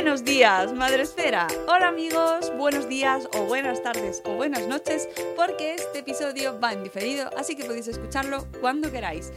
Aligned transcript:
Buenos 0.00 0.24
días, 0.24 0.72
Madre 0.74 1.02
Esfera. 1.02 1.48
Hola 1.66 1.88
amigos, 1.88 2.52
buenos 2.56 2.88
días 2.88 3.28
o 3.34 3.46
buenas 3.46 3.82
tardes 3.82 4.22
o 4.24 4.34
buenas 4.34 4.68
noches, 4.68 5.08
porque 5.34 5.74
este 5.74 5.98
episodio 5.98 6.56
va 6.60 6.72
en 6.72 6.84
diferido, 6.84 7.28
así 7.36 7.56
que 7.56 7.64
podéis 7.64 7.88
escucharlo 7.88 8.46
cuando 8.60 8.92
queráis. 8.92 9.32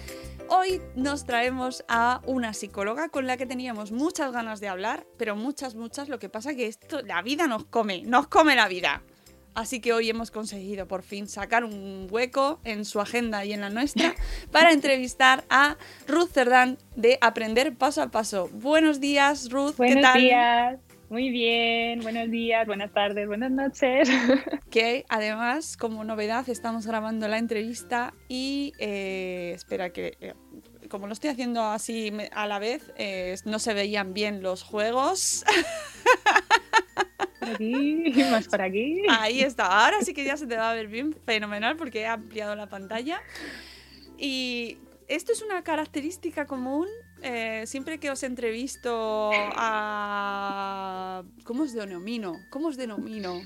Hoy 0.49 0.79
nos 0.95 1.25
traemos 1.25 1.83
a 1.87 2.21
una 2.27 2.53
psicóloga 2.53 3.09
con 3.09 3.25
la 3.25 3.37
que 3.37 3.47
teníamos 3.47 3.91
muchas 3.91 4.31
ganas 4.31 4.59
de 4.59 4.67
hablar, 4.67 5.07
pero 5.17 5.35
muchas, 5.35 5.73
muchas. 5.73 6.09
Lo 6.09 6.19
que 6.19 6.29
pasa 6.29 6.53
que 6.53 6.67
esto, 6.67 7.01
la 7.01 7.23
vida 7.23 7.47
nos 7.47 7.65
come, 7.65 8.03
nos 8.03 8.27
come 8.27 8.55
la 8.55 8.67
vida. 8.67 9.01
Así 9.53 9.81
que 9.81 9.93
hoy 9.93 10.09
hemos 10.09 10.31
conseguido 10.31 10.87
por 10.87 11.03
fin 11.03 11.27
sacar 11.27 11.63
un 11.63 12.07
hueco 12.09 12.59
en 12.63 12.85
su 12.85 13.01
agenda 13.01 13.43
y 13.43 13.53
en 13.53 13.61
la 13.61 13.69
nuestra 13.69 14.15
para 14.51 14.71
entrevistar 14.71 15.43
a 15.49 15.77
Ruth 16.07 16.29
Cerdán 16.31 16.77
de 16.95 17.17
Aprender 17.21 17.75
Paso 17.75 18.01
a 18.01 18.11
Paso. 18.11 18.49
Buenos 18.53 18.99
días, 18.99 19.49
Ruth. 19.51 19.75
Buenos 19.75 19.97
¿Qué 19.97 20.01
tal? 20.01 20.21
días, 20.21 20.79
muy 21.11 21.29
bien, 21.29 21.99
buenos 21.99 22.31
días, 22.31 22.65
buenas 22.65 22.93
tardes, 22.93 23.27
buenas 23.27 23.51
noches. 23.51 24.09
Que 24.71 25.03
además, 25.09 25.75
como 25.75 26.05
novedad, 26.05 26.47
estamos 26.47 26.87
grabando 26.87 27.27
la 27.27 27.37
entrevista 27.37 28.13
y 28.29 28.71
eh, 28.79 29.51
espera 29.53 29.89
que, 29.89 30.17
eh, 30.21 30.33
como 30.87 31.07
lo 31.07 31.13
estoy 31.13 31.31
haciendo 31.31 31.65
así 31.65 32.13
a 32.31 32.47
la 32.47 32.59
vez, 32.59 32.93
eh, 32.95 33.35
no 33.43 33.59
se 33.59 33.73
veían 33.73 34.13
bien 34.13 34.41
los 34.41 34.63
juegos. 34.63 35.43
Por 37.41 37.49
aquí, 37.49 38.03
más 38.31 38.47
por 38.47 38.61
aquí. 38.61 39.01
Ahí 39.09 39.41
está. 39.41 39.65
Ahora 39.85 40.01
sí 40.01 40.13
que 40.13 40.23
ya 40.23 40.37
se 40.37 40.47
te 40.47 40.55
va 40.55 40.71
a 40.71 40.73
ver 40.73 40.87
bien, 40.87 41.13
fenomenal, 41.25 41.75
porque 41.75 42.01
he 42.01 42.07
ampliado 42.07 42.55
la 42.55 42.67
pantalla. 42.67 43.19
Y 44.17 44.77
esto 45.07 45.33
es 45.33 45.41
una 45.41 45.61
característica 45.63 46.45
común. 46.45 46.87
eh, 47.23 47.63
siempre 47.67 47.99
que 47.99 48.09
os 48.09 48.23
entrevisto 48.23 49.31
a. 50.11 51.23
¿Cómo 51.43 51.63
os 51.63 51.73
denomino? 51.73 52.33
¿Cómo 52.49 52.67
os 52.69 52.77
denomino? 52.77 53.41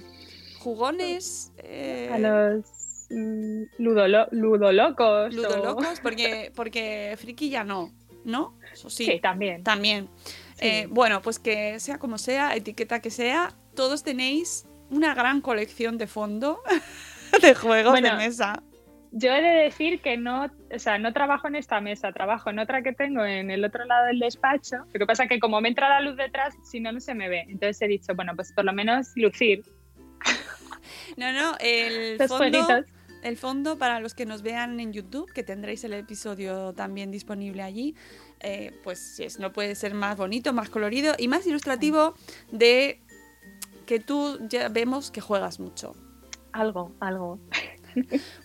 ¿Jugones? 0.59 1.51
eh, 1.57 2.09
A 2.11 2.17
los 2.19 2.65
mm, 3.09 3.63
ludolo- 3.79 4.27
ludolocos. 4.31 5.33
o- 5.33 5.35
ludolocos, 5.35 5.99
porque, 6.01 6.51
porque 6.55 7.15
friki 7.17 7.49
ya 7.49 7.63
no, 7.63 7.91
¿no? 8.23 8.57
Eso 8.73 8.89
sí, 8.89 9.05
Sí, 9.05 9.19
también. 9.19 9.63
también. 9.63 10.09
Sí. 10.57 10.65
Eh, 10.67 10.87
bueno, 10.89 11.21
pues 11.21 11.37
que 11.39 11.79
sea 11.79 11.97
como 11.99 12.17
sea, 12.17 12.55
etiqueta 12.55 12.99
que 13.01 13.11
sea, 13.11 13.53
todos 13.75 14.03
tenéis 14.03 14.65
una 14.89 15.13
gran 15.13 15.41
colección 15.41 15.97
de 15.97 16.07
fondo 16.07 16.61
de 17.41 17.53
juegos 17.55 17.91
Bueno, 17.91 18.09
de 18.11 18.15
mesa. 18.15 18.61
Yo 19.17 19.31
he 19.31 19.41
de 19.41 19.63
decir 19.63 20.01
que 20.01 20.17
no, 20.17 20.51
o 20.73 20.79
sea, 20.79 20.97
no 20.97 21.13
trabajo 21.13 21.47
en 21.47 21.55
esta 21.55 21.79
mesa, 21.79 22.11
trabajo 22.11 22.49
en 22.49 22.59
otra 22.59 22.81
que 22.83 22.91
tengo 22.91 23.23
en 23.23 23.49
el 23.49 23.63
otro 23.63 23.85
lado 23.85 24.07
del 24.07 24.19
despacho. 24.19 24.77
Lo 24.91 24.99
que 24.99 25.05
pasa 25.05 25.23
es 25.23 25.29
que 25.29 25.39
como 25.39 25.61
me 25.61 25.69
entra 25.69 25.87
la 25.87 26.01
luz 26.01 26.17
detrás, 26.17 26.53
si 26.69 26.81
no, 26.81 26.91
no 26.91 26.99
se 26.99 27.13
me 27.15 27.29
ve. 27.29 27.45
Entonces 27.47 27.81
he 27.81 27.87
dicho, 27.87 28.13
bueno, 28.13 28.33
pues 28.35 28.51
por 28.51 28.65
lo 28.65 28.73
menos 28.73 29.07
lucir 29.15 29.63
No, 31.17 31.31
no, 31.31 31.55
el 31.61 32.17
los 32.17 32.27
fondo, 32.27 32.67
el 33.23 33.37
fondo 33.37 33.77
para 33.77 33.99
los 34.01 34.13
que 34.13 34.25
nos 34.25 34.41
vean 34.41 34.79
en 34.79 34.91
YouTube, 34.91 35.31
que 35.31 35.43
tendréis 35.43 35.83
el 35.83 35.93
episodio 35.93 36.73
también 36.73 37.09
disponible 37.11 37.63
allí, 37.63 37.95
eh, 38.41 38.77
pues 38.83 38.99
sí, 39.15 39.23
es- 39.23 39.39
no 39.39 39.53
puede 39.53 39.75
ser 39.75 39.93
más 39.93 40.17
bonito, 40.17 40.51
más 40.51 40.69
colorido 40.69 41.15
y 41.17 41.27
más 41.29 41.47
ilustrativo 41.47 42.15
de 42.51 42.99
que 43.85 43.99
tú 43.99 44.39
ya 44.49 44.69
vemos 44.69 45.11
que 45.11 45.21
juegas 45.21 45.59
mucho. 45.59 45.93
Algo, 46.51 46.95
algo. 46.99 47.39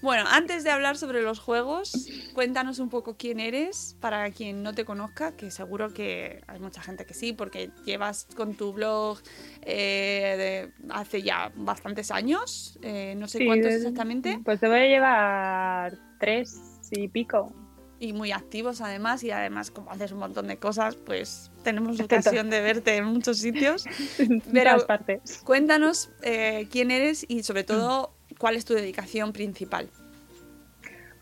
Bueno, 0.00 0.24
antes 0.28 0.62
de 0.64 0.70
hablar 0.70 0.96
sobre 0.96 1.22
los 1.22 1.40
juegos, 1.40 2.06
cuéntanos 2.32 2.78
un 2.78 2.88
poco 2.88 3.16
quién 3.16 3.40
eres 3.40 3.96
para 4.00 4.30
quien 4.30 4.62
no 4.62 4.74
te 4.74 4.84
conozca, 4.84 5.36
que 5.36 5.50
seguro 5.50 5.92
que 5.92 6.40
hay 6.46 6.60
mucha 6.60 6.82
gente 6.82 7.04
que 7.04 7.14
sí, 7.14 7.32
porque 7.32 7.72
llevas 7.84 8.26
con 8.36 8.54
tu 8.56 8.72
blog 8.72 9.18
eh, 9.62 10.72
de 10.78 10.92
hace 10.92 11.22
ya 11.22 11.52
bastantes 11.56 12.10
años, 12.10 12.78
eh, 12.82 13.14
no 13.16 13.26
sé 13.28 13.38
Sí, 13.38 13.46
cuántos 13.46 13.72
exactamente, 13.72 14.38
Pues 14.44 14.60
debo 14.60 14.74
de 14.74 14.88
llevar 14.88 15.98
tres 16.18 16.80
y 16.92 17.08
pico. 17.08 17.52
Y 18.00 18.14
muy 18.14 18.32
activos 18.32 18.80
además, 18.80 19.22
y 19.22 19.30
además 19.30 19.70
como 19.70 19.90
haces 19.92 20.10
un 20.12 20.18
montón 20.18 20.48
de 20.48 20.56
cosas, 20.56 20.96
pues 20.96 21.52
tenemos 21.62 22.00
ocasión 22.00 22.50
de 22.50 22.60
verte 22.62 22.96
en 22.96 23.04
muchos 23.04 23.38
sitios. 23.38 23.84
Pero- 24.52 24.70
todas 24.72 24.84
partes. 24.84 25.42
Cuéntanos 25.44 26.10
eh, 26.22 26.66
quién 26.72 26.90
eres 26.90 27.24
y 27.28 27.42
sobre 27.42 27.62
todo 27.62 28.12
cuál 28.38 28.56
es 28.56 28.64
tu 28.64 28.72
dedicación 28.74 29.32
principal. 29.32 29.88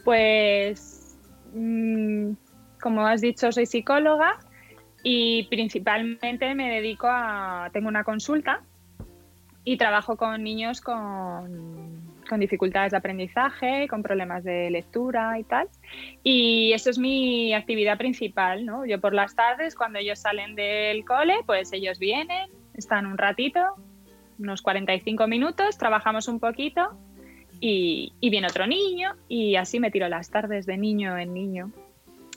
Pues, 0.05 1.17
mm, 1.53 2.31
como 2.81 3.07
has 3.07 3.21
dicho, 3.21 3.51
soy 3.51 3.67
psicóloga 3.67 4.39
y 5.03 5.45
principalmente 5.51 6.55
me 6.55 6.71
dedico 6.71 7.09
a... 7.11 7.71
Tengo 7.73 7.89
una 7.89 8.05
consulta 8.05 8.63
y 9.65 9.77
trabajo 9.77 10.17
con 10.17 10.45
niños 10.45 10.81
con, 10.81 12.08
con 12.29 12.41
dificultades 12.41 12.93
de 12.93 12.99
aprendizaje, 12.99 13.89
con 13.89 14.03
problemas 14.03 14.45
de 14.45 14.71
lectura 14.71 15.39
y 15.39 15.45
tal. 15.45 15.69
Y 16.23 16.73
eso 16.73 16.91
es 16.91 16.99
mi 16.99 17.55
actividad 17.55 17.99
principal, 17.99 18.65
¿no? 18.65 18.87
Yo 18.87 19.01
por 19.01 19.15
las 19.15 19.35
tardes, 19.35 19.75
cuando 19.75 19.99
ellos 19.99 20.19
salen 20.19 20.55
del 20.55 21.05
cole, 21.05 21.37
pues 21.47 21.73
ellos 21.73 21.99
vienen, 21.99 22.51
están 22.75 23.07
un 23.07 23.19
ratito, 23.19 23.61
unos 24.39 24.63
45 24.63 25.27
minutos, 25.27 25.79
trabajamos 25.79 26.29
un 26.29 26.39
poquito 26.39 26.97
y, 27.61 28.13
y 28.21 28.31
viene 28.31 28.47
otro 28.47 28.67
niño 28.67 29.15
y 29.29 29.57
así 29.57 29.81
me 29.81 29.91
tiro 29.91 30.09
las 30.09 30.31
tardes 30.31 30.67
de 30.67 30.77
niño 30.77 31.19
en 31.19 31.35
niño. 31.35 31.73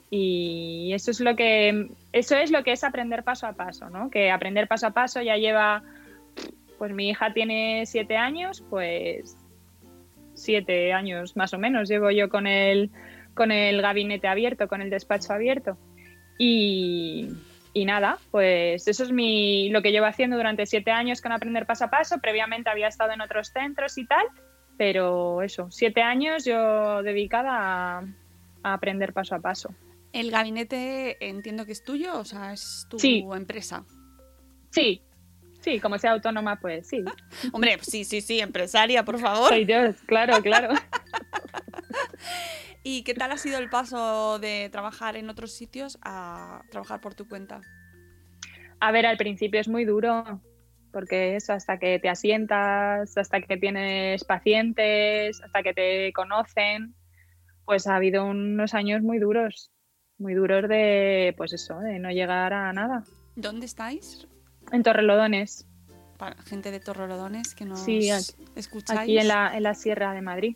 Y 0.09 0.91
eso 0.93 1.11
es 1.11 1.21
lo 1.21 1.37
que 1.37 1.89
eso 2.11 2.35
es 2.35 2.51
lo 2.51 2.63
que 2.63 2.73
es 2.73 2.83
aprender 2.83 3.23
paso 3.23 3.47
a 3.47 3.53
paso, 3.53 3.89
¿no? 3.89 4.09
Que 4.09 4.29
aprender 4.29 4.67
paso 4.67 4.87
a 4.87 4.91
paso 4.91 5.21
ya 5.21 5.37
lleva 5.37 5.83
pues 6.77 6.91
mi 6.93 7.09
hija 7.09 7.31
tiene 7.31 7.85
siete 7.85 8.17
años, 8.17 8.63
pues 8.69 9.37
siete 10.41 10.93
años 10.93 11.35
más 11.35 11.53
o 11.53 11.57
menos 11.59 11.89
llevo 11.89 12.11
yo 12.11 12.29
con 12.29 12.47
el, 12.47 12.89
con 13.33 13.51
el 13.51 13.81
gabinete 13.81 14.27
abierto, 14.27 14.67
con 14.67 14.81
el 14.81 14.89
despacho 14.89 15.33
abierto. 15.33 15.77
Y, 16.37 17.29
y 17.73 17.85
nada, 17.85 18.17
pues 18.31 18.87
eso 18.87 19.03
es 19.03 19.11
mi, 19.11 19.69
lo 19.69 19.81
que 19.81 19.91
llevo 19.91 20.05
haciendo 20.07 20.37
durante 20.37 20.65
siete 20.65 20.91
años 20.91 21.21
con 21.21 21.31
Aprender 21.31 21.65
Paso 21.65 21.85
a 21.85 21.89
Paso. 21.89 22.17
Previamente 22.19 22.69
había 22.69 22.87
estado 22.87 23.11
en 23.13 23.21
otros 23.21 23.49
centros 23.49 23.97
y 23.97 24.05
tal, 24.05 24.25
pero 24.77 25.41
eso, 25.43 25.69
siete 25.69 26.01
años 26.01 26.43
yo 26.45 27.03
dedicada 27.03 27.99
a, 27.99 28.03
a 28.63 28.73
aprender 28.73 29.13
paso 29.13 29.35
a 29.35 29.39
paso. 29.39 29.73
El 30.13 30.31
gabinete 30.31 31.17
entiendo 31.25 31.65
que 31.65 31.71
es 31.71 31.83
tuyo, 31.83 32.17
o 32.19 32.25
sea, 32.25 32.51
es 32.53 32.85
tu 32.89 32.99
Sí. 32.99 33.25
empresa. 33.33 33.85
Sí, 34.71 35.01
sí, 35.61 35.79
como 35.79 35.97
sea 35.97 36.11
autónoma, 36.11 36.59
pues 36.59 36.87
sí. 36.87 37.03
Hombre, 37.53 37.77
sí, 37.81 38.03
sí, 38.03 38.21
sí, 38.21 38.39
empresaria, 38.39 39.05
por 39.05 39.19
favor. 39.19 39.49
Soy 39.49 39.65
yo, 39.65 39.93
claro, 40.05 40.41
claro. 40.41 40.73
¿Y 42.83 43.03
qué 43.03 43.13
tal 43.13 43.31
ha 43.31 43.37
sido 43.37 43.59
el 43.59 43.69
paso 43.69 44.39
de 44.39 44.69
trabajar 44.71 45.15
en 45.15 45.29
otros 45.29 45.51
sitios 45.51 45.99
a 46.01 46.63
trabajar 46.71 46.99
por 46.99 47.13
tu 47.13 47.27
cuenta? 47.27 47.61
A 48.79 48.91
ver, 48.91 49.05
al 49.05 49.17
principio 49.17 49.59
es 49.59 49.67
muy 49.67 49.85
duro, 49.85 50.41
porque 50.91 51.35
eso, 51.35 51.53
hasta 51.53 51.77
que 51.77 51.99
te 51.99 52.09
asientas, 52.09 53.15
hasta 53.15 53.41
que 53.41 53.57
tienes 53.57 54.23
pacientes, 54.23 55.41
hasta 55.41 55.61
que 55.61 55.73
te 55.73 56.13
conocen, 56.13 56.95
pues 57.65 57.85
ha 57.85 57.95
habido 57.95 58.25
unos 58.25 58.73
años 58.73 59.03
muy 59.03 59.19
duros, 59.19 59.71
muy 60.17 60.33
duros 60.33 60.67
de, 60.67 61.35
pues 61.37 61.53
eso, 61.53 61.79
de 61.79 61.99
no 61.99 62.09
llegar 62.09 62.53
a 62.53 62.73
nada. 62.73 63.03
¿Dónde 63.35 63.67
estáis? 63.67 64.27
En 64.71 64.83
Torrelodones, 64.83 65.67
Para 66.17 66.35
gente 66.43 66.69
de 66.71 66.79
Torrelodones 66.79 67.55
que 67.55 67.65
nos 67.65 67.79
Sí, 67.79 68.11
aquí- 68.11 68.45
escucháis. 68.55 68.99
aquí 68.99 69.17
en 69.17 69.27
la, 69.27 69.55
en 69.57 69.63
la 69.63 69.73
Sierra 69.73 70.13
de 70.13 70.21
Madrid. 70.21 70.55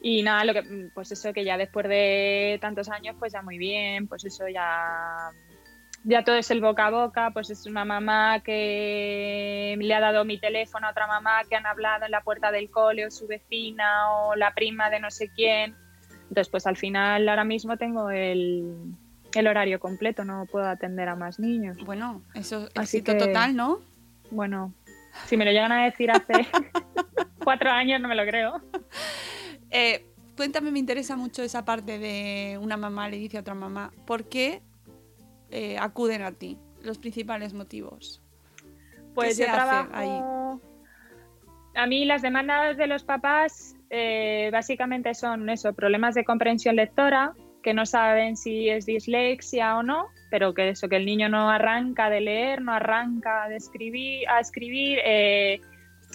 Y 0.00 0.22
nada, 0.22 0.44
lo 0.44 0.54
que, 0.54 0.88
pues 0.94 1.12
eso, 1.12 1.32
que 1.32 1.44
ya 1.44 1.56
después 1.58 1.86
de 1.88 2.58
tantos 2.60 2.88
años, 2.88 3.16
pues 3.18 3.32
ya 3.34 3.42
muy 3.42 3.58
bien, 3.58 4.06
pues 4.08 4.24
eso 4.24 4.48
ya, 4.48 5.30
ya 6.04 6.24
todo 6.24 6.36
es 6.36 6.50
el 6.50 6.60
boca 6.60 6.86
a 6.86 6.90
boca, 6.90 7.30
pues 7.32 7.50
es 7.50 7.66
una 7.66 7.84
mamá 7.84 8.40
que 8.40 9.76
le 9.78 9.94
ha 9.94 10.00
dado 10.00 10.24
mi 10.24 10.38
teléfono 10.38 10.86
a 10.86 10.90
otra 10.90 11.06
mamá 11.06 11.42
que 11.48 11.56
han 11.56 11.66
hablado 11.66 12.04
en 12.06 12.10
la 12.12 12.22
puerta 12.22 12.50
del 12.50 12.70
cole 12.70 13.06
o 13.06 13.10
su 13.10 13.26
vecina 13.26 14.10
o 14.12 14.36
la 14.36 14.54
prima 14.54 14.88
de 14.90 15.00
no 15.00 15.10
sé 15.10 15.28
quién. 15.34 15.74
Entonces, 16.28 16.48
pues 16.48 16.66
al 16.66 16.76
final 16.76 17.28
ahora 17.28 17.44
mismo 17.44 17.76
tengo 17.76 18.10
el, 18.10 18.72
el 19.34 19.46
horario 19.46 19.78
completo, 19.80 20.24
no 20.24 20.46
puedo 20.46 20.66
atender 20.66 21.08
a 21.08 21.16
más 21.16 21.38
niños. 21.38 21.76
Bueno, 21.84 22.22
eso 22.34 22.66
es 22.74 22.82
éxito 22.82 23.12
que- 23.12 23.18
total, 23.18 23.54
¿no? 23.56 23.80
Bueno, 24.30 24.72
si 25.26 25.36
me 25.36 25.44
lo 25.44 25.50
llegan 25.52 25.72
a 25.72 25.84
decir 25.84 26.10
hace 26.10 26.32
cuatro 27.44 27.70
años, 27.70 28.00
no 28.00 28.08
me 28.08 28.14
lo 28.14 28.24
creo. 28.24 28.60
Eh, 29.70 30.06
cuéntame, 30.36 30.70
me 30.70 30.78
interesa 30.78 31.16
mucho 31.16 31.42
esa 31.42 31.64
parte 31.64 31.98
de 31.98 32.58
una 32.60 32.76
mamá 32.76 33.08
le 33.08 33.18
dice 33.18 33.36
a 33.36 33.40
otra 33.40 33.54
mamá, 33.54 33.92
¿por 34.06 34.24
qué 34.24 34.62
eh, 35.50 35.78
acuden 35.78 36.22
a 36.22 36.32
ti? 36.32 36.58
Los 36.82 36.98
principales 36.98 37.52
motivos. 37.52 38.22
Pues 39.14 39.38
yo 39.38 39.46
trabajo. 39.46 39.90
ahí? 39.92 40.20
A 41.74 41.86
mí 41.86 42.04
las 42.04 42.22
demandas 42.22 42.76
de 42.76 42.86
los 42.86 43.04
papás 43.04 43.74
eh, 43.90 44.48
básicamente 44.52 45.14
son 45.14 45.48
eso, 45.50 45.72
problemas 45.74 46.14
de 46.14 46.24
comprensión 46.24 46.76
lectora, 46.76 47.32
que 47.66 47.74
no 47.74 47.84
saben 47.84 48.36
si 48.36 48.68
es 48.68 48.86
dislexia 48.86 49.76
o 49.76 49.82
no, 49.82 50.06
pero 50.30 50.54
que 50.54 50.68
eso, 50.68 50.88
que 50.88 50.94
el 50.94 51.04
niño 51.04 51.28
no 51.28 51.50
arranca 51.50 52.08
de 52.08 52.20
leer, 52.20 52.62
no 52.62 52.72
arranca 52.72 53.48
de 53.48 53.56
escribir, 53.56 54.28
a 54.28 54.38
escribir, 54.38 55.00
eh, 55.04 55.60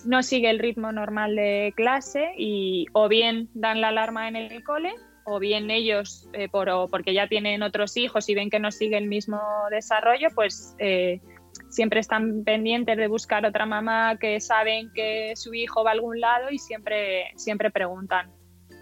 no 0.05 0.23
sigue 0.23 0.49
el 0.49 0.59
ritmo 0.59 0.93
normal 0.93 1.35
de 1.35 1.73
clase 1.75 2.31
y 2.37 2.85
o 2.93 3.09
bien 3.09 3.49
dan 3.53 3.81
la 3.81 3.89
alarma 3.89 4.29
en 4.29 4.37
el 4.37 4.63
cole 4.63 4.93
o 5.25 5.39
bien 5.39 5.69
ellos, 5.71 6.29
eh, 6.31 6.47
por, 6.47 6.69
o 6.69 6.87
porque 6.87 7.13
ya 7.13 7.27
tienen 7.27 7.63
otros 7.63 7.97
hijos 7.97 8.29
y 8.29 8.33
ven 8.33 8.49
que 8.49 8.59
no 8.59 8.71
sigue 8.71 8.97
el 8.97 9.07
mismo 9.07 9.41
desarrollo, 9.71 10.29
pues 10.33 10.73
eh, 10.79 11.19
siempre 11.67 11.99
están 11.99 12.45
pendientes 12.45 12.95
de 12.95 13.09
buscar 13.09 13.45
otra 13.45 13.65
mamá 13.65 14.15
que 14.17 14.39
saben 14.39 14.89
que 14.93 15.33
su 15.35 15.53
hijo 15.53 15.83
va 15.83 15.89
a 15.89 15.93
algún 15.95 16.21
lado 16.21 16.49
y 16.49 16.59
siempre, 16.59 17.33
siempre 17.35 17.71
preguntan. 17.71 18.31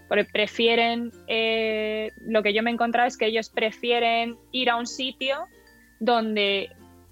Porque 0.10 0.26
prefieren, 0.26 1.12
eh, 1.28 2.12
lo 2.26 2.44
que 2.44 2.54
yo 2.54 2.62
me 2.64 2.72
he 2.72 2.74
encontrado 2.74 3.08
es 3.08 3.16
que 3.16 3.28
ellos 3.28 3.50
prefieren 3.50 4.38
ir 4.52 4.70
a 4.70 4.76
un 4.76 4.88
sitio 4.88 5.46
donde 6.02 6.70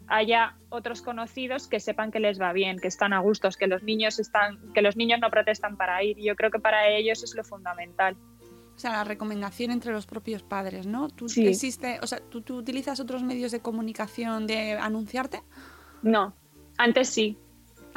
haya 0.08 0.58
otros 0.70 1.02
conocidos 1.02 1.68
que 1.68 1.80
sepan 1.80 2.12
que 2.12 2.20
les 2.20 2.42
va 2.42 2.52
bien, 2.54 2.80
que 2.80 2.88
están 2.88 3.14
a 3.14 3.20
gustos, 3.20 3.56
que 3.56 3.68
los 3.68 3.84
niños 3.84 4.20
están, 4.20 4.74
que 4.74 4.82
los 4.82 4.96
niños 4.98 5.20
no 5.22 5.30
protestan 5.30 5.78
para 5.78 6.04
ir. 6.04 6.18
Yo 6.18 6.36
creo 6.36 6.50
que 6.52 6.60
para 6.60 6.90
ellos 6.90 7.24
es 7.24 7.36
lo 7.36 7.44
fundamental. 7.44 8.18
O 8.76 8.80
sea, 8.80 8.92
la 8.92 9.04
recomendación 9.04 9.72
entre 9.72 9.92
los 9.92 10.06
propios 10.06 10.44
padres, 10.44 10.86
¿no? 10.86 11.10
¿Tú, 11.10 11.28
Sí. 11.30 11.48
existe, 11.48 12.00
o 12.02 12.08
sea, 12.08 12.20
¿tú, 12.20 12.42
tú 12.42 12.58
utilizas 12.58 13.00
otros 13.00 13.24
medios 13.24 13.52
de 13.52 13.60
comunicación 13.60 14.46
de 14.48 14.74
anunciarte? 14.74 15.42
No, 16.04 16.36
antes 16.78 17.10
sí, 17.10 17.38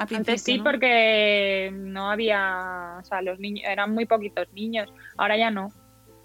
Al 0.00 0.17
Antes 0.17 0.43
sí, 0.43 0.56
¿no? 0.56 0.64
porque 0.64 1.70
no 1.75 2.11
había, 2.11 2.97
o 3.00 3.05
sea, 3.05 3.20
los 3.20 3.38
niños 3.38 3.67
eran 3.69 3.93
muy 3.93 4.06
poquitos 4.06 4.50
niños. 4.55 4.91
Ahora 5.19 5.37
ya 5.37 5.50
no. 5.50 5.69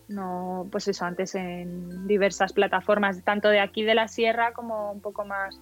No, 0.07 0.65
pues 0.71 0.87
eso, 0.87 1.03
antes 1.03 1.35
en 1.35 2.07
diversas 2.07 2.53
plataformas, 2.53 3.21
tanto 3.25 3.49
de 3.49 3.59
aquí 3.59 3.83
de 3.83 3.95
la 3.95 4.07
sierra 4.07 4.53
como 4.53 4.93
un 4.93 5.01
poco 5.01 5.25
más. 5.25 5.59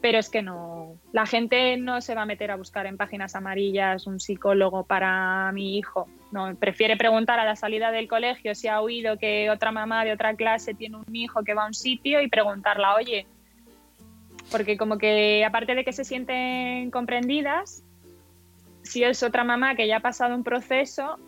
Pero 0.00 0.18
es 0.18 0.28
que 0.28 0.42
no, 0.42 0.96
la 1.12 1.24
gente 1.24 1.76
no 1.76 2.00
se 2.00 2.16
va 2.16 2.22
a 2.22 2.26
meter 2.26 2.50
a 2.50 2.56
buscar 2.56 2.86
en 2.86 2.96
páginas 2.96 3.36
amarillas 3.36 4.08
un 4.08 4.18
psicólogo 4.18 4.84
para 4.84 5.52
mi 5.52 5.78
hijo. 5.78 6.08
No, 6.32 6.56
prefiere 6.56 6.96
preguntar 6.96 7.38
a 7.38 7.44
la 7.44 7.54
salida 7.54 7.92
del 7.92 8.08
colegio 8.08 8.56
si 8.56 8.66
ha 8.66 8.80
oído 8.80 9.18
que 9.18 9.50
otra 9.50 9.70
mamá 9.70 10.04
de 10.04 10.12
otra 10.12 10.34
clase 10.34 10.74
tiene 10.74 10.96
un 10.96 11.14
hijo 11.14 11.44
que 11.44 11.54
va 11.54 11.62
a 11.62 11.68
un 11.68 11.74
sitio 11.74 12.20
y 12.20 12.26
preguntarla, 12.26 12.96
oye, 12.96 13.28
porque 14.52 14.76
como 14.76 14.98
que 14.98 15.44
aparte 15.44 15.74
de 15.74 15.84
que 15.84 15.92
se 15.92 16.04
sienten 16.04 16.90
comprendidas, 16.90 17.82
si 18.82 19.02
es 19.02 19.22
otra 19.22 19.42
mamá 19.44 19.74
que 19.74 19.86
ya 19.88 19.96
ha 19.96 20.00
pasado 20.00 20.34
un 20.34 20.44
proceso, 20.44 21.18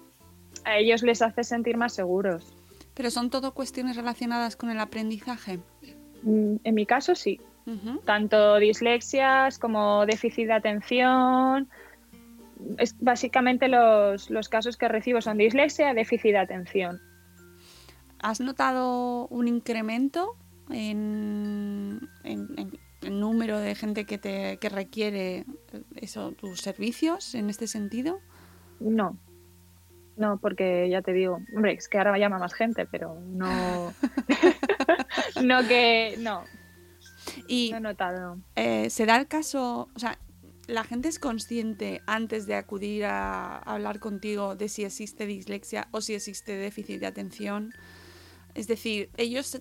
a 0.65 0.77
ellos 0.79 1.03
les 1.03 1.23
hace 1.23 1.43
sentir 1.43 1.77
más 1.77 1.95
seguros. 1.95 2.53
Pero 2.95 3.11
son 3.11 3.31
todo 3.31 3.55
cuestiones 3.55 3.97
relacionadas 3.97 4.55
con 4.57 4.71
el 4.71 4.79
aprendizaje. 4.79 5.59
Mm, 6.23 6.57
En 6.63 6.75
mi 6.75 6.87
caso 6.87 7.15
sí, 7.15 7.41
tanto 8.05 8.57
dislexias 8.59 9.59
como 9.59 10.05
déficit 10.07 10.47
de 10.47 10.53
atención. 10.53 11.69
Es 12.79 12.95
básicamente 13.01 13.69
los, 13.69 14.31
los 14.31 14.49
casos 14.49 14.77
que 14.77 14.87
recibo 14.89 15.21
son 15.21 15.39
dislexia, 15.39 15.95
déficit 15.95 16.33
de 16.33 16.39
atención. 16.39 17.01
¿Has 18.21 18.41
notado 18.41 19.27
un 19.29 19.49
incremento 19.49 20.37
en, 20.71 22.01
en- 22.23 22.49
en 22.59 22.79
el 23.05 23.21
número 23.21 23.59
de 23.59 23.75
gente 23.75 24.07
que, 24.07 24.19
te, 24.19 24.59
que 24.59 24.69
requiere 24.69 25.45
eso, 25.97 26.33
tus 26.33 26.61
servicios 26.61 27.35
en 27.35 27.51
este 27.51 27.67
sentido? 27.67 28.21
No, 28.81 29.17
no, 30.17 30.39
porque 30.39 30.89
ya 30.91 31.03
te 31.03 31.13
digo, 31.13 31.41
hombre, 31.55 31.73
es 31.75 31.89
que 31.89 31.99
ahora 31.99 32.19
llama 32.19 32.39
más 32.39 32.55
gente, 32.55 32.87
pero 32.87 33.19
no, 33.21 33.93
no 35.43 35.69
que, 35.69 36.17
no, 36.19 36.45
Y 37.49 37.71
no 37.73 37.77
he 37.79 37.81
notado. 37.81 38.39
eh, 38.57 38.91
se 38.91 39.07
da 39.07 39.17
el 39.17 39.27
caso, 39.29 39.89
o 39.95 39.99
sea, 39.99 40.19
la 40.67 40.85
gente 40.85 41.09
es 41.09 41.19
consciente 41.19 42.01
antes 42.07 42.47
de 42.47 42.55
acudir 42.55 43.05
a, 43.05 43.57
a 43.59 43.75
hablar 43.75 44.01
contigo 44.01 44.57
de 44.57 44.69
si 44.69 44.85
existe 44.85 45.27
dislexia 45.27 45.89
o 45.91 46.01
si 46.01 46.15
existe 46.15 46.53
déficit 46.57 47.01
de 47.01 47.07
atención. 47.07 47.75
Es 48.55 48.69
decir, 48.69 49.11
ellos 49.17 49.61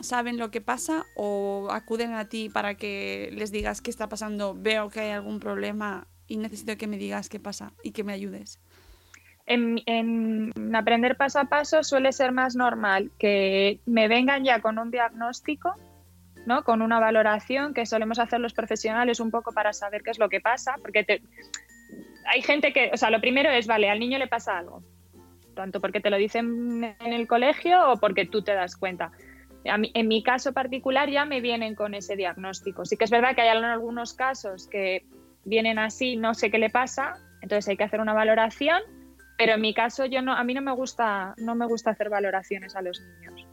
saben 0.00 0.38
lo 0.38 0.50
que 0.50 0.60
pasa 0.60 1.04
o 1.14 1.68
acuden 1.70 2.14
a 2.14 2.28
ti 2.28 2.48
para 2.48 2.74
que 2.76 3.30
les 3.32 3.52
digas 3.52 3.82
qué 3.82 3.90
está 3.90 4.08
pasando, 4.08 4.54
veo 4.54 4.88
que 4.88 5.00
hay 5.00 5.10
algún 5.10 5.38
problema 5.38 6.06
y 6.26 6.38
necesito 6.38 6.76
que 6.78 6.86
me 6.86 6.96
digas 6.96 7.28
qué 7.28 7.38
pasa 7.38 7.72
y 7.82 7.92
que 7.92 8.04
me 8.04 8.12
ayudes. 8.14 8.58
En, 9.44 9.82
en 9.86 10.74
aprender 10.74 11.16
paso 11.16 11.40
a 11.40 11.44
paso 11.44 11.82
suele 11.82 12.12
ser 12.12 12.32
más 12.32 12.56
normal 12.56 13.10
que 13.18 13.80
me 13.86 14.08
vengan 14.08 14.44
ya 14.44 14.60
con 14.60 14.78
un 14.78 14.90
diagnóstico, 14.90 15.74
¿no? 16.46 16.64
con 16.64 16.80
una 16.80 17.00
valoración 17.00 17.74
que 17.74 17.84
solemos 17.84 18.18
hacer 18.18 18.40
los 18.40 18.54
profesionales 18.54 19.20
un 19.20 19.30
poco 19.30 19.52
para 19.52 19.72
saber 19.72 20.02
qué 20.02 20.10
es 20.10 20.18
lo 20.18 20.28
que 20.28 20.40
pasa, 20.40 20.76
porque 20.80 21.04
hay 22.26 22.42
gente 22.42 22.72
que, 22.72 22.90
o 22.92 22.96
sea, 22.96 23.10
lo 23.10 23.20
primero 23.20 23.50
es, 23.50 23.66
vale, 23.66 23.90
al 23.90 23.98
niño 23.98 24.18
le 24.18 24.28
pasa 24.28 24.58
algo, 24.58 24.82
tanto 25.54 25.80
porque 25.80 26.00
te 26.00 26.10
lo 26.10 26.16
dicen 26.16 26.84
en 27.00 27.12
el 27.12 27.26
colegio 27.26 27.92
o 27.92 27.96
porque 27.96 28.26
tú 28.26 28.42
te 28.42 28.54
das 28.54 28.76
cuenta. 28.76 29.12
En 29.64 30.08
mi 30.08 30.22
caso 30.22 30.52
particular 30.52 31.08
ya 31.08 31.24
me 31.24 31.40
vienen 31.40 31.74
con 31.74 31.94
ese 31.94 32.16
diagnóstico. 32.16 32.84
Sí 32.84 32.96
que 32.96 33.04
es 33.04 33.10
verdad 33.10 33.34
que 33.34 33.42
hay 33.42 33.48
algunos 33.48 34.12
casos 34.14 34.66
que 34.66 35.04
vienen 35.44 35.78
así, 35.78 36.16
no 36.16 36.34
sé 36.34 36.50
qué 36.50 36.58
le 36.58 36.70
pasa, 36.70 37.14
entonces 37.40 37.68
hay 37.68 37.76
que 37.76 37.84
hacer 37.84 38.00
una 38.00 38.12
valoración, 38.12 38.80
pero 39.36 39.54
en 39.54 39.60
mi 39.60 39.74
caso 39.74 40.06
yo 40.06 40.22
no, 40.22 40.32
a 40.32 40.44
mí 40.44 40.54
no 40.54 40.62
me 40.62 40.72
gusta, 40.72 41.34
no 41.38 41.54
me 41.54 41.66
gusta 41.66 41.90
hacer 41.90 42.08
valoraciones 42.08 42.76
a 42.76 42.82
los 42.82 43.00
niños. 43.00 43.46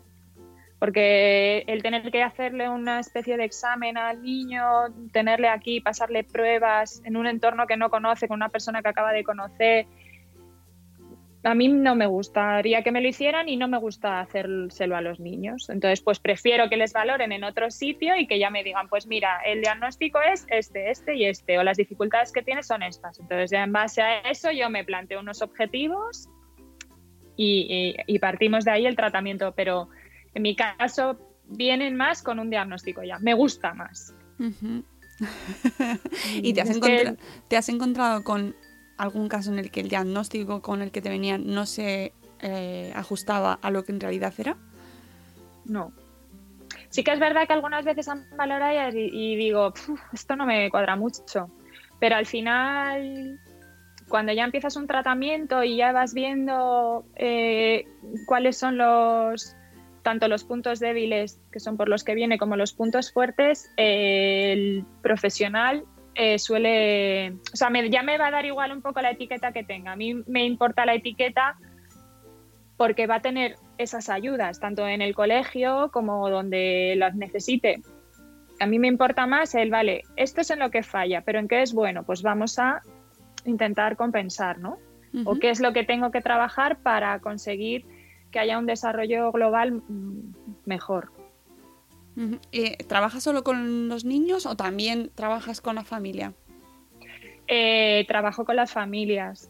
Porque 0.79 1.65
el 1.67 1.83
tener 1.83 2.09
que 2.09 2.23
hacerle 2.23 2.69
una 2.69 2.99
especie 3.01 3.35
de 3.35 3.43
examen 3.43 3.97
al 3.97 4.21
niño, 4.21 4.63
tenerle 5.11 5.49
aquí, 5.49 5.81
pasarle 5.81 6.23
pruebas 6.23 7.01
en 7.03 7.17
un 7.17 7.27
entorno 7.27 7.67
que 7.67 7.75
no 7.75 7.89
conoce, 7.89 8.27
con 8.27 8.37
una 8.37 8.49
persona 8.49 8.81
que 8.81 8.89
acaba 8.89 9.11
de 9.11 9.23
conocer, 9.23 9.87
a 11.43 11.53
mí 11.55 11.67
no 11.69 11.95
me 11.95 12.05
gustaría 12.05 12.83
que 12.83 12.91
me 12.91 12.99
lo 13.01 13.07
hicieran 13.07 13.47
y 13.47 13.55
no 13.55 13.67
me 13.69 13.77
gusta 13.77 14.19
hacérselo 14.19 14.95
a 14.97 15.01
los 15.01 15.19
niños. 15.21 15.69
Entonces, 15.69 16.01
pues 16.01 16.19
prefiero 16.19 16.67
que 16.69 16.75
les 16.75 16.91
valoren 16.91 17.31
en 17.31 17.43
otro 17.45 17.71
sitio 17.71 18.15
y 18.17 18.27
que 18.27 18.39
ya 18.39 18.49
me 18.49 18.63
digan, 18.63 18.89
pues 18.89 19.07
mira, 19.07 19.39
el 19.45 19.61
diagnóstico 19.61 20.19
es 20.21 20.45
este, 20.49 20.89
este 20.91 21.15
y 21.15 21.25
este, 21.25 21.57
o 21.57 21.63
las 21.63 21.77
dificultades 21.77 22.31
que 22.33 22.41
tienes 22.43 22.67
son 22.67 22.83
estas. 22.83 23.19
Entonces, 23.19 23.51
ya 23.51 23.63
en 23.63 23.71
base 23.71 24.01
a 24.01 24.19
eso 24.29 24.51
yo 24.51 24.69
me 24.69 24.83
planteo 24.83 25.21
unos 25.21 25.41
objetivos 25.41 26.27
y, 27.37 27.95
y- 28.07 28.15
y 28.15 28.19
partimos 28.19 28.65
de 28.65 28.71
ahí 28.71 28.85
el 28.85 28.95
tratamiento. 28.97 29.53
Pero 29.55 29.87
en 30.33 30.41
mi 30.41 30.55
caso 30.55 31.17
vienen 31.47 31.95
más 31.95 32.21
con 32.21 32.39
un 32.39 32.49
diagnóstico 32.49 33.01
ya. 33.03 33.17
Me 33.19 33.33
gusta 33.33 33.73
más. 33.73 34.13
Ujú. 34.39 34.83
¿Y 36.41 36.53
te 36.53 36.61
has, 36.61 36.79
te 37.47 37.57
has 37.57 37.69
encontrado 37.69 38.23
con 38.23 38.55
algún 38.99 39.29
caso 39.29 39.51
en 39.51 39.59
el 39.59 39.71
que 39.71 39.79
el 39.79 39.89
diagnóstico 39.89 40.61
con 40.61 40.81
el 40.81 40.91
que 40.91 41.01
te 41.01 41.09
venían 41.09 41.47
no 41.47 41.65
se 41.65 42.13
eh, 42.41 42.91
ajustaba 42.95 43.57
a 43.61 43.71
lo 43.71 43.83
que 43.83 43.91
en 43.91 43.99
realidad 43.99 44.33
era? 44.37 44.57
No. 45.65 45.91
Sí 46.89 47.03
que 47.03 47.11
es 47.11 47.19
verdad 47.19 47.47
que 47.47 47.53
algunas 47.53 47.85
veces 47.85 48.07
han 48.07 48.25
valorado 48.35 48.89
y, 48.93 49.35
digo, 49.35 49.73
"Puf, 49.73 50.01
esto 50.13 50.35
no 50.35 50.45
me 50.45 50.69
cuadra 50.69 50.95
mucho. 50.95 51.49
Pero 51.99 52.15
al 52.15 52.25
final, 52.25 53.39
cuando 54.07 54.33
ya 54.33 54.43
empiezas 54.43 54.75
un 54.75 54.87
tratamiento 54.87 55.63
y 55.63 55.77
ya 55.77 55.91
vas 55.91 56.13
viendo 56.13 57.05
eh, 57.15 57.85
cuáles 58.25 58.57
son 58.57 58.77
los 58.77 59.55
tanto 60.01 60.27
los 60.27 60.43
puntos 60.43 60.79
débiles, 60.79 61.39
que 61.51 61.59
son 61.59 61.77
por 61.77 61.89
los 61.89 62.03
que 62.03 62.15
viene, 62.15 62.37
como 62.37 62.55
los 62.55 62.73
puntos 62.73 63.11
fuertes, 63.11 63.69
eh, 63.77 64.53
el 64.53 64.85
profesional 65.01 65.85
eh, 66.21 66.37
suele, 66.37 67.31
o 67.53 67.55
sea, 67.55 67.69
me- 67.69 67.89
ya 67.89 68.03
me 68.03 68.17
va 68.17 68.27
a 68.27 68.31
dar 68.31 68.45
igual 68.45 68.73
un 68.73 68.81
poco 68.81 68.99
la 69.01 69.11
etiqueta 69.11 69.53
que 69.53 69.63
tenga. 69.63 69.93
A 69.93 69.95
mí 69.95 70.13
me 70.27 70.43
importa 70.43 70.85
la 70.85 70.93
etiqueta 70.95 71.55
porque 72.75 73.07
va 73.07 73.15
a 73.15 73.21
tener 73.21 73.55
esas 73.77 74.09
ayudas, 74.09 74.59
tanto 74.59 74.85
en 74.85 75.01
el 75.01 75.15
colegio 75.15 75.89
como 75.93 76.29
donde 76.29 76.95
las 76.97 77.15
necesite. 77.15 77.81
A 78.59 78.65
mí 78.65 78.79
me 78.79 78.89
importa 78.89 79.25
más 79.27 79.55
el, 79.55 79.69
vale, 79.69 80.03
esto 80.17 80.41
es 80.41 80.49
en 80.51 80.59
lo 80.59 80.69
que 80.71 80.83
falla, 80.83 81.21
pero 81.21 81.39
¿en 81.39 81.47
qué 81.47 81.61
es 81.61 81.73
bueno? 81.73 82.03
Pues 82.03 82.21
vamos 82.21 82.59
a 82.59 82.81
intentar 83.45 83.95
compensar, 83.95 84.59
¿no? 84.59 84.77
O 85.25 85.35
qué 85.39 85.49
es 85.51 85.61
lo 85.61 85.71
que 85.71 85.85
tengo 85.85 86.11
que 86.11 86.19
trabajar 86.21 86.79
para 86.79 87.17
conseguir 87.19 87.85
que 88.31 88.39
haya 88.39 88.59
un 88.59 88.65
desarrollo 88.65 89.31
global 89.31 89.71
mm, 89.87 90.33
Eh, 92.51 92.77
¿Trabajas 92.87 93.23
solo 93.23 93.43
con 93.43 93.87
los 93.87 94.03
niños 94.03 94.45
o 94.45 94.55
también 94.55 95.11
trabajas 95.15 95.61
con 95.61 95.75
la 95.75 95.83
familia? 95.83 96.33
Eh, 97.47 98.05
trabajo 98.07 98.45
con 98.45 98.57
las 98.57 98.71
familias, 98.71 99.49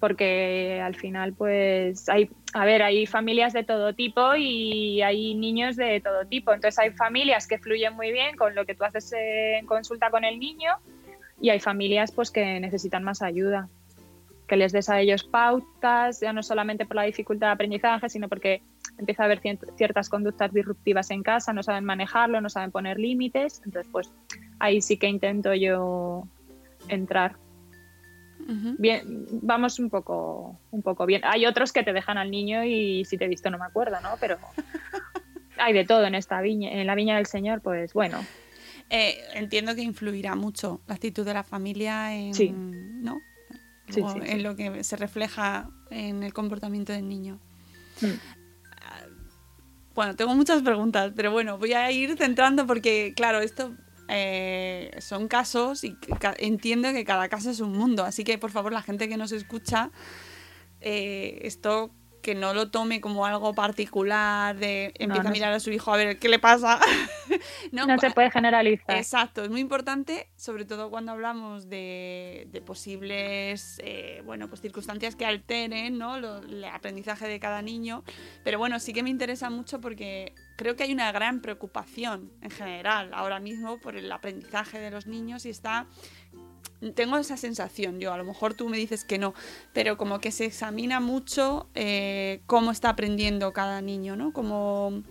porque 0.00 0.80
al 0.82 0.96
final, 0.96 1.34
pues, 1.34 2.08
hay, 2.08 2.30
a 2.54 2.64
ver, 2.64 2.82
hay 2.82 3.06
familias 3.06 3.52
de 3.52 3.62
todo 3.62 3.94
tipo 3.94 4.34
y 4.36 5.02
hay 5.02 5.34
niños 5.34 5.76
de 5.76 6.00
todo 6.00 6.24
tipo. 6.26 6.52
Entonces, 6.52 6.78
hay 6.78 6.90
familias 6.92 7.46
que 7.46 7.58
fluyen 7.58 7.94
muy 7.94 8.10
bien 8.10 8.36
con 8.36 8.54
lo 8.54 8.64
que 8.64 8.74
tú 8.74 8.84
haces 8.84 9.12
en 9.12 9.66
consulta 9.66 10.10
con 10.10 10.24
el 10.24 10.38
niño 10.38 10.72
y 11.40 11.50
hay 11.50 11.60
familias, 11.60 12.10
pues, 12.10 12.30
que 12.30 12.58
necesitan 12.58 13.04
más 13.04 13.22
ayuda. 13.22 13.68
Que 14.48 14.56
les 14.56 14.72
des 14.72 14.88
a 14.88 15.00
ellos 15.00 15.24
pautas, 15.24 16.20
ya 16.20 16.32
no 16.32 16.42
solamente 16.42 16.86
por 16.86 16.96
la 16.96 17.02
dificultad 17.02 17.48
de 17.48 17.52
aprendizaje, 17.52 18.08
sino 18.08 18.28
porque 18.28 18.62
empieza 18.98 19.22
a 19.22 19.26
haber 19.26 19.40
ciertas 19.76 20.08
conductas 20.08 20.52
disruptivas 20.52 21.10
en 21.10 21.22
casa, 21.22 21.52
no 21.52 21.62
saben 21.62 21.84
manejarlo, 21.84 22.40
no 22.40 22.48
saben 22.48 22.72
poner 22.72 22.98
límites. 22.98 23.60
Entonces, 23.64 23.90
pues, 23.92 24.10
ahí 24.58 24.80
sí 24.80 24.96
que 24.96 25.06
intento 25.06 25.54
yo 25.54 26.24
entrar. 26.88 27.36
Bien, 28.78 29.26
vamos 29.42 29.78
un 29.78 29.90
poco, 29.90 30.58
un 30.70 30.80
poco 30.82 31.04
bien. 31.04 31.20
Hay 31.24 31.44
otros 31.44 31.70
que 31.72 31.82
te 31.82 31.92
dejan 31.92 32.16
al 32.16 32.30
niño 32.30 32.64
y 32.64 33.04
si 33.04 33.18
te 33.18 33.26
he 33.26 33.28
visto 33.28 33.50
no 33.50 33.58
me 33.58 33.66
acuerdo, 33.66 34.00
¿no? 34.00 34.10
Pero 34.18 34.38
hay 35.58 35.74
de 35.74 35.84
todo 35.84 36.06
en 36.06 36.14
esta 36.14 36.40
viña, 36.40 36.70
en 36.72 36.86
la 36.86 36.94
viña 36.94 37.16
del 37.16 37.26
Señor, 37.26 37.60
pues 37.60 37.92
bueno, 37.92 38.18
Eh, 38.90 39.18
entiendo 39.34 39.74
que 39.74 39.82
influirá 39.82 40.34
mucho 40.34 40.80
la 40.86 40.94
actitud 40.94 41.26
de 41.26 41.34
la 41.34 41.42
familia 41.44 42.14
en, 42.16 42.32
Sí. 42.32 42.50
¿no? 42.50 43.18
Sí, 43.90 44.00
O 44.00 44.12
sí, 44.12 44.20
sí. 44.22 44.30
en 44.30 44.42
lo 44.42 44.56
que 44.56 44.84
se 44.84 44.96
refleja 44.96 45.70
en 45.90 46.22
el 46.22 46.32
comportamiento 46.32 46.92
del 46.92 47.08
niño. 47.08 47.38
Mm. 48.00 48.06
Ah, 48.80 49.00
Bueno, 49.94 50.14
tengo 50.16 50.34
muchas 50.34 50.62
preguntas, 50.62 51.12
pero 51.16 51.32
bueno, 51.32 51.58
voy 51.58 51.72
a 51.72 51.90
ir 51.90 52.16
centrando 52.16 52.66
porque, 52.66 53.12
claro, 53.16 53.40
esto 53.40 53.74
eh, 54.08 54.90
son 55.00 55.28
casos 55.28 55.84
y 55.84 55.96
entiendo 56.38 56.92
que 56.92 57.04
cada 57.04 57.28
caso 57.28 57.50
es 57.50 57.60
un 57.60 57.72
mundo. 57.76 58.04
Así 58.04 58.24
que, 58.24 58.38
por 58.38 58.50
favor, 58.50 58.72
la 58.72 58.82
gente 58.82 59.08
que 59.08 59.16
nos 59.16 59.32
escucha, 59.32 59.90
eh, 60.80 61.40
esto 61.42 61.90
que 62.22 62.34
no 62.34 62.52
lo 62.54 62.70
tome 62.70 63.00
como 63.00 63.24
algo 63.26 63.54
particular 63.54 64.56
de 64.56 64.92
empieza 64.98 65.22
no 65.22 65.28
a 65.28 65.32
mirar 65.32 65.52
a 65.52 65.60
su 65.60 65.70
hijo 65.70 65.92
a 65.92 65.96
ver 65.96 66.18
qué 66.18 66.28
le 66.28 66.38
pasa. 66.38 66.80
no, 67.72 67.86
se 67.98 68.10
puede 68.10 68.30
generalizar. 68.30 68.96
Exacto, 68.96 69.44
es 69.44 69.50
muy 69.50 69.60
importante, 69.60 70.28
sobre 70.36 70.64
todo 70.64 70.90
cuando 70.90 71.12
hablamos 71.12 71.68
de, 71.68 72.48
de 72.50 72.60
posibles 72.60 73.80
eh, 73.84 74.22
bueno, 74.24 74.48
pues 74.48 74.60
circunstancias 74.60 75.16
que 75.16 75.26
alteren 75.26 75.98
¿no? 75.98 76.18
Lo- 76.18 76.38
el 76.38 76.64
aprendizaje 76.64 77.26
de 77.28 77.38
cada 77.40 77.62
niño. 77.62 78.04
Pero 78.44 78.58
bueno, 78.58 78.78
sí 78.80 78.92
que 78.92 79.02
me 79.02 79.10
interesa 79.10 79.50
mucho 79.50 79.80
porque 79.80 80.34
creo 80.56 80.74
que 80.76 80.82
hay 80.84 80.92
una 80.92 81.12
gran 81.12 81.40
preocupación 81.40 82.32
en 82.42 82.50
general 82.50 83.10
ahora 83.14 83.38
mismo 83.40 83.78
por 83.78 83.96
el 83.96 84.10
aprendizaje 84.10 84.78
de 84.80 84.90
los 84.90 85.06
niños 85.06 85.46
y 85.46 85.50
está 85.50 85.86
tengo 86.94 87.18
esa 87.18 87.36
sensación 87.36 87.98
yo, 88.00 88.12
a 88.12 88.18
lo 88.18 88.24
mejor 88.24 88.54
tú 88.54 88.68
me 88.68 88.76
dices 88.76 89.04
que 89.04 89.18
no, 89.18 89.34
pero 89.72 89.96
como 89.96 90.20
que 90.20 90.30
se 90.30 90.44
examina 90.44 91.00
mucho 91.00 91.68
eh, 91.74 92.40
cómo 92.46 92.70
está 92.70 92.90
aprendiendo 92.90 93.52
cada 93.52 93.80
niño, 93.80 94.14
¿no? 94.16 94.32
Como 94.32 95.02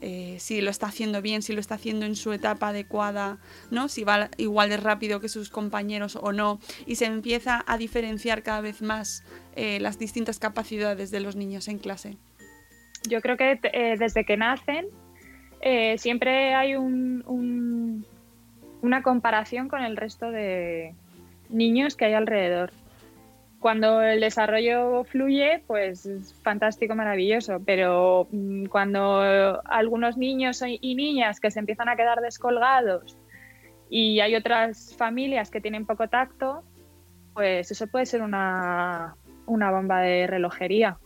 eh, 0.00 0.36
si 0.38 0.60
lo 0.60 0.70
está 0.70 0.86
haciendo 0.86 1.22
bien, 1.22 1.42
si 1.42 1.52
lo 1.52 1.60
está 1.60 1.74
haciendo 1.76 2.06
en 2.06 2.14
su 2.14 2.32
etapa 2.32 2.68
adecuada, 2.68 3.38
¿no? 3.70 3.88
Si 3.88 4.04
va 4.04 4.30
igual 4.36 4.68
de 4.68 4.76
rápido 4.76 5.20
que 5.20 5.28
sus 5.28 5.50
compañeros 5.50 6.16
o 6.20 6.32
no, 6.32 6.60
y 6.86 6.96
se 6.96 7.06
empieza 7.06 7.64
a 7.66 7.78
diferenciar 7.78 8.42
cada 8.42 8.60
vez 8.60 8.80
más 8.82 9.24
eh, 9.56 9.80
las 9.80 9.98
distintas 9.98 10.38
capacidades 10.38 11.10
de 11.10 11.20
los 11.20 11.34
niños 11.36 11.68
en 11.68 11.78
clase. 11.78 12.16
Yo 13.08 13.20
creo 13.20 13.36
que 13.36 13.58
desde 13.98 14.24
que 14.24 14.36
nacen 14.36 14.86
siempre 15.98 16.54
hay 16.54 16.76
un- 16.76 18.04
una 18.82 19.02
comparación 19.02 19.68
con 19.68 19.82
el 19.82 19.96
resto 19.96 20.30
de 20.30 20.94
niños 21.48 21.96
que 21.96 22.06
hay 22.06 22.14
alrededor. 22.14 22.70
Cuando 23.60 24.02
el 24.02 24.20
desarrollo 24.20 25.02
fluye, 25.04 25.64
pues 25.66 26.06
es 26.06 26.32
fantástico, 26.42 26.94
maravilloso, 26.94 27.60
pero 27.64 28.28
mm, 28.30 28.66
cuando 28.66 29.60
algunos 29.64 30.16
niños 30.16 30.62
y 30.64 30.94
niñas 30.94 31.40
que 31.40 31.50
se 31.50 31.58
empiezan 31.58 31.88
a 31.88 31.96
quedar 31.96 32.20
descolgados 32.20 33.16
y 33.90 34.20
hay 34.20 34.36
otras 34.36 34.94
familias 34.96 35.50
que 35.50 35.60
tienen 35.60 35.86
poco 35.86 36.08
tacto, 36.08 36.62
pues 37.34 37.70
eso 37.70 37.86
puede 37.88 38.06
ser 38.06 38.22
una, 38.22 39.16
una 39.46 39.70
bomba 39.70 40.00
de 40.02 40.26
relojería. 40.26 40.98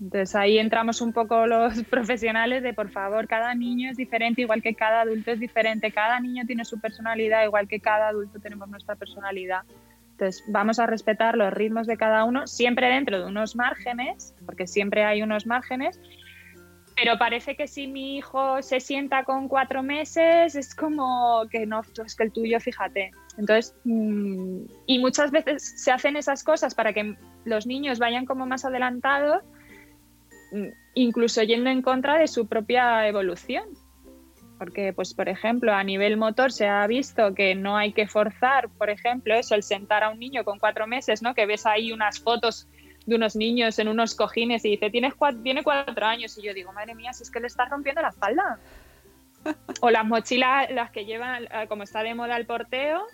Entonces 0.00 0.34
ahí 0.34 0.58
entramos 0.58 1.00
un 1.00 1.12
poco 1.12 1.46
los 1.46 1.84
profesionales 1.90 2.62
de, 2.62 2.72
por 2.72 2.90
favor, 2.90 3.28
cada 3.28 3.54
niño 3.54 3.90
es 3.90 3.96
diferente, 3.96 4.42
igual 4.42 4.62
que 4.62 4.74
cada 4.74 5.02
adulto 5.02 5.32
es 5.32 5.40
diferente, 5.40 5.92
cada 5.92 6.18
niño 6.20 6.44
tiene 6.46 6.64
su 6.64 6.80
personalidad, 6.80 7.44
igual 7.44 7.68
que 7.68 7.80
cada 7.80 8.08
adulto 8.08 8.40
tenemos 8.40 8.68
nuestra 8.68 8.96
personalidad. 8.96 9.62
Entonces 10.12 10.44
vamos 10.48 10.78
a 10.78 10.86
respetar 10.86 11.36
los 11.36 11.52
ritmos 11.52 11.86
de 11.86 11.96
cada 11.96 12.24
uno, 12.24 12.46
siempre 12.46 12.88
dentro 12.88 13.18
de 13.18 13.26
unos 13.26 13.56
márgenes, 13.56 14.34
porque 14.46 14.66
siempre 14.66 15.04
hay 15.04 15.22
unos 15.22 15.46
márgenes, 15.46 15.98
pero 16.96 17.16
parece 17.18 17.56
que 17.56 17.66
si 17.66 17.86
mi 17.86 18.18
hijo 18.18 18.60
se 18.62 18.80
sienta 18.80 19.24
con 19.24 19.48
cuatro 19.48 19.82
meses, 19.82 20.54
es 20.54 20.74
como 20.74 21.46
que 21.50 21.64
no, 21.66 21.80
es 22.04 22.14
que 22.14 22.24
el 22.24 22.32
tuyo, 22.32 22.60
fíjate. 22.60 23.10
Entonces, 23.38 23.74
mm, 23.84 24.64
y 24.86 24.98
muchas 24.98 25.30
veces 25.30 25.82
se 25.82 25.90
hacen 25.90 26.16
esas 26.16 26.44
cosas 26.44 26.74
para 26.74 26.92
que 26.92 27.16
los 27.44 27.66
niños 27.66 27.98
vayan 27.98 28.26
como 28.26 28.44
más 28.44 28.66
adelantados 28.66 29.42
incluso 30.94 31.42
yendo 31.42 31.70
en 31.70 31.82
contra 31.82 32.18
de 32.18 32.26
su 32.28 32.46
propia 32.46 33.06
evolución. 33.06 33.64
Porque, 34.58 34.92
pues, 34.92 35.14
por 35.14 35.28
ejemplo, 35.30 35.72
a 35.72 35.82
nivel 35.82 36.18
motor 36.18 36.52
se 36.52 36.66
ha 36.68 36.86
visto 36.86 37.32
que 37.34 37.54
no 37.54 37.78
hay 37.78 37.92
que 37.94 38.06
forzar, 38.06 38.68
por 38.68 38.90
ejemplo, 38.90 39.34
eso, 39.34 39.54
el 39.54 39.62
sentar 39.62 40.04
a 40.04 40.10
un 40.10 40.18
niño 40.18 40.44
con 40.44 40.58
cuatro 40.58 40.86
meses, 40.86 41.22
¿no? 41.22 41.34
Que 41.34 41.46
ves 41.46 41.64
ahí 41.64 41.92
unas 41.92 42.20
fotos 42.20 42.68
de 43.06 43.14
unos 43.14 43.36
niños 43.36 43.78
en 43.78 43.88
unos 43.88 44.14
cojines 44.14 44.62
y 44.66 44.72
dice, 44.72 44.90
Tienes 44.90 45.14
cua- 45.14 45.42
tiene 45.42 45.62
cuatro 45.62 46.04
años. 46.04 46.36
Y 46.36 46.42
yo 46.42 46.52
digo, 46.52 46.72
madre 46.74 46.94
mía, 46.94 47.14
si 47.14 47.22
es 47.22 47.30
que 47.30 47.40
le 47.40 47.46
estás 47.46 47.70
rompiendo 47.70 48.02
la 48.02 48.08
espalda. 48.10 48.58
O 49.80 49.88
las 49.90 50.04
mochilas, 50.04 50.70
las 50.70 50.90
que 50.90 51.06
llevan, 51.06 51.44
eh, 51.44 51.66
como 51.66 51.82
está 51.84 52.02
de 52.02 52.14
moda 52.14 52.36
el 52.36 52.44
porteo, 52.44 53.06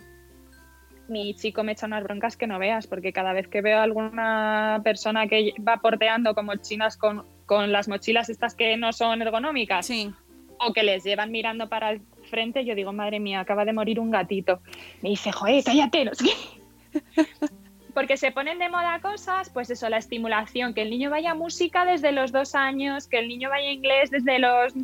mi 1.08 1.34
chico 1.34 1.62
me 1.62 1.72
echa 1.72 1.86
unas 1.86 2.02
broncas 2.02 2.36
que 2.36 2.46
no 2.46 2.58
veas, 2.58 2.86
porque 2.86 3.12
cada 3.12 3.32
vez 3.32 3.48
que 3.48 3.60
veo 3.60 3.78
a 3.78 3.82
alguna 3.82 4.80
persona 4.84 5.26
que 5.26 5.52
va 5.66 5.78
porteando 5.78 6.34
con 6.34 6.46
mochilas 6.46 6.96
con, 6.96 7.25
con 7.46 7.72
las 7.72 7.88
mochilas 7.88 8.28
estas 8.28 8.54
que 8.54 8.76
no 8.76 8.92
son 8.92 9.22
ergonómicas, 9.22 9.86
Sí. 9.86 10.12
o 10.58 10.72
que 10.72 10.82
les 10.82 11.04
llevan 11.04 11.30
mirando 11.30 11.68
para 11.68 11.90
el 11.90 12.00
frente, 12.30 12.64
yo 12.64 12.75
digo, 12.75 12.92
madre 12.92 13.20
mía, 13.20 13.40
acaba 13.40 13.64
de 13.64 13.72
morir 13.72 14.00
un 14.00 14.10
gatito. 14.10 14.60
Me 15.02 15.10
dice, 15.10 15.30
joder, 15.32 15.62
cállate. 15.64 16.10
qué. 16.18 17.00
porque 17.94 18.18
se 18.18 18.30
ponen 18.30 18.58
de 18.58 18.68
moda 18.68 19.00
cosas, 19.00 19.48
pues 19.48 19.70
eso, 19.70 19.88
la 19.88 19.96
estimulación, 19.96 20.75
que 20.75 20.82
el 20.82 20.90
niño 20.90 21.08
vaya 21.08 21.30
a 21.30 21.34
música 21.34 21.86
desde 21.86 22.12
los 22.12 22.30
dos 22.30 22.54
años, 22.54 23.06
que 23.06 23.18
el 23.18 23.26
niño 23.26 23.48
vaya 23.48 23.70
a 23.70 23.72
inglés 23.72 24.10
desde 24.10 24.38
los 24.38 24.75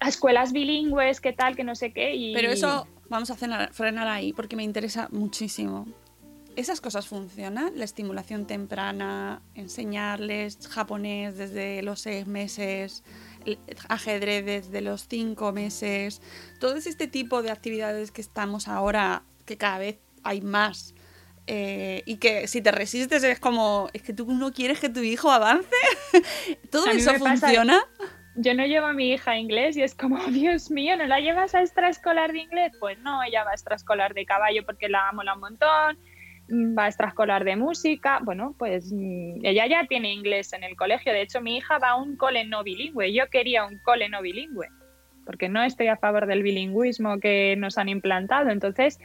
a 0.00 0.08
escuelas 0.08 0.52
bilingües, 0.52 1.22
qué 1.22 1.32
tal, 1.32 1.56
que 1.56 1.64
no 1.64 1.74
sé 1.74 1.92
qué. 1.92 2.14
Y... 2.14 2.34
Pero 2.34 2.50
eso 2.50 2.86
vamos 3.08 3.30
a 3.30 3.36
frenar, 3.36 3.72
frenar 3.72 4.08
ahí 4.08 4.32
porque 4.32 4.56
me 4.56 4.62
interesa 4.62 5.08
muchísimo. 5.10 5.86
¿Esas 6.56 6.80
cosas 6.80 7.06
funcionan? 7.06 7.72
La 7.76 7.84
estimulación 7.84 8.46
temprana, 8.46 9.42
enseñarles 9.54 10.58
japonés 10.68 11.36
desde 11.38 11.82
los 11.82 12.00
seis 12.00 12.26
meses, 12.26 13.04
ajedrez 13.88 14.44
desde 14.44 14.80
los 14.80 15.06
cinco 15.08 15.52
meses, 15.52 16.20
todo 16.58 16.74
este 16.76 17.06
tipo 17.06 17.42
de 17.42 17.50
actividades 17.52 18.10
que 18.10 18.20
estamos 18.20 18.66
ahora, 18.66 19.22
que 19.46 19.56
cada 19.56 19.78
vez 19.78 19.98
hay 20.24 20.40
más, 20.40 20.94
eh, 21.46 22.02
y 22.06 22.16
que 22.16 22.48
si 22.48 22.60
te 22.60 22.72
resistes 22.72 23.22
es 23.22 23.38
como, 23.38 23.88
es 23.92 24.02
que 24.02 24.12
tú 24.12 24.26
no 24.32 24.52
quieres 24.52 24.80
que 24.80 24.88
tu 24.88 25.00
hijo 25.00 25.30
avance, 25.30 25.68
¿todo 26.70 26.86
eso 26.90 27.12
me 27.12 27.18
pasa- 27.20 27.46
funciona? 27.46 27.84
Yo 28.40 28.54
no 28.54 28.64
llevo 28.66 28.86
a 28.86 28.92
mi 28.92 29.12
hija 29.12 29.32
a 29.32 29.38
inglés 29.38 29.76
y 29.76 29.82
es 29.82 29.94
como, 29.94 30.16
Dios 30.30 30.70
mío, 30.70 30.96
¿no 30.96 31.06
la 31.06 31.20
llevas 31.20 31.54
a 31.54 31.60
extraescolar 31.60 32.32
de 32.32 32.40
inglés? 32.40 32.72
Pues 32.78 32.98
no, 33.00 33.22
ella 33.22 33.44
va 33.44 33.50
a 33.50 33.54
extraescolar 33.54 34.14
de 34.14 34.24
caballo 34.24 34.64
porque 34.64 34.88
la 34.88 35.10
mola 35.12 35.34
un 35.34 35.40
montón, 35.40 35.98
mm, 36.48 36.78
va 36.78 36.84
a 36.84 36.88
extraescolar 36.88 37.44
de 37.44 37.56
música. 37.56 38.20
Bueno, 38.22 38.54
pues 38.58 38.92
mm, 38.92 39.44
ella 39.44 39.66
ya 39.66 39.86
tiene 39.86 40.12
inglés 40.12 40.52
en 40.52 40.64
el 40.64 40.76
colegio. 40.76 41.12
De 41.12 41.22
hecho, 41.22 41.40
mi 41.40 41.56
hija 41.56 41.78
va 41.78 41.90
a 41.90 41.96
un 41.96 42.16
cole 42.16 42.44
no 42.44 42.62
bilingüe. 42.62 43.12
Yo 43.12 43.28
quería 43.28 43.64
un 43.64 43.78
cole 43.84 44.08
no 44.08 44.22
bilingüe 44.22 44.68
porque 45.28 45.50
no 45.50 45.62
estoy 45.62 45.88
a 45.88 45.98
favor 45.98 46.24
del 46.24 46.42
bilingüismo 46.42 47.20
que 47.20 47.54
nos 47.58 47.76
han 47.76 47.90
implantado. 47.90 48.48
Entonces, 48.48 48.98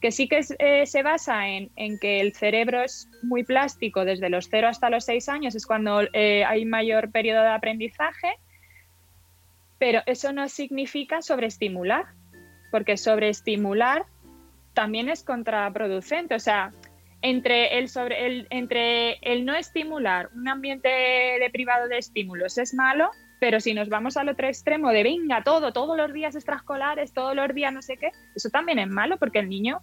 que 0.00 0.10
sí 0.12 0.26
que 0.26 0.40
eh, 0.58 0.86
se 0.86 1.02
basa 1.02 1.46
en, 1.46 1.70
en 1.76 1.98
que 1.98 2.20
el 2.20 2.32
cerebro 2.34 2.82
es 2.82 3.06
muy 3.22 3.44
plástico 3.44 4.06
desde 4.06 4.30
los 4.30 4.48
0 4.48 4.68
hasta 4.68 4.88
los 4.88 5.04
6 5.04 5.28
años, 5.28 5.54
es 5.54 5.66
cuando 5.66 6.00
eh, 6.14 6.42
hay 6.46 6.64
mayor 6.64 7.10
periodo 7.10 7.42
de 7.42 7.48
aprendizaje, 7.48 8.38
pero 9.78 10.02
eso 10.06 10.32
no 10.32 10.48
significa 10.48 11.22
sobreestimular, 11.22 12.06
porque 12.70 12.96
sobreestimular 12.96 14.06
también 14.74 15.08
es 15.08 15.24
contraproducente. 15.24 16.34
O 16.34 16.40
sea, 16.40 16.72
entre 17.22 17.78
el, 17.78 17.88
sobre, 17.88 18.26
el, 18.26 18.46
entre 18.50 19.18
el 19.22 19.44
no 19.44 19.54
estimular 19.54 20.30
un 20.34 20.48
ambiente 20.48 20.88
de 20.88 21.50
privado 21.52 21.88
de 21.88 21.98
estímulos 21.98 22.58
es 22.58 22.74
malo, 22.74 23.10
pero 23.40 23.60
si 23.60 23.74
nos 23.74 23.88
vamos 23.88 24.16
al 24.16 24.28
otro 24.28 24.46
extremo 24.46 24.90
de 24.90 25.02
venga, 25.02 25.42
todo, 25.42 25.72
todos 25.72 25.96
los 25.96 26.12
días 26.12 26.34
extraescolares, 26.34 27.12
todos 27.12 27.34
los 27.34 27.54
días 27.54 27.72
no 27.72 27.82
sé 27.82 27.96
qué, 27.96 28.10
eso 28.34 28.50
también 28.50 28.78
es 28.78 28.88
malo 28.88 29.16
porque 29.16 29.38
el 29.38 29.48
niño 29.48 29.80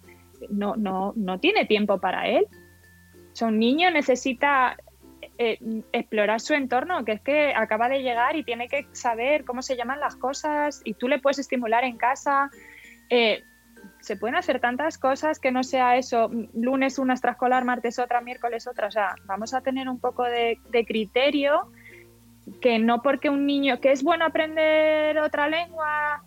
no, 0.50 0.76
no, 0.76 1.12
no 1.16 1.40
tiene 1.40 1.64
tiempo 1.64 1.98
para 1.98 2.28
él. 2.28 2.46
O 3.32 3.36
sea, 3.36 3.48
un 3.48 3.58
niño 3.58 3.90
necesita 3.90 4.76
eh, 5.38 5.58
explorar 5.92 6.40
su 6.40 6.54
entorno, 6.54 7.04
que 7.04 7.12
es 7.12 7.20
que 7.20 7.52
acaba 7.54 7.88
de 7.88 8.02
llegar 8.02 8.36
y 8.36 8.44
tiene 8.44 8.68
que 8.68 8.86
saber 8.92 9.44
cómo 9.44 9.62
se 9.62 9.76
llaman 9.76 10.00
las 10.00 10.16
cosas 10.16 10.80
y 10.84 10.94
tú 10.94 11.08
le 11.08 11.18
puedes 11.18 11.38
estimular 11.38 11.84
en 11.84 11.96
casa. 11.96 12.50
Eh, 13.10 13.42
se 14.00 14.16
pueden 14.16 14.36
hacer 14.36 14.60
tantas 14.60 14.98
cosas 14.98 15.38
que 15.38 15.50
no 15.50 15.62
sea 15.64 15.96
eso, 15.96 16.30
lunes 16.54 16.98
una 16.98 17.14
extraescolar, 17.14 17.64
martes 17.64 17.98
otra, 17.98 18.20
miércoles 18.20 18.66
otra. 18.66 18.88
O 18.88 18.90
sea, 18.90 19.14
vamos 19.24 19.54
a 19.54 19.60
tener 19.60 19.88
un 19.88 20.00
poco 20.00 20.24
de, 20.24 20.58
de 20.70 20.84
criterio 20.84 21.70
que 22.60 22.78
no 22.78 23.02
porque 23.02 23.28
un 23.28 23.46
niño, 23.46 23.80
que 23.80 23.92
es 23.92 24.02
bueno 24.02 24.24
aprender 24.24 25.18
otra 25.18 25.48
lengua, 25.48 26.22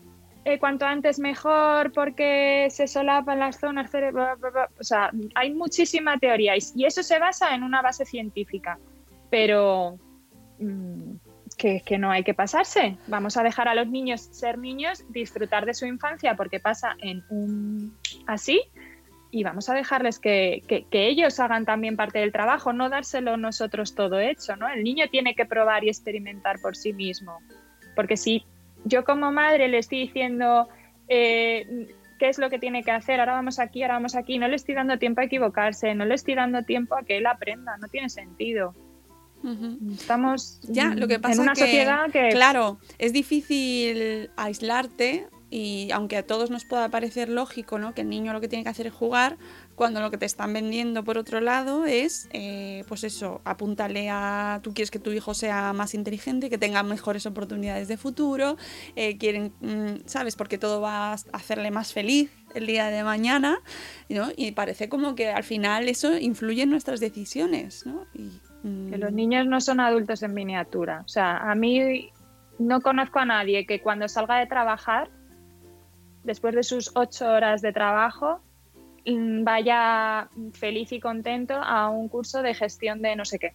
eh, 0.49 0.59
cuanto 0.59 0.85
antes 0.85 1.19
mejor 1.19 1.91
porque 1.93 2.67
se 2.71 2.87
solapan 2.87 3.39
las 3.39 3.59
zonas 3.59 3.91
cerebro- 3.91 4.35
o 4.79 4.83
sea, 4.83 5.11
hay 5.35 5.53
muchísima 5.53 6.17
teoría 6.17 6.53
y, 6.57 6.85
eso 6.85 7.03
se 7.03 7.19
basa 7.19 7.53
en 7.55 7.63
una 7.63 7.81
base 7.81 8.05
científica, 8.05 8.77
pero 9.29 9.97
mm, 10.59 11.13
que, 11.57 11.81
que 11.85 11.97
no 11.97 12.09
hay 12.11 12.23
que 12.23 12.33
pasarse. 12.33 12.97
Vamos 13.07 13.37
a 13.37 13.43
dejar 13.43 13.67
a 13.67 13.75
los 13.75 13.87
niños 13.87 14.21
ser 14.31 14.57
niños, 14.57 15.03
disfrutar 15.09 15.65
de 15.65 15.73
su 15.73 15.85
infancia 15.85 16.35
porque 16.35 16.59
pasa 16.59 16.95
en 16.99 17.23
un 17.29 17.95
así 18.27 18.61
y 19.31 19.43
vamos 19.43 19.69
a 19.69 19.75
dejarles 19.75 20.17
que, 20.19 20.63
que- 20.67 20.85
que 20.85 21.07
ellos 21.07 21.39
hagan 21.39 21.65
también 21.65 21.95
parte 21.95 22.19
del 22.19 22.31
trabajo, 22.31 22.73
no 22.73 22.89
dárselo 22.89 23.37
nosotros 23.37 23.93
todo 23.93 24.19
hecho, 24.19 24.55
¿no? 24.55 24.67
El 24.67 24.83
niño 24.83 25.05
tiene 25.11 25.35
que 25.35 25.45
probar 25.45 25.83
y 25.83 25.89
experimentar 25.89 26.59
por 26.59 26.75
sí 26.75 26.93
mismo, 26.93 27.37
porque 27.95 28.17
si 28.17 28.43
yo 28.85 29.03
como 29.03 29.31
madre 29.31 29.67
le 29.67 29.79
estoy 29.79 30.01
diciendo 30.01 30.67
eh, 31.07 31.87
qué 32.19 32.29
es 32.29 32.37
lo 32.37 32.49
que 32.49 32.59
tiene 32.59 32.83
que 32.83 32.91
hacer, 32.91 33.19
ahora 33.19 33.33
vamos 33.33 33.59
aquí, 33.59 33.81
ahora 33.81 33.95
vamos 33.95 34.15
aquí, 34.15 34.37
no 34.37 34.47
le 34.47 34.55
estoy 34.55 34.75
dando 34.75 34.99
tiempo 34.99 35.21
a 35.21 35.25
equivocarse, 35.25 35.95
no 35.95 36.05
le 36.05 36.15
estoy 36.15 36.35
dando 36.35 36.63
tiempo 36.63 36.95
a 36.95 37.03
que 37.03 37.17
él 37.17 37.25
aprenda, 37.25 37.77
no 37.77 37.87
tiene 37.87 38.09
sentido. 38.09 38.75
Estamos 39.93 40.59
Ya, 40.63 40.93
lo 40.95 41.07
que 41.07 41.17
pasa 41.17 41.35
en 41.35 41.39
una 41.41 41.53
que, 41.53 41.61
sociedad 41.61 42.11
que 42.11 42.29
claro, 42.29 42.77
es 42.97 43.13
difícil 43.13 44.29
aislarte 44.35 45.27
y 45.49 45.89
aunque 45.91 46.17
a 46.17 46.23
todos 46.23 46.49
nos 46.49 46.65
pueda 46.65 46.89
parecer 46.89 47.29
lógico, 47.29 47.79
¿no? 47.79 47.93
Que 47.93 48.01
el 48.01 48.09
niño 48.09 48.33
lo 48.33 48.41
que 48.41 48.49
tiene 48.49 48.63
que 48.63 48.69
hacer 48.69 48.87
es 48.87 48.93
jugar, 48.93 49.37
cuando 49.79 50.01
lo 50.01 50.11
que 50.11 50.17
te 50.17 50.25
están 50.25 50.51
vendiendo 50.51 51.05
por 51.05 51.17
otro 51.17 51.39
lado 51.39 51.85
es, 51.85 52.27
eh, 52.33 52.83
pues 52.89 53.05
eso, 53.05 53.39
apúntale 53.45 54.09
a, 54.09 54.59
tú 54.61 54.73
quieres 54.73 54.91
que 54.91 54.99
tu 54.99 55.11
hijo 55.13 55.33
sea 55.33 55.71
más 55.71 55.93
inteligente, 55.93 56.49
que 56.49 56.57
tenga 56.57 56.83
mejores 56.83 57.25
oportunidades 57.25 57.87
de 57.87 57.95
futuro, 57.95 58.57
eh, 58.97 59.17
quieren, 59.17 59.53
mm, 59.61 60.01
¿sabes? 60.05 60.35
Porque 60.35 60.57
todo 60.57 60.81
va 60.81 61.13
a 61.13 61.17
hacerle 61.31 61.71
más 61.71 61.93
feliz 61.93 62.29
el 62.55 62.67
día 62.67 62.89
de 62.89 63.05
mañana, 63.05 63.59
¿no? 64.09 64.27
Y 64.35 64.51
parece 64.51 64.89
como 64.89 65.15
que 65.15 65.29
al 65.29 65.45
final 65.45 65.87
eso 65.87 66.17
influye 66.17 66.63
en 66.63 66.71
nuestras 66.71 66.99
decisiones, 66.99 67.85
¿no? 67.85 68.05
Y, 68.13 68.41
mm, 68.67 68.89
Que 68.89 68.97
los 68.97 69.13
niños 69.13 69.47
no 69.47 69.61
son 69.61 69.79
adultos 69.79 70.21
en 70.23 70.33
miniatura. 70.33 71.03
O 71.05 71.07
sea, 71.07 71.37
a 71.37 71.55
mí 71.55 72.11
no 72.57 72.81
conozco 72.81 73.19
a 73.19 73.25
nadie 73.25 73.65
que 73.65 73.79
cuando 73.79 74.09
salga 74.09 74.39
de 74.39 74.47
trabajar, 74.47 75.09
después 76.25 76.53
de 76.53 76.63
sus 76.63 76.91
ocho 76.95 77.31
horas 77.31 77.61
de 77.61 77.71
trabajo, 77.71 78.41
mm, 78.41 78.48
vaya 79.05 80.29
feliz 80.53 80.91
y 80.91 80.99
contento 80.99 81.55
a 81.55 81.89
un 81.89 82.09
curso 82.09 82.41
de 82.41 82.53
gestión 82.53 83.01
de 83.01 83.15
no 83.15 83.25
sé 83.25 83.39
qué. 83.39 83.53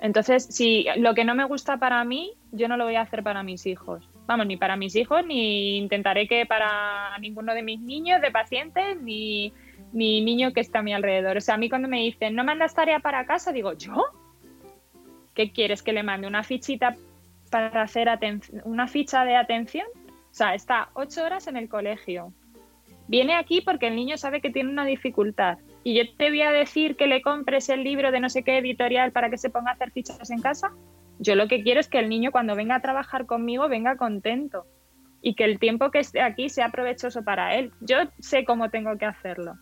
Entonces, 0.00 0.44
si 0.44 0.86
lo 0.96 1.14
que 1.14 1.24
no 1.24 1.34
me 1.34 1.44
gusta 1.44 1.78
para 1.78 2.04
mí, 2.04 2.34
yo 2.52 2.68
no 2.68 2.76
lo 2.76 2.84
voy 2.84 2.96
a 2.96 3.02
hacer 3.02 3.22
para 3.22 3.42
mis 3.42 3.64
hijos. 3.66 4.08
Vamos, 4.26 4.46
ni 4.46 4.56
para 4.56 4.76
mis 4.76 4.94
hijos, 4.96 5.24
ni 5.26 5.78
intentaré 5.78 6.26
que 6.26 6.46
para 6.46 7.16
ninguno 7.18 7.54
de 7.54 7.62
mis 7.62 7.80
niños, 7.80 8.20
de 8.20 8.30
pacientes, 8.30 9.00
ni, 9.00 9.52
ni 9.92 10.20
niño 10.20 10.52
que 10.52 10.60
está 10.60 10.80
a 10.80 10.82
mi 10.82 10.92
alrededor. 10.92 11.36
O 11.36 11.40
sea, 11.40 11.54
a 11.54 11.58
mí 11.58 11.68
cuando 11.68 11.88
me 11.88 12.00
dicen, 12.00 12.34
no 12.34 12.44
mandas 12.44 12.74
tarea 12.74 13.00
para 13.00 13.26
casa, 13.26 13.52
digo, 13.52 13.72
¿yo? 13.74 14.04
¿Qué 15.34 15.52
quieres 15.52 15.82
que 15.82 15.92
le 15.92 16.02
mande? 16.02 16.26
¿Una 16.26 16.42
fichita 16.42 16.96
para 17.50 17.82
hacer 17.82 18.08
una 18.64 18.88
ficha 18.88 19.24
de 19.24 19.36
atención? 19.36 19.86
O 19.96 20.34
sea, 20.34 20.54
está 20.54 20.90
ocho 20.94 21.24
horas 21.24 21.46
en 21.46 21.56
el 21.56 21.68
colegio. 21.68 22.32
Viene 23.06 23.34
aquí 23.34 23.60
porque 23.60 23.88
el 23.88 23.96
niño 23.96 24.16
sabe 24.16 24.40
que 24.40 24.50
tiene 24.50 24.70
una 24.70 24.84
dificultad. 24.84 25.58
Y 25.82 25.94
yo 25.94 26.04
te 26.16 26.30
voy 26.30 26.42
a 26.42 26.50
decir 26.50 26.96
que 26.96 27.06
le 27.06 27.20
compres 27.20 27.68
el 27.68 27.84
libro 27.84 28.10
de 28.10 28.20
no 28.20 28.30
sé 28.30 28.42
qué 28.42 28.58
editorial 28.58 29.12
para 29.12 29.28
que 29.28 29.38
se 29.38 29.50
ponga 29.50 29.70
a 29.70 29.74
hacer 29.74 29.90
fichas 29.90 30.30
en 30.30 30.40
casa. 30.40 30.72
Yo 31.18 31.34
lo 31.34 31.46
que 31.46 31.62
quiero 31.62 31.80
es 31.80 31.88
que 31.88 31.98
el 31.98 32.08
niño 32.08 32.32
cuando 32.32 32.56
venga 32.56 32.76
a 32.76 32.80
trabajar 32.80 33.26
conmigo 33.26 33.68
venga 33.68 33.96
contento 33.96 34.66
y 35.20 35.34
que 35.34 35.44
el 35.44 35.58
tiempo 35.58 35.90
que 35.90 36.00
esté 36.00 36.20
aquí 36.20 36.48
sea 36.48 36.70
provechoso 36.70 37.22
para 37.22 37.54
él. 37.56 37.72
Yo 37.80 37.96
sé 38.20 38.44
cómo 38.44 38.70
tengo 38.70 38.96
que 38.98 39.06
hacerlo, 39.06 39.54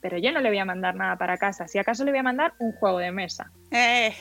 pero 0.00 0.18
yo 0.18 0.32
no 0.32 0.40
le 0.40 0.48
voy 0.48 0.58
a 0.58 0.64
mandar 0.64 0.94
nada 0.94 1.16
para 1.16 1.36
casa. 1.36 1.68
Si 1.68 1.78
acaso 1.78 2.04
le 2.04 2.10
voy 2.10 2.20
a 2.20 2.24
mandar 2.24 2.54
un 2.58 2.72
juego 2.72 2.98
de 2.98 3.12
mesa. 3.12 3.50
Eh, 3.70 4.12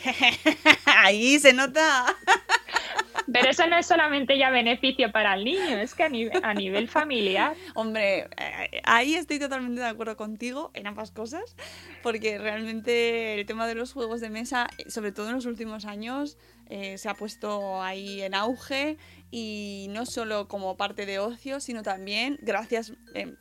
ahí 0.86 1.40
se 1.40 1.54
nota. 1.54 2.06
Pero 3.32 3.50
eso 3.50 3.68
no 3.68 3.78
es 3.78 3.86
solamente 3.86 4.38
ya 4.38 4.50
beneficio 4.50 5.12
para 5.12 5.34
el 5.34 5.44
niño, 5.44 5.78
es 5.78 5.94
que 5.94 6.04
a, 6.04 6.10
nive- 6.10 6.40
a 6.42 6.54
nivel 6.54 6.88
familiar. 6.88 7.56
Hombre, 7.76 8.28
eh, 8.38 8.82
ahí 8.84 9.16
estoy 9.16 9.38
totalmente 9.40 9.82
de 9.82 9.88
acuerdo 9.88 10.16
contigo 10.16 10.72
en 10.74 10.88
ambas 10.88 11.12
cosas, 11.12 11.56
porque 12.04 12.38
realmente 12.38 13.40
el 13.40 13.46
tema 13.46 13.68
de 13.68 13.76
los 13.76 13.92
juegos 13.94 14.22
de 14.22 14.30
mesa, 14.30 14.68
sobre 14.88 15.12
todo 15.12 15.28
en 15.30 15.36
los 15.36 15.46
últimos 15.46 15.86
años, 15.86 16.38
eh, 16.70 16.98
se 16.98 17.10
ha 17.10 17.14
puesto 17.14 17.82
ahí 17.82 18.22
en 18.22 18.34
auge 18.34 18.98
y 19.30 19.88
no 19.90 20.06
solo 20.06 20.48
como 20.48 20.78
parte 20.78 21.06
de 21.06 21.20
ocio, 21.20 21.60
sino 21.60 21.84
también 21.84 22.38
gracias, 22.42 22.94
eh, 23.14 23.34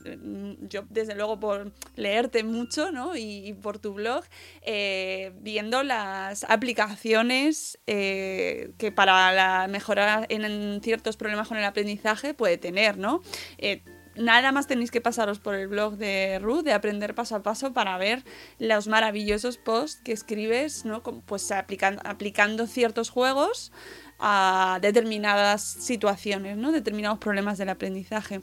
yo 0.62 0.84
desde 0.90 1.14
luego 1.14 1.38
por 1.38 1.72
leerte 1.94 2.42
mucho 2.42 2.90
¿no? 2.90 3.16
y, 3.16 3.46
y 3.46 3.52
por 3.52 3.78
tu 3.78 3.94
blog, 3.94 4.24
eh, 4.62 5.32
viendo 5.40 5.82
las 5.82 6.44
aplicaciones 6.48 7.78
eh, 7.86 8.72
que 8.78 8.90
para 8.92 9.32
la 9.32 9.68
en, 10.28 10.44
en 10.44 10.80
ciertos 10.82 11.16
problemas 11.16 11.48
con 11.48 11.56
el 11.56 11.64
aprendizaje 11.64 12.34
puede 12.34 12.58
tener, 12.58 12.98
¿no? 12.98 13.22
Eh, 13.58 13.82
Nada 14.18 14.50
más 14.50 14.66
tenéis 14.66 14.90
que 14.90 15.02
pasaros 15.02 15.40
por 15.40 15.54
el 15.54 15.68
blog 15.68 15.98
de 15.98 16.38
Ruth, 16.38 16.64
de 16.64 16.72
Aprender 16.72 17.14
Paso 17.14 17.36
a 17.36 17.42
Paso, 17.42 17.74
para 17.74 17.98
ver 17.98 18.24
los 18.58 18.88
maravillosos 18.88 19.58
posts 19.58 20.00
que 20.02 20.12
escribes, 20.12 20.86
¿no? 20.86 21.02
Pues 21.02 21.50
aplican- 21.50 22.00
aplicando 22.02 22.66
ciertos 22.66 23.10
juegos 23.10 23.72
a 24.18 24.78
determinadas 24.80 25.62
situaciones, 25.62 26.56
¿no? 26.56 26.72
Determinados 26.72 27.18
problemas 27.18 27.58
del 27.58 27.68
aprendizaje. 27.68 28.40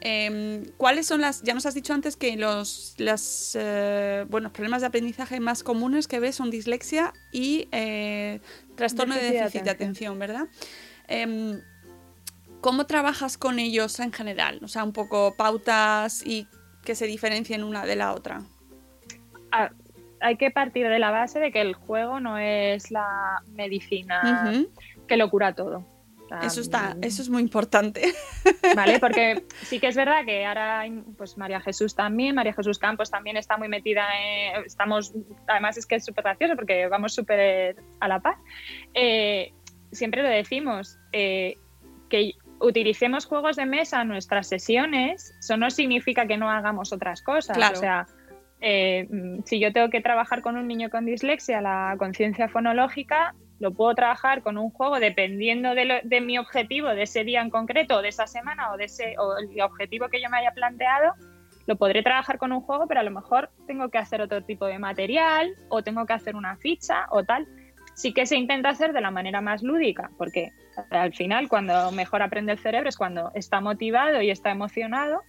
Em, 0.00 0.64
¿Cuáles 0.76 1.06
son 1.06 1.22
las, 1.22 1.42
ya 1.42 1.54
nos 1.54 1.64
has 1.64 1.74
dicho 1.74 1.94
antes 1.94 2.16
que 2.16 2.36
los 2.36 2.94
las, 2.98 3.56
eh, 3.58 4.26
bueno, 4.28 4.52
problemas 4.52 4.82
de 4.82 4.88
aprendizaje 4.88 5.40
más 5.40 5.62
comunes 5.62 6.08
que 6.08 6.20
ves 6.20 6.36
son 6.36 6.50
dislexia 6.50 7.14
y 7.32 7.68
eh, 7.72 8.40
trastorno 8.76 9.14
de 9.14 9.30
Déficit 9.30 9.62
de 9.62 9.70
atención, 9.70 10.18
¿verdad? 10.18 10.46
Em, 11.08 11.60
¿Cómo 12.60 12.86
trabajas 12.86 13.38
con 13.38 13.58
ellos 13.58 13.98
en 14.00 14.12
general? 14.12 14.60
O 14.62 14.68
sea, 14.68 14.84
un 14.84 14.92
poco 14.92 15.34
pautas 15.36 16.26
y 16.26 16.48
que 16.84 16.94
se 16.94 17.06
diferencien 17.06 17.64
una 17.64 17.86
de 17.86 17.96
la 17.96 18.12
otra. 18.12 18.42
Ah, 19.52 19.70
hay 20.20 20.36
que 20.36 20.50
partir 20.50 20.88
de 20.88 20.98
la 20.98 21.10
base 21.10 21.38
de 21.38 21.52
que 21.52 21.60
el 21.60 21.74
juego 21.74 22.20
no 22.20 22.38
es 22.38 22.90
la 22.90 23.42
medicina. 23.52 24.52
Que 25.06 25.16
lo 25.16 25.30
cura 25.30 25.54
todo. 25.54 25.84
O 26.24 26.28
sea, 26.28 26.40
Eso 26.40 26.60
está, 26.60 26.96
eso 27.02 27.20
es 27.20 27.28
muy 27.28 27.42
importante. 27.42 28.14
¿Vale? 28.76 28.98
Porque 28.98 29.44
sí 29.62 29.78
que 29.78 29.88
es 29.88 29.96
verdad 29.96 30.24
que 30.24 30.46
ahora, 30.46 30.84
pues 31.18 31.36
María 31.36 31.60
Jesús 31.60 31.94
también, 31.94 32.34
María 32.34 32.54
Jesús 32.54 32.78
Campos 32.78 33.10
también 33.10 33.36
está 33.36 33.56
muy 33.58 33.68
metida 33.68 34.04
en, 34.18 34.64
estamos, 34.64 35.12
además 35.46 35.76
es 35.76 35.86
que 35.86 35.96
es 35.96 36.04
súper 36.04 36.24
gracioso 36.24 36.56
porque 36.56 36.88
vamos 36.88 37.14
súper 37.14 37.76
a 38.00 38.08
la 38.08 38.20
paz. 38.20 38.38
Eh, 38.94 39.52
siempre 39.92 40.22
lo 40.22 40.28
decimos, 40.28 40.98
eh, 41.12 41.58
que 42.08 42.32
utilicemos 42.60 43.26
juegos 43.26 43.56
de 43.56 43.66
mesa 43.66 44.02
en 44.02 44.08
nuestras 44.08 44.48
sesiones, 44.48 45.34
eso 45.38 45.56
no 45.56 45.70
significa 45.70 46.26
que 46.26 46.36
no 46.36 46.50
hagamos 46.50 46.92
otras 46.92 47.22
cosas. 47.22 47.56
Claro. 47.56 47.76
O 47.76 47.80
sea, 47.80 48.06
eh, 48.60 49.08
si 49.44 49.60
yo 49.60 49.72
tengo 49.72 49.90
que 49.90 50.00
trabajar 50.00 50.40
con 50.40 50.56
un 50.56 50.66
niño 50.66 50.88
con 50.88 51.04
dislexia 51.04 51.60
la 51.60 51.96
conciencia 51.98 52.48
fonológica, 52.48 53.34
lo 53.60 53.72
puedo 53.72 53.94
trabajar 53.94 54.42
con 54.42 54.58
un 54.58 54.70
juego 54.70 54.98
dependiendo 55.00 55.74
de, 55.74 55.84
lo- 55.84 56.00
de 56.02 56.20
mi 56.20 56.38
objetivo 56.38 56.88
de 56.88 57.02
ese 57.02 57.24
día 57.24 57.40
en 57.40 57.50
concreto, 57.50 57.96
o 57.98 58.02
de 58.02 58.08
esa 58.08 58.26
semana, 58.26 58.72
o 58.72 58.76
de 58.76 58.84
ese 58.84 59.14
o 59.18 59.36
el 59.38 59.60
objetivo 59.60 60.08
que 60.08 60.20
yo 60.20 60.28
me 60.28 60.38
haya 60.38 60.52
planteado. 60.52 61.14
Lo 61.66 61.76
podré 61.76 62.02
trabajar 62.02 62.36
con 62.38 62.52
un 62.52 62.60
juego, 62.60 62.86
pero 62.86 63.00
a 63.00 63.04
lo 63.04 63.10
mejor 63.10 63.50
tengo 63.66 63.88
que 63.88 63.96
hacer 63.98 64.20
otro 64.20 64.42
tipo 64.42 64.66
de 64.66 64.78
material, 64.78 65.54
o 65.68 65.82
tengo 65.82 66.04
que 66.04 66.12
hacer 66.12 66.36
una 66.36 66.56
ficha, 66.56 67.06
o 67.10 67.24
tal. 67.24 67.46
Sí 67.94 68.12
que 68.12 68.26
se 68.26 68.36
intenta 68.36 68.68
hacer 68.70 68.92
de 68.92 69.00
la 69.00 69.10
manera 69.10 69.40
más 69.40 69.62
lúdica, 69.62 70.10
porque 70.18 70.50
al 70.90 71.14
final, 71.14 71.48
cuando 71.48 71.90
mejor 71.92 72.22
aprende 72.22 72.52
el 72.52 72.58
cerebro 72.58 72.88
es 72.88 72.96
cuando 72.96 73.30
está 73.34 73.60
motivado 73.60 74.20
y 74.20 74.30
está 74.30 74.50
emocionado, 74.50 75.22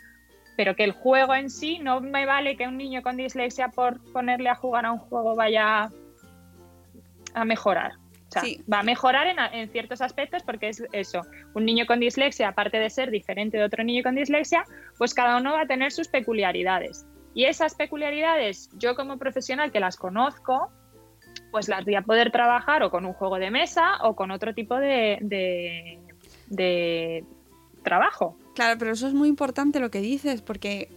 pero 0.57 0.75
que 0.75 0.83
el 0.83 0.91
juego 0.91 1.35
en 1.35 1.49
sí 1.49 1.79
no 1.79 2.01
me 2.01 2.25
vale 2.25 2.57
que 2.57 2.67
un 2.67 2.77
niño 2.77 3.01
con 3.01 3.17
dislexia 3.17 3.69
por 3.69 4.01
ponerle 4.11 4.49
a 4.49 4.55
jugar 4.55 4.85
a 4.85 4.91
un 4.91 4.99
juego 4.99 5.35
vaya 5.35 5.89
a 7.33 7.45
mejorar. 7.45 7.93
O 8.35 8.39
sea, 8.39 8.41
Sí. 8.43 8.61
va 8.71 8.79
a 8.79 8.83
mejorar 8.83 9.27
en, 9.27 9.37
en 9.39 9.69
ciertos 9.69 10.01
aspectos 10.01 10.43
porque 10.43 10.69
es 10.69 10.83
eso. 10.91 11.21
Un 11.53 11.65
niño 11.65 11.85
con 11.85 11.99
dislexia, 11.99 12.49
aparte 12.49 12.77
de 12.79 12.89
ser 12.89 13.11
diferente 13.11 13.57
de 13.57 13.63
otro 13.63 13.83
niño 13.83 14.03
con 14.03 14.15
dislexia, 14.15 14.63
pues 14.97 15.13
cada 15.13 15.37
uno 15.37 15.53
va 15.53 15.61
a 15.61 15.67
tener 15.67 15.91
sus 15.91 16.07
peculiaridades. 16.07 17.05
Y 17.33 17.45
esas 17.45 17.75
peculiaridades, 17.75 18.69
yo 18.77 18.95
como 18.95 19.17
profesional 19.17 19.71
que 19.71 19.79
las 19.79 19.97
conozco, 19.97 20.71
pues 21.51 21.67
las 21.69 21.85
voy 21.85 21.95
a 21.95 22.01
poder 22.01 22.31
trabajar 22.31 22.83
o 22.83 22.89
con 22.91 23.05
un 23.05 23.13
juego 23.13 23.37
de 23.39 23.51
mesa 23.51 23.97
o 24.03 24.15
con 24.15 24.31
otro 24.31 24.53
tipo 24.53 24.75
de, 24.77 25.17
de- 25.21 25.99
de 26.47 27.23
trabajo. 27.83 28.37
Claro, 28.55 28.79
pero 28.79 28.93
eso 28.93 29.05
es 29.07 29.13
muy 29.13 29.27
importante 29.27 29.81
lo 29.81 29.91
que 29.91 29.99
dices, 29.99 30.41
porque 30.41 30.87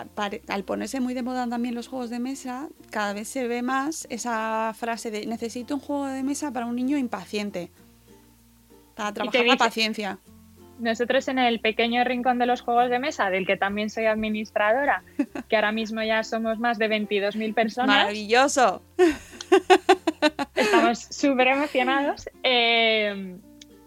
al 0.46 0.62
ponerse 0.62 1.00
muy 1.00 1.12
de 1.12 1.24
moda 1.24 1.48
también 1.48 1.74
los 1.74 1.88
juegos 1.88 2.08
de 2.08 2.20
mesa, 2.20 2.68
cada 2.90 3.12
vez 3.12 3.26
se 3.26 3.48
ve 3.48 3.62
más 3.62 4.06
esa 4.10 4.72
frase 4.78 5.10
de 5.10 5.26
necesito 5.26 5.74
un 5.74 5.80
juego 5.80 6.06
de 6.06 6.22
mesa 6.22 6.52
para 6.52 6.66
un 6.66 6.76
niño 6.76 6.96
impaciente. 6.96 7.70
Para 8.94 9.12
trabajar 9.12 9.44
la 9.44 9.56
paciencia. 9.56 10.18
Nosotros 10.78 11.26
en 11.26 11.40
el 11.40 11.58
pequeño 11.58 12.04
rincón 12.04 12.38
de 12.38 12.46
los 12.46 12.60
juegos 12.60 12.90
de 12.90 13.00
mesa, 13.00 13.28
del 13.28 13.44
que 13.44 13.56
también 13.56 13.90
soy 13.90 14.06
administradora, 14.06 15.02
que 15.48 15.56
ahora 15.56 15.72
mismo 15.72 16.00
ya 16.04 16.22
somos 16.22 16.60
más 16.60 16.78
de 16.78 16.88
22.000 16.88 17.54
personas, 17.54 17.88
Maravilloso. 17.88 18.82
estamos 20.54 21.00
súper 21.10 21.48
emocionados, 21.48 22.28
eh, 22.44 23.36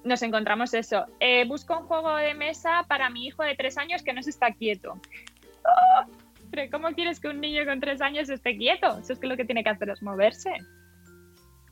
nos 0.03 0.21
encontramos 0.21 0.73
eso. 0.73 1.05
Eh, 1.19 1.45
busco 1.45 1.77
un 1.79 1.85
juego 1.85 2.15
de 2.15 2.33
mesa 2.33 2.85
para 2.87 3.09
mi 3.09 3.27
hijo 3.27 3.43
de 3.43 3.55
tres 3.55 3.77
años 3.77 4.01
que 4.03 4.13
no 4.13 4.23
se 4.23 4.29
está 4.31 4.51
quieto. 4.51 4.99
¡Oh! 5.63 6.05
Pero 6.51 6.69
¿cómo 6.71 6.93
quieres 6.93 7.19
que 7.19 7.29
un 7.29 7.39
niño 7.39 7.65
con 7.65 7.79
tres 7.79 8.01
años 8.01 8.29
esté 8.29 8.57
quieto? 8.57 8.97
Eso 8.99 9.13
es 9.13 9.19
que 9.19 9.27
lo 9.27 9.37
que 9.37 9.45
tiene 9.45 9.63
que 9.63 9.69
hacer 9.69 9.89
es 9.89 10.01
moverse. 10.01 10.51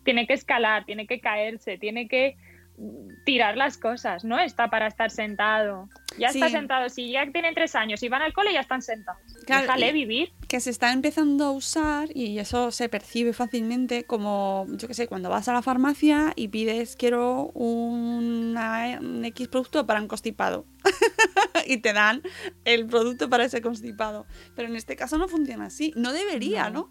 Tiene 0.03 0.25
que 0.25 0.33
escalar, 0.33 0.85
tiene 0.85 1.05
que 1.05 1.19
caerse, 1.19 1.77
tiene 1.77 2.07
que 2.07 2.37
mm, 2.77 3.23
tirar 3.25 3.57
las 3.57 3.77
cosas, 3.77 4.23
no 4.23 4.39
está 4.39 4.69
para 4.69 4.87
estar 4.87 5.11
sentado. 5.11 5.89
Ya 6.17 6.27
está 6.29 6.49
sentado, 6.49 6.89
si 6.89 7.11
ya 7.11 7.29
tienen 7.31 7.53
tres 7.55 7.75
años 7.75 8.01
y 8.03 8.09
van 8.09 8.21
al 8.21 8.33
cole 8.33 8.53
ya 8.53 8.61
están 8.61 8.81
sentados. 8.81 9.21
Claro, 9.45 9.63
Déjale 9.63 9.89
y- 9.89 9.93
vivir. 9.93 10.31
Que 10.49 10.59
se 10.59 10.71
está 10.71 10.91
empezando 10.91 11.45
a 11.45 11.51
usar 11.51 12.09
y 12.15 12.39
eso 12.39 12.71
se 12.71 12.89
percibe 12.89 13.33
fácilmente 13.33 14.03
como, 14.05 14.65
yo 14.71 14.87
qué 14.87 14.95
sé, 14.95 15.07
cuando 15.07 15.29
vas 15.29 15.47
a 15.47 15.53
la 15.53 15.61
farmacia 15.61 16.33
y 16.35 16.47
pides 16.47 16.95
quiero 16.95 17.51
una- 17.53 18.97
un 18.99 19.23
X 19.25 19.47
producto 19.47 19.85
para 19.85 20.01
un 20.01 20.07
constipado 20.07 20.65
y 21.67 21.77
te 21.77 21.93
dan 21.93 22.23
el 22.65 22.87
producto 22.87 23.29
para 23.29 23.45
ese 23.45 23.61
constipado. 23.61 24.25
Pero 24.55 24.67
en 24.67 24.75
este 24.75 24.95
caso 24.95 25.19
no 25.19 25.27
funciona 25.27 25.65
así, 25.65 25.93
no 25.95 26.13
debería, 26.13 26.71
¿no? 26.71 26.89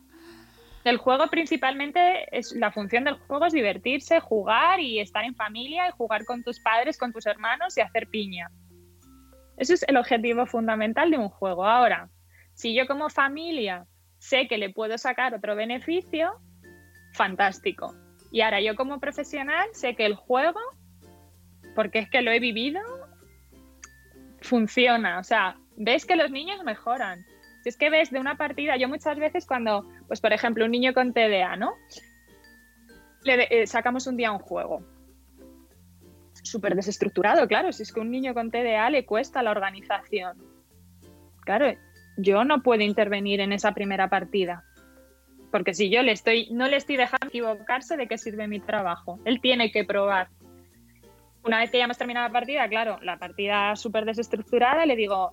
El 0.84 0.96
juego 0.96 1.26
principalmente 1.26 2.00
es 2.30 2.52
la 2.52 2.70
función 2.70 3.02
del 3.02 3.14
juego 3.14 3.44
es 3.46 3.52
divertirse, 3.52 4.20
jugar 4.20 4.78
y 4.78 5.00
estar 5.00 5.24
en 5.24 5.34
familia 5.34 5.88
y 5.88 5.92
jugar 5.92 6.24
con 6.24 6.44
tus 6.44 6.60
padres, 6.60 6.96
con 6.96 7.12
tus 7.12 7.26
hermanos 7.26 7.76
y 7.76 7.80
hacer 7.80 8.06
piña. 8.06 8.52
Ese 9.56 9.74
es 9.74 9.84
el 9.88 9.96
objetivo 9.96 10.46
fundamental 10.46 11.10
de 11.10 11.18
un 11.18 11.28
juego. 11.28 11.66
Ahora, 11.66 12.08
si 12.58 12.74
yo 12.74 12.88
como 12.88 13.08
familia 13.08 13.86
sé 14.18 14.48
que 14.48 14.58
le 14.58 14.70
puedo 14.70 14.98
sacar 14.98 15.32
otro 15.32 15.54
beneficio, 15.54 16.40
fantástico. 17.12 17.94
Y 18.32 18.40
ahora 18.40 18.60
yo 18.60 18.74
como 18.74 18.98
profesional 18.98 19.68
sé 19.74 19.94
que 19.94 20.04
el 20.04 20.16
juego, 20.16 20.58
porque 21.76 22.00
es 22.00 22.10
que 22.10 22.20
lo 22.20 22.32
he 22.32 22.40
vivido, 22.40 22.80
funciona. 24.40 25.20
O 25.20 25.22
sea, 25.22 25.56
ves 25.76 26.04
que 26.04 26.16
los 26.16 26.32
niños 26.32 26.64
mejoran. 26.64 27.24
Si 27.62 27.68
es 27.68 27.76
que 27.76 27.90
ves 27.90 28.10
de 28.10 28.18
una 28.18 28.36
partida, 28.36 28.76
yo 28.76 28.88
muchas 28.88 29.16
veces 29.20 29.46
cuando, 29.46 29.88
pues 30.08 30.20
por 30.20 30.32
ejemplo, 30.32 30.64
un 30.64 30.72
niño 30.72 30.92
con 30.92 31.12
TDA, 31.12 31.54
¿no? 31.54 31.74
Le 33.22 33.46
eh, 33.50 33.68
sacamos 33.68 34.08
un 34.08 34.16
día 34.16 34.32
un 34.32 34.40
juego. 34.40 34.82
Súper 36.42 36.74
desestructurado, 36.74 37.46
claro. 37.46 37.70
Si 37.70 37.84
es 37.84 37.92
que 37.92 38.00
un 38.00 38.10
niño 38.10 38.34
con 38.34 38.50
TDA 38.50 38.90
le 38.90 39.06
cuesta 39.06 39.44
la 39.44 39.52
organización. 39.52 40.38
Claro, 41.44 41.72
yo 42.18 42.44
no 42.44 42.62
puedo 42.62 42.82
intervenir 42.82 43.40
en 43.40 43.52
esa 43.52 43.72
primera 43.72 44.10
partida. 44.10 44.64
Porque 45.50 45.72
si 45.72 45.88
yo 45.88 46.02
le 46.02 46.12
estoy, 46.12 46.48
no 46.50 46.66
le 46.68 46.76
estoy 46.76 46.96
dejando 46.96 47.28
equivocarse, 47.28 47.96
¿de 47.96 48.06
qué 48.06 48.18
sirve 48.18 48.48
mi 48.48 48.60
trabajo? 48.60 49.18
Él 49.24 49.40
tiene 49.40 49.70
que 49.70 49.84
probar. 49.84 50.28
Una 51.44 51.60
vez 51.60 51.70
que 51.70 51.78
ya 51.78 51.84
hemos 51.84 51.96
terminado 51.96 52.26
la 52.26 52.32
partida, 52.32 52.68
claro, 52.68 52.98
la 53.02 53.18
partida 53.18 53.74
súper 53.76 54.04
desestructurada, 54.04 54.84
le 54.84 54.96
digo, 54.96 55.32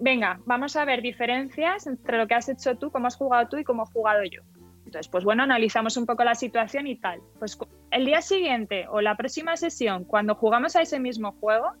venga, 0.00 0.40
vamos 0.44 0.76
a 0.76 0.84
ver 0.84 1.00
diferencias 1.00 1.86
entre 1.86 2.18
lo 2.18 2.26
que 2.26 2.34
has 2.34 2.48
hecho 2.48 2.76
tú, 2.76 2.90
cómo 2.90 3.06
has 3.06 3.16
jugado 3.16 3.48
tú 3.48 3.56
y 3.56 3.64
cómo 3.64 3.84
he 3.84 3.92
jugado 3.92 4.24
yo. 4.24 4.42
Entonces, 4.84 5.08
pues 5.08 5.24
bueno, 5.24 5.44
analizamos 5.44 5.96
un 5.96 6.04
poco 6.04 6.24
la 6.24 6.34
situación 6.34 6.86
y 6.88 6.96
tal. 6.96 7.20
Pues 7.38 7.56
el 7.90 8.04
día 8.04 8.20
siguiente 8.20 8.86
o 8.90 9.00
la 9.00 9.16
próxima 9.16 9.56
sesión, 9.56 10.04
cuando 10.04 10.34
jugamos 10.34 10.76
a 10.76 10.82
ese 10.82 11.00
mismo 11.00 11.32
juego, 11.40 11.72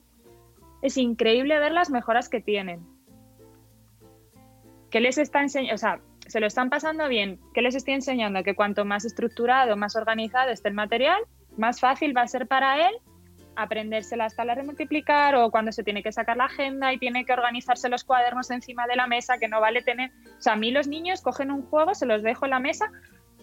es 0.80 0.96
increíble 0.96 1.58
ver 1.58 1.72
las 1.72 1.90
mejoras 1.90 2.28
que 2.28 2.40
tienen. 2.40 2.93
¿Qué 4.94 5.00
les 5.00 5.18
está 5.18 5.42
enseñando? 5.42 5.74
O 5.74 5.78
sea, 5.78 5.98
se 6.28 6.38
lo 6.38 6.46
están 6.46 6.70
pasando 6.70 7.08
bien. 7.08 7.40
¿Qué 7.52 7.62
les 7.62 7.74
estoy 7.74 7.94
enseñando? 7.94 8.44
Que 8.44 8.54
cuanto 8.54 8.84
más 8.84 9.04
estructurado, 9.04 9.76
más 9.76 9.96
organizado 9.96 10.52
esté 10.52 10.68
el 10.68 10.74
material, 10.74 11.20
más 11.56 11.80
fácil 11.80 12.16
va 12.16 12.22
a 12.22 12.28
ser 12.28 12.46
para 12.46 12.86
él 12.86 12.94
aprenderse 13.56 14.16
la 14.16 14.30
tablas 14.30 14.56
de 14.56 14.62
multiplicar 14.62 15.34
o 15.34 15.50
cuando 15.50 15.72
se 15.72 15.82
tiene 15.82 16.04
que 16.04 16.12
sacar 16.12 16.36
la 16.36 16.44
agenda 16.44 16.92
y 16.92 16.98
tiene 16.98 17.24
que 17.24 17.32
organizarse 17.32 17.88
los 17.88 18.04
cuadernos 18.04 18.52
encima 18.52 18.86
de 18.86 18.94
la 18.94 19.08
mesa, 19.08 19.38
que 19.38 19.48
no 19.48 19.60
vale 19.60 19.82
tener... 19.82 20.12
O 20.38 20.40
sea, 20.40 20.52
a 20.52 20.56
mí 20.56 20.70
los 20.70 20.86
niños 20.86 21.22
cogen 21.22 21.50
un 21.50 21.62
juego, 21.62 21.96
se 21.96 22.06
los 22.06 22.22
dejo 22.22 22.44
en 22.44 22.52
la 22.52 22.60
mesa, 22.60 22.92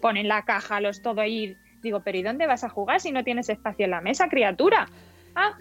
ponen 0.00 0.28
la 0.28 0.46
caja, 0.46 0.80
los 0.80 1.02
todo 1.02 1.20
ahí. 1.20 1.54
Digo, 1.82 2.00
pero 2.00 2.16
¿y 2.16 2.22
dónde 2.22 2.46
vas 2.46 2.64
a 2.64 2.70
jugar 2.70 3.02
si 3.02 3.12
no 3.12 3.24
tienes 3.24 3.50
espacio 3.50 3.84
en 3.84 3.90
la 3.90 4.00
mesa, 4.00 4.30
criatura? 4.30 4.88
Ah, 5.34 5.58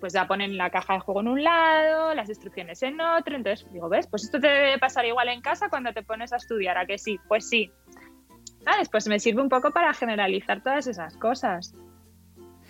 pues 0.00 0.12
ya 0.12 0.26
ponen 0.26 0.56
la 0.56 0.70
caja 0.70 0.94
de 0.94 1.00
juego 1.00 1.20
en 1.20 1.28
un 1.28 1.44
lado, 1.44 2.14
las 2.14 2.28
instrucciones 2.28 2.82
en 2.82 3.00
otro. 3.00 3.36
Entonces 3.36 3.66
digo, 3.72 3.88
¿ves? 3.88 4.06
Pues 4.06 4.24
esto 4.24 4.40
te 4.40 4.48
debe 4.48 4.78
pasar 4.78 5.04
igual 5.06 5.28
en 5.28 5.40
casa 5.40 5.68
cuando 5.68 5.92
te 5.92 6.02
pones 6.02 6.32
a 6.32 6.36
estudiar, 6.36 6.76
¿a 6.78 6.86
que 6.86 6.98
sí? 6.98 7.18
Pues 7.28 7.48
sí. 7.48 7.70
¿Sabes? 8.64 8.88
Pues 8.88 9.06
me 9.06 9.20
sirve 9.20 9.42
un 9.42 9.48
poco 9.48 9.70
para 9.70 9.92
generalizar 9.94 10.62
todas 10.62 10.86
esas 10.86 11.16
cosas. 11.16 11.72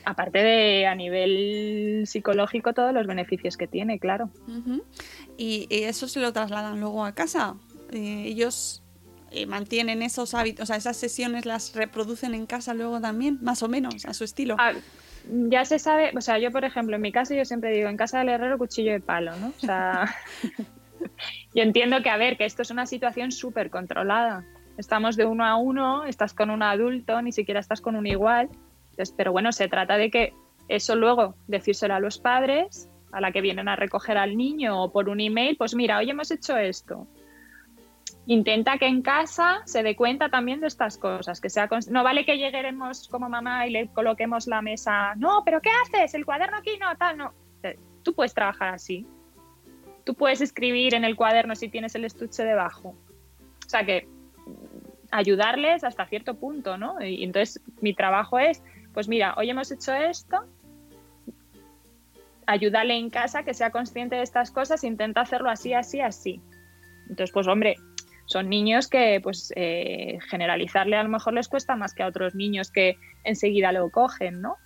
Aparte 0.04 0.38
de 0.38 0.86
a 0.86 0.94
nivel 0.94 2.04
psicológico 2.06 2.72
todos 2.74 2.92
los 2.92 3.06
beneficios 3.06 3.56
que 3.56 3.66
tiene, 3.66 3.98
claro. 3.98 4.30
Ujú. 4.46 4.84
y, 5.36 5.66
y 5.68 5.82
eso 5.84 6.06
se 6.06 6.20
lo 6.20 6.32
trasladan 6.32 6.80
luego 6.80 7.04
a 7.04 7.12
casa. 7.12 7.56
Eh, 7.90 8.24
ellos 8.26 8.82
eh, 9.30 9.46
mantienen 9.46 10.02
esos 10.02 10.34
hábitos, 10.34 10.62
o 10.62 10.66
sea, 10.66 10.76
esas 10.76 10.96
sesiones 10.96 11.46
las 11.46 11.74
reproducen 11.74 12.34
en 12.34 12.46
casa 12.46 12.74
luego 12.74 13.00
también, 13.00 13.38
más 13.42 13.62
o 13.62 13.68
menos, 13.68 14.04
a 14.04 14.14
su 14.14 14.22
estilo. 14.24 14.56
Ah, 14.58 14.72
ya 15.28 15.64
se 15.64 15.78
sabe, 15.78 16.12
o 16.16 16.20
sea, 16.20 16.38
yo 16.38 16.50
por 16.50 16.64
ejemplo, 16.64 16.96
en 16.96 17.02
mi 17.02 17.12
casa 17.12 17.34
yo 17.34 17.44
siempre 17.44 17.70
digo, 17.72 17.88
en 17.88 17.96
casa 17.96 18.18
del 18.18 18.28
herrero 18.28 18.58
cuchillo 18.58 18.92
de 18.92 19.00
palo, 19.00 19.36
¿no? 19.36 19.48
O 19.48 19.60
sea, 19.60 20.14
Yo 21.54 21.62
entiendo 21.62 22.02
que, 22.02 22.10
a 22.10 22.16
ver, 22.16 22.36
que 22.36 22.44
esto 22.44 22.62
es 22.62 22.70
una 22.70 22.86
situación 22.86 23.32
súper 23.32 23.70
controlada. 23.70 24.44
Estamos 24.76 25.16
de 25.16 25.24
uno 25.24 25.44
a 25.44 25.56
uno, 25.56 26.04
estás 26.04 26.34
con 26.34 26.50
un 26.50 26.62
adulto, 26.62 27.22
ni 27.22 27.32
siquiera 27.32 27.60
estás 27.60 27.80
con 27.80 27.96
un 27.96 28.06
igual. 28.06 28.48
Entonces, 28.90 29.14
pero 29.16 29.32
bueno, 29.32 29.52
se 29.52 29.68
trata 29.68 29.96
de 29.96 30.10
que 30.10 30.34
eso 30.68 30.96
luego 30.96 31.34
decírselo 31.46 31.94
a 31.94 32.00
los 32.00 32.18
padres, 32.18 32.88
a 33.12 33.20
la 33.20 33.32
que 33.32 33.40
vienen 33.40 33.68
a 33.68 33.76
recoger 33.76 34.18
al 34.18 34.36
niño 34.36 34.82
o 34.82 34.92
por 34.92 35.08
un 35.08 35.20
email, 35.20 35.56
pues 35.56 35.74
mira, 35.74 35.98
hoy 35.98 36.10
hemos 36.10 36.30
hecho 36.30 36.56
esto. 36.58 37.06
Intenta 38.26 38.76
que 38.78 38.86
en 38.86 39.02
casa 39.02 39.62
se 39.66 39.84
dé 39.84 39.94
cuenta 39.94 40.28
también 40.28 40.60
de 40.60 40.66
estas 40.66 40.98
cosas, 40.98 41.40
que 41.40 41.48
sea 41.48 41.68
no 41.90 42.02
vale 42.02 42.24
que 42.24 42.38
lleguemos 42.38 43.08
como 43.08 43.28
mamá 43.28 43.66
y 43.66 43.70
le 43.70 43.88
coloquemos 43.88 44.48
la 44.48 44.62
mesa, 44.62 45.14
no, 45.14 45.42
pero 45.44 45.60
¿qué 45.60 45.70
haces? 45.70 46.14
El 46.14 46.24
cuaderno 46.24 46.56
aquí 46.56 46.76
no, 46.80 46.96
tal, 46.96 47.16
no. 47.16 47.32
Eh, 47.62 47.78
tú 48.02 48.14
puedes 48.14 48.34
trabajar 48.34 48.74
así. 48.74 49.06
Tú 50.04 50.14
puedes 50.14 50.40
escribir 50.40 50.94
en 50.94 51.04
el 51.04 51.14
cuaderno 51.14 51.54
si 51.54 51.68
tienes 51.68 51.94
el 51.94 52.04
estuche 52.04 52.44
debajo. 52.44 52.96
O 53.64 53.68
sea 53.68 53.84
que 53.84 54.08
ayudarles 55.10 55.84
hasta 55.84 56.06
cierto 56.06 56.34
punto, 56.34 56.76
¿no? 56.76 57.00
Y 57.00 57.22
entonces 57.22 57.62
mi 57.80 57.94
trabajo 57.94 58.38
es, 58.38 58.62
pues 58.92 59.08
mira, 59.08 59.34
hoy 59.36 59.50
hemos 59.50 59.70
hecho 59.70 59.92
esto, 59.94 60.44
ayúdale 62.46 62.94
en 62.94 63.10
casa 63.10 63.42
que 63.44 63.54
sea 63.54 63.70
consciente 63.70 64.16
de 64.16 64.22
estas 64.22 64.50
cosas, 64.50 64.84
intenta 64.84 65.20
hacerlo 65.20 65.50
así, 65.50 65.74
así, 65.74 66.00
así. 66.00 66.40
Entonces, 67.08 67.32
pues 67.32 67.46
hombre, 67.46 67.76
son 68.26 68.48
niños 68.48 68.88
que 68.88 69.20
pues 69.22 69.52
eh, 69.56 70.18
generalizarle 70.28 70.96
a 70.96 71.02
lo 71.02 71.08
mejor 71.08 71.32
les 71.32 71.48
cuesta 71.48 71.76
más 71.76 71.94
que 71.94 72.02
a 72.02 72.08
otros 72.08 72.34
niños 72.34 72.70
que 72.70 72.98
enseguida 73.24 73.72
lo 73.72 73.90
cogen, 73.90 74.42
¿no? 74.42 74.56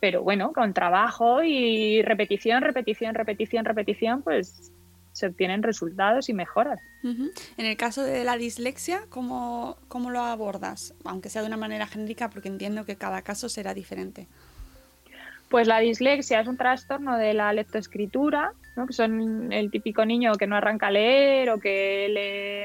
Pero 0.00 0.22
bueno, 0.22 0.52
con 0.52 0.72
trabajo 0.72 1.42
y 1.42 2.02
repetición, 2.02 2.62
repetición, 2.62 3.14
repetición, 3.14 3.64
repetición, 3.64 4.22
pues 4.22 4.72
se 5.12 5.26
obtienen 5.26 5.64
resultados 5.64 6.28
y 6.28 6.32
mejoras. 6.32 6.80
En 7.02 7.66
el 7.66 7.76
caso 7.76 8.04
de 8.04 8.22
la 8.22 8.36
dislexia, 8.36 9.00
¿cómo, 9.08 9.76
¿cómo 9.88 10.10
lo 10.10 10.20
abordas? 10.20 10.94
Aunque 11.04 11.28
sea 11.28 11.42
de 11.42 11.48
una 11.48 11.56
manera 11.56 11.88
genérica, 11.88 12.30
porque 12.30 12.46
entiendo 12.46 12.84
que 12.84 12.94
cada 12.94 13.22
caso 13.22 13.48
será 13.48 13.74
diferente. 13.74 14.28
Pues 15.50 15.66
la 15.66 15.78
dislexia 15.80 16.40
es 16.40 16.46
un 16.46 16.58
trastorno 16.58 17.16
de 17.16 17.32
la 17.32 17.52
lectoescritura, 17.52 18.52
¿no? 18.76 18.86
que 18.86 18.92
son 18.92 19.50
el 19.52 19.70
típico 19.70 20.04
niño 20.04 20.34
que 20.34 20.46
no 20.46 20.56
arranca 20.56 20.88
a 20.88 20.90
leer 20.90 21.48
o 21.50 21.58
que 21.58 22.08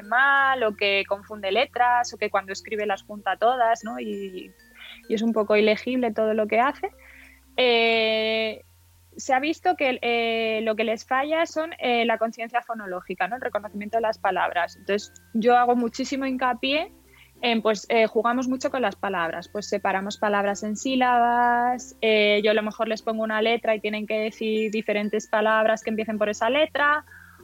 lee 0.02 0.08
mal 0.08 0.64
o 0.64 0.76
que 0.76 1.04
confunde 1.08 1.52
letras 1.52 2.14
o 2.14 2.18
que 2.18 2.30
cuando 2.30 2.52
escribe 2.52 2.86
las 2.86 3.04
junta 3.04 3.38
todas 3.38 3.82
y, 4.00 4.52
es 5.10 5.22
un 5.22 5.34
poco 5.34 5.56
ilegible 5.56 6.12
todo 6.12 6.34
lo 6.34 6.48
que 6.48 6.60
hace. 6.60 6.92
Eh, 7.56 8.64
se 9.16 9.34
ha 9.34 9.40
visto 9.40 9.76
que 9.76 10.00
eh, 10.02 10.62
lo 10.64 10.76
que 10.76 10.84
les 10.84 11.06
falla 11.06 11.46
son 11.46 11.72
eh, 11.80 12.06
la 12.06 12.18
conciencia 12.18 12.62
fonológica, 12.62 13.28
¿no? 13.28 13.36
el 13.36 13.42
reconocimiento 13.42 13.98
de 13.98 14.02
las 14.02 14.18
palabras. 14.18 14.76
Entonces 14.76 15.14
yo 15.34 15.58
hago 15.58 15.76
muchísimo 15.76 16.26
hincapié 16.26 16.92
pues 17.62 17.86
eh, 17.90 18.08
jugamos 18.08 18.48
mucho 18.48 18.72
con 18.72 18.82
las 18.82 18.96
palabras, 18.96 19.50
pues 19.50 19.68
separamos 19.68 20.18
palabras 20.18 20.64
en 20.64 20.78
sílabas, 20.78 21.98
eh, 22.02 22.42
yo 22.42 22.52
a 22.52 22.54
lo 22.54 22.64
mejor 22.64 22.88
les 22.88 23.02
pongo 23.02 23.24
una 23.24 23.42
letra 23.42 23.76
y 23.76 23.82
tienen 23.82 24.08
que 24.08 24.18
decir 24.18 24.72
diferentes 24.72 25.28
palabras 25.28 25.84
que 25.84 25.90
empiecen 25.90 26.18
por 26.18 26.30
esa 26.30 26.50
letra, 26.50 27.04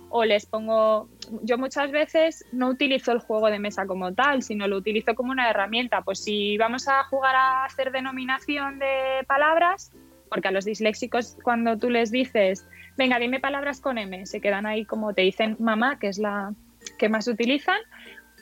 o 0.09 0.23
les 0.23 0.45
pongo, 0.45 1.09
yo 1.43 1.57
muchas 1.57 1.91
veces 1.91 2.45
no 2.53 2.69
utilizo 2.69 3.11
el 3.11 3.19
juego 3.19 3.51
de 3.51 3.59
mesa 3.59 3.85
como 3.85 4.13
tal, 4.13 4.41
sino 4.41 4.67
lo 4.67 4.77
utilizo 4.77 5.15
como 5.15 5.31
una 5.31 5.49
herramienta, 5.49 6.01
pues 6.01 6.23
si 6.23 6.57
vamos 6.57 6.87
a 6.87 7.03
jugar 7.03 7.35
a 7.35 7.65
hacer 7.65 7.91
denominación 7.91 8.79
de 8.79 9.25
palabras, 9.27 9.91
porque 10.29 10.47
a 10.47 10.51
los 10.51 10.63
disléxicos 10.63 11.37
cuando 11.43 11.77
tú 11.77 11.89
les 11.89 12.09
dices, 12.09 12.65
venga, 12.97 13.19
dime 13.19 13.41
palabras 13.41 13.81
con 13.81 13.97
M, 13.97 14.25
se 14.25 14.39
quedan 14.39 14.65
ahí 14.65 14.85
como 14.85 15.13
te 15.13 15.23
dicen 15.23 15.57
mamá, 15.59 15.99
que 15.99 16.07
es 16.07 16.17
la 16.17 16.53
que 16.97 17.09
más 17.09 17.27
utilizan, 17.27 17.79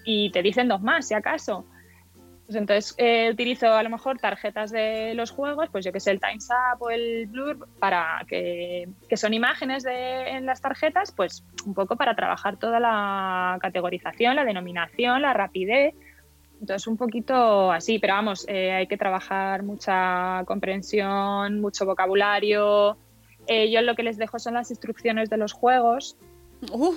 y 0.08 0.32
te 0.32 0.41
dicen 0.41 0.70
dos 0.70 0.82
más, 0.82 1.06
si 1.06 1.13
acaso. 1.13 1.65
Pues 2.46 2.56
entonces 2.56 2.96
eh, 2.98 3.30
utilizo 3.30 3.74
a 3.74 3.84
lo 3.84 3.89
mejor 3.89 4.20
tarjetas 4.20 4.72
de 4.72 5.13
los 5.15 5.32
juegos, 5.32 5.67
pues 5.70 5.84
yo 5.84 5.91
que 5.91 6.00
sé, 6.00 6.12
el 6.12 6.22
Times 6.22 6.48
Up 6.50 6.82
o 6.82 6.89
el 6.89 7.28
Blur, 7.28 7.67
para 7.78 8.24
que, 8.26 8.88
que 9.10 9.17
son 9.17 9.34
imágenes 9.34 9.84
de, 9.84 10.30
en 10.30 10.46
las 10.46 10.62
tarjetas, 10.62 11.12
pues 11.12 11.43
un 11.65 11.74
poco 11.74 11.98
para 11.98 12.15
trabajar 12.15 12.56
toda 12.56 12.80
la 12.80 13.58
categorización, 13.62 14.38
la 14.38 14.46
denominación, 14.46 15.22
la 15.24 15.34
rapidez. 15.34 15.93
Entonces 16.62 16.88
un 16.88 16.96
poquito 16.96 17.70
así, 17.74 18.00
pero 18.00 18.13
vamos, 18.13 18.46
eh, 18.48 18.72
hay 18.72 18.88
que 18.88 18.96
trabajar 18.96 19.63
mucha 19.63 20.41
comprensión, 20.46 21.60
mucho 21.60 21.86
vocabulario. 21.86 22.98
Eh, 23.46 23.70
yo 23.72 23.82
lo 23.82 23.93
que 23.96 24.04
les 24.04 24.17
dejo 24.17 24.39
son 24.39 24.54
las 24.54 24.72
instrucciones 24.72 25.30
de 25.30 25.36
los 25.36 25.52
juegos. 25.52 26.15
Uh. 26.72 26.96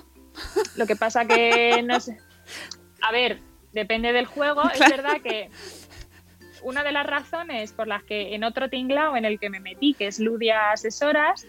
Lo 0.77 0.87
que 0.87 0.95
pasa 0.95 1.25
que 1.25 1.83
no 1.85 1.99
sé, 1.99 2.17
a 3.03 3.13
ver, 3.13 3.39
depende 3.73 4.13
del 4.13 4.27
juego. 4.27 4.63
Es 4.71 4.81
verdad 4.81 5.21
que 5.23 5.51
una 6.63 6.83
de 6.83 6.93
las 6.93 7.07
razones 7.07 7.73
por 7.73 7.87
las 7.87 8.03
que 8.05 8.35
en 8.35 8.45
otro 8.45 8.69
tinglao 8.69 9.17
en 9.17 9.25
el 9.25 9.39
que 9.39 9.51
me 9.51 9.61
metí, 9.61 9.95
que 9.95 10.07
es 10.07 10.19
Ludia 10.19 10.73
Asesoras, 10.73 11.47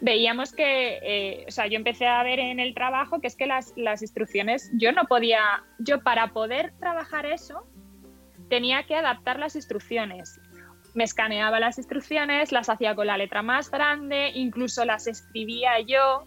veíamos 0.00 0.52
que, 0.52 0.98
eh, 1.02 1.44
o 1.48 1.50
sea, 1.50 1.66
yo 1.66 1.76
empecé 1.76 2.06
a 2.06 2.22
ver 2.22 2.38
en 2.38 2.60
el 2.60 2.74
trabajo 2.74 3.20
que 3.20 3.26
es 3.26 3.36
que 3.36 3.46
las, 3.46 3.72
las 3.76 4.02
instrucciones, 4.02 4.70
yo 4.74 4.92
no 4.92 5.04
podía, 5.04 5.64
yo 5.78 6.02
para 6.02 6.28
poder 6.32 6.74
trabajar 6.78 7.26
eso, 7.26 7.66
tenía 8.48 8.84
que 8.84 8.94
adaptar 8.94 9.38
las 9.38 9.56
instrucciones. 9.56 10.40
Me 10.94 11.04
escaneaba 11.04 11.60
las 11.60 11.78
instrucciones, 11.78 12.52
las 12.52 12.68
hacía 12.68 12.94
con 12.94 13.06
la 13.06 13.18
letra 13.18 13.42
más 13.42 13.70
grande, 13.70 14.30
incluso 14.34 14.84
las 14.84 15.06
escribía 15.06 15.80
yo 15.80 16.26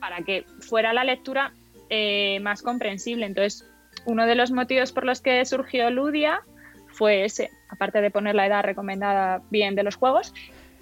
para 0.00 0.22
que 0.22 0.44
fuera 0.60 0.92
la 0.92 1.04
lectura 1.04 1.54
eh, 1.88 2.38
más 2.40 2.62
comprensible. 2.62 3.24
Entonces, 3.24 3.66
uno 4.06 4.26
de 4.26 4.34
los 4.34 4.50
motivos 4.50 4.92
por 4.92 5.04
los 5.04 5.20
que 5.20 5.44
surgió 5.44 5.90
Ludia 5.90 6.42
fue 6.88 7.24
ese, 7.24 7.50
aparte 7.68 8.00
de 8.00 8.10
poner 8.10 8.34
la 8.34 8.46
edad 8.46 8.62
recomendada 8.62 9.42
bien 9.50 9.74
de 9.74 9.82
los 9.82 9.96
juegos, 9.96 10.32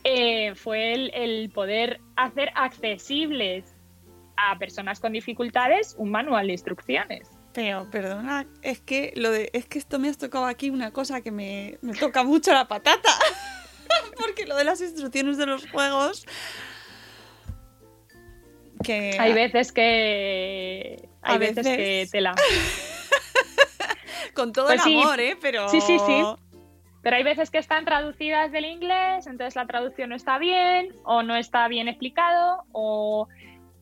eh, 0.04 0.54
fue 0.54 0.92
el, 0.92 1.50
poder 1.50 2.00
hacer 2.16 2.50
accesibles 2.54 3.64
a 4.36 4.58
personas 4.58 5.00
con 5.00 5.12
dificultades 5.12 5.94
un 5.98 6.10
manual 6.10 6.46
de 6.46 6.52
instrucciones. 6.52 7.28
Pero, 7.52 7.88
perdona, 7.90 8.46
es 8.62 8.80
que 8.80 9.12
lo 9.14 9.30
de, 9.30 9.50
es 9.52 9.66
que 9.66 9.78
esto 9.78 9.98
me 9.98 10.08
has 10.08 10.18
tocado 10.18 10.46
aquí 10.46 10.70
una 10.70 10.90
cosa 10.90 11.20
que 11.20 11.30
me, 11.30 11.78
me 11.82 11.92
toca 11.92 12.24
mucho 12.24 12.52
la 12.52 12.66
patata. 12.66 13.10
Porque 14.16 14.46
lo 14.46 14.56
de 14.56 14.64
las 14.64 14.80
instrucciones 14.80 15.36
de 15.36 15.46
los 15.46 15.68
juegos. 15.70 16.26
Que. 18.82 19.16
Hay 19.18 19.34
veces 19.34 19.70
que. 19.70 21.08
Hay 21.20 21.38
veces, 21.38 21.56
veces 21.56 21.76
que 21.76 22.08
te 22.10 22.20
la. 22.20 22.34
Con 24.34 24.52
todo 24.52 24.70
el 24.70 24.80
pues 24.80 24.86
amor, 24.86 25.20
¿eh? 25.20 25.36
Pero... 25.40 25.68
Sí, 25.68 25.80
sí, 25.80 25.98
sí. 25.98 26.22
Pero 27.02 27.16
hay 27.16 27.24
veces 27.24 27.50
que 27.50 27.58
están 27.58 27.84
traducidas 27.84 28.52
del 28.52 28.64
inglés, 28.64 29.26
entonces 29.26 29.56
la 29.56 29.66
traducción 29.66 30.10
no 30.10 30.16
está 30.16 30.38
bien, 30.38 30.94
o 31.04 31.22
no 31.22 31.34
está 31.34 31.66
bien 31.66 31.88
explicado, 31.88 32.62
o, 32.70 33.28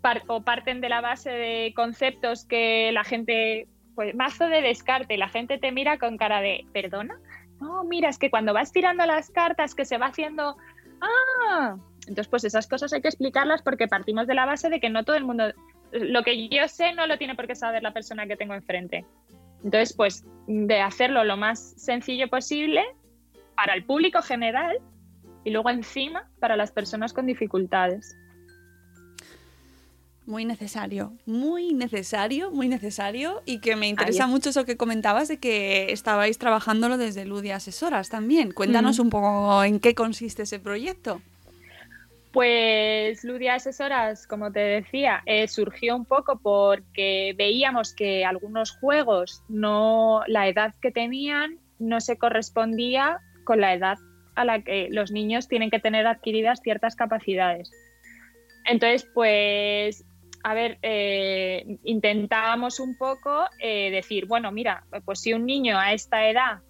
parten 0.00 0.80
de 0.80 0.88
la 0.88 1.02
base 1.02 1.30
de 1.30 1.74
conceptos 1.76 2.46
que 2.46 2.90
la 2.92 3.04
gente, 3.04 3.68
pues 3.94 4.14
mazo 4.14 4.46
de 4.46 4.62
descarte, 4.62 5.18
la 5.18 5.28
gente 5.28 5.58
te 5.58 5.70
mira 5.70 5.98
con 5.98 6.16
cara 6.16 6.40
de, 6.40 6.66
¿perdona? 6.72 7.20
No, 7.60 7.84
mira, 7.84 8.08
es 8.08 8.16
que 8.16 8.30
cuando 8.30 8.54
vas 8.54 8.72
tirando 8.72 9.04
las 9.04 9.30
cartas 9.30 9.74
que 9.74 9.84
se 9.84 9.98
va 9.98 10.06
haciendo, 10.06 10.56
ah, 11.02 11.76
entonces 12.06 12.28
pues 12.28 12.44
esas 12.44 12.66
cosas 12.66 12.94
hay 12.94 13.02
que 13.02 13.08
explicarlas 13.08 13.60
porque 13.60 13.86
partimos 13.86 14.26
de 14.26 14.34
la 14.34 14.46
base 14.46 14.70
de 14.70 14.80
que 14.80 14.88
no 14.88 15.04
todo 15.04 15.16
el 15.16 15.24
mundo, 15.24 15.52
lo 15.92 16.22
que 16.22 16.48
yo 16.48 16.68
sé 16.68 16.94
no 16.94 17.06
lo 17.06 17.18
tiene 17.18 17.34
por 17.34 17.46
qué 17.46 17.54
saber 17.54 17.82
la 17.82 17.92
persona 17.92 18.26
que 18.26 18.36
tengo 18.36 18.54
enfrente. 18.54 19.04
Entonces, 19.64 19.92
pues 19.92 20.24
de 20.46 20.80
hacerlo 20.80 21.24
lo 21.24 21.36
más 21.36 21.74
sencillo 21.76 22.28
posible 22.28 22.82
para 23.54 23.74
el 23.74 23.84
público 23.84 24.22
general 24.22 24.78
y 25.44 25.50
luego 25.50 25.70
encima 25.70 26.28
para 26.38 26.56
las 26.56 26.72
personas 26.72 27.12
con 27.12 27.26
dificultades. 27.26 28.16
Muy 30.26 30.44
necesario, 30.44 31.12
muy 31.26 31.74
necesario, 31.74 32.50
muy 32.52 32.68
necesario 32.68 33.42
y 33.46 33.58
que 33.58 33.74
me 33.74 33.88
interesa 33.88 34.26
mucho 34.26 34.50
eso 34.50 34.64
que 34.64 34.76
comentabas 34.76 35.28
de 35.28 35.38
que 35.38 35.92
estabais 35.92 36.38
trabajándolo 36.38 36.98
desde 36.98 37.24
Ludia 37.24 37.56
Asesoras 37.56 38.10
también. 38.10 38.52
Cuéntanos 38.52 38.98
un 38.98 39.10
poco 39.10 39.64
en 39.64 39.80
qué 39.80 39.94
consiste 39.94 40.44
ese 40.44 40.60
proyecto. 40.60 41.20
Pues 42.32 43.24
Ludia 43.24 43.54
Asesoras, 43.54 44.26
como 44.26 44.52
te 44.52 44.60
decía, 44.60 45.22
eh, 45.26 45.48
surgió 45.48 45.96
un 45.96 46.04
poco 46.04 46.38
porque 46.38 47.34
veíamos 47.36 47.92
que 47.92 48.24
algunos 48.24 48.70
juegos 48.78 49.42
no, 49.48 50.22
la 50.28 50.46
edad 50.46 50.74
que 50.80 50.92
tenían 50.92 51.58
no 51.80 52.00
se 52.00 52.18
correspondía 52.18 53.18
con 53.44 53.60
la 53.60 53.74
edad 53.74 53.98
a 54.36 54.44
la 54.44 54.62
que 54.62 54.88
los 54.90 55.10
niños 55.10 55.48
tienen 55.48 55.70
que 55.70 55.80
tener 55.80 56.06
adquiridas 56.06 56.60
ciertas 56.62 56.94
capacidades. 56.94 57.72
Entonces, 58.64 59.08
pues, 59.12 60.04
a 60.44 60.54
ver, 60.54 60.78
eh, 60.82 61.78
intentábamos 61.82 62.78
un 62.78 62.96
poco 62.96 63.46
eh, 63.58 63.90
decir, 63.90 64.26
bueno, 64.26 64.52
mira, 64.52 64.84
pues 65.04 65.20
si 65.20 65.32
un 65.32 65.46
niño 65.46 65.78
a 65.78 65.92
esta 65.92 66.28
edad 66.28 66.60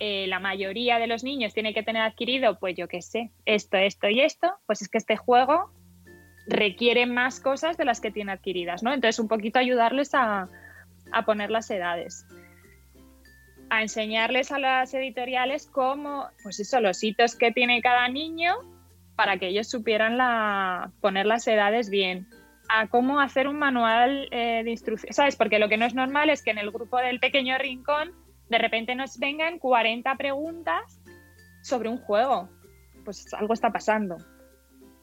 eh, 0.00 0.26
la 0.26 0.40
mayoría 0.40 0.98
de 0.98 1.06
los 1.06 1.22
niños 1.22 1.54
tiene 1.54 1.72
que 1.72 1.82
tener 1.82 2.02
adquirido, 2.02 2.58
pues 2.58 2.76
yo 2.76 2.88
qué 2.88 3.02
sé, 3.02 3.30
esto, 3.44 3.76
esto 3.76 4.08
y 4.08 4.20
esto, 4.20 4.52
pues 4.66 4.82
es 4.82 4.88
que 4.88 4.98
este 4.98 5.16
juego 5.16 5.70
requiere 6.46 7.06
más 7.06 7.38
cosas 7.38 7.76
de 7.76 7.84
las 7.84 8.00
que 8.00 8.10
tiene 8.10 8.32
adquiridas, 8.32 8.82
¿no? 8.82 8.92
Entonces, 8.92 9.20
un 9.20 9.28
poquito 9.28 9.58
ayudarles 9.58 10.14
a, 10.14 10.48
a 11.12 11.24
poner 11.24 11.50
las 11.50 11.70
edades 11.70 12.26
a 13.70 13.82
enseñarles 13.82 14.50
a 14.50 14.58
las 14.58 14.92
editoriales 14.92 15.66
cómo, 15.66 16.26
pues 16.42 16.58
eso, 16.60 16.80
los 16.80 17.02
hitos 17.02 17.36
que 17.36 17.52
tiene 17.52 17.80
cada 17.80 18.08
niño 18.08 18.56
para 19.14 19.38
que 19.38 19.48
ellos 19.48 19.68
supieran 19.68 20.18
la, 20.18 20.90
poner 21.00 21.26
las 21.26 21.46
edades 21.46 21.88
bien, 21.88 22.26
a 22.68 22.88
cómo 22.88 23.20
hacer 23.20 23.46
un 23.46 23.58
manual 23.58 24.28
eh, 24.32 24.62
de 24.64 24.70
instrucción, 24.70 25.12
¿sabes? 25.12 25.36
Porque 25.36 25.58
lo 25.58 25.68
que 25.68 25.76
no 25.76 25.86
es 25.86 25.94
normal 25.94 26.30
es 26.30 26.42
que 26.42 26.50
en 26.50 26.58
el 26.58 26.70
grupo 26.70 26.98
del 26.98 27.20
pequeño 27.20 27.56
rincón 27.58 28.12
de 28.50 28.58
repente 28.58 28.94
nos 28.94 29.18
vengan 29.18 29.58
40 29.58 30.14
preguntas 30.16 31.00
sobre 31.62 31.88
un 31.88 31.98
juego. 31.98 32.48
Pues 33.04 33.32
algo 33.32 33.54
está 33.54 33.70
pasando. 33.70 34.18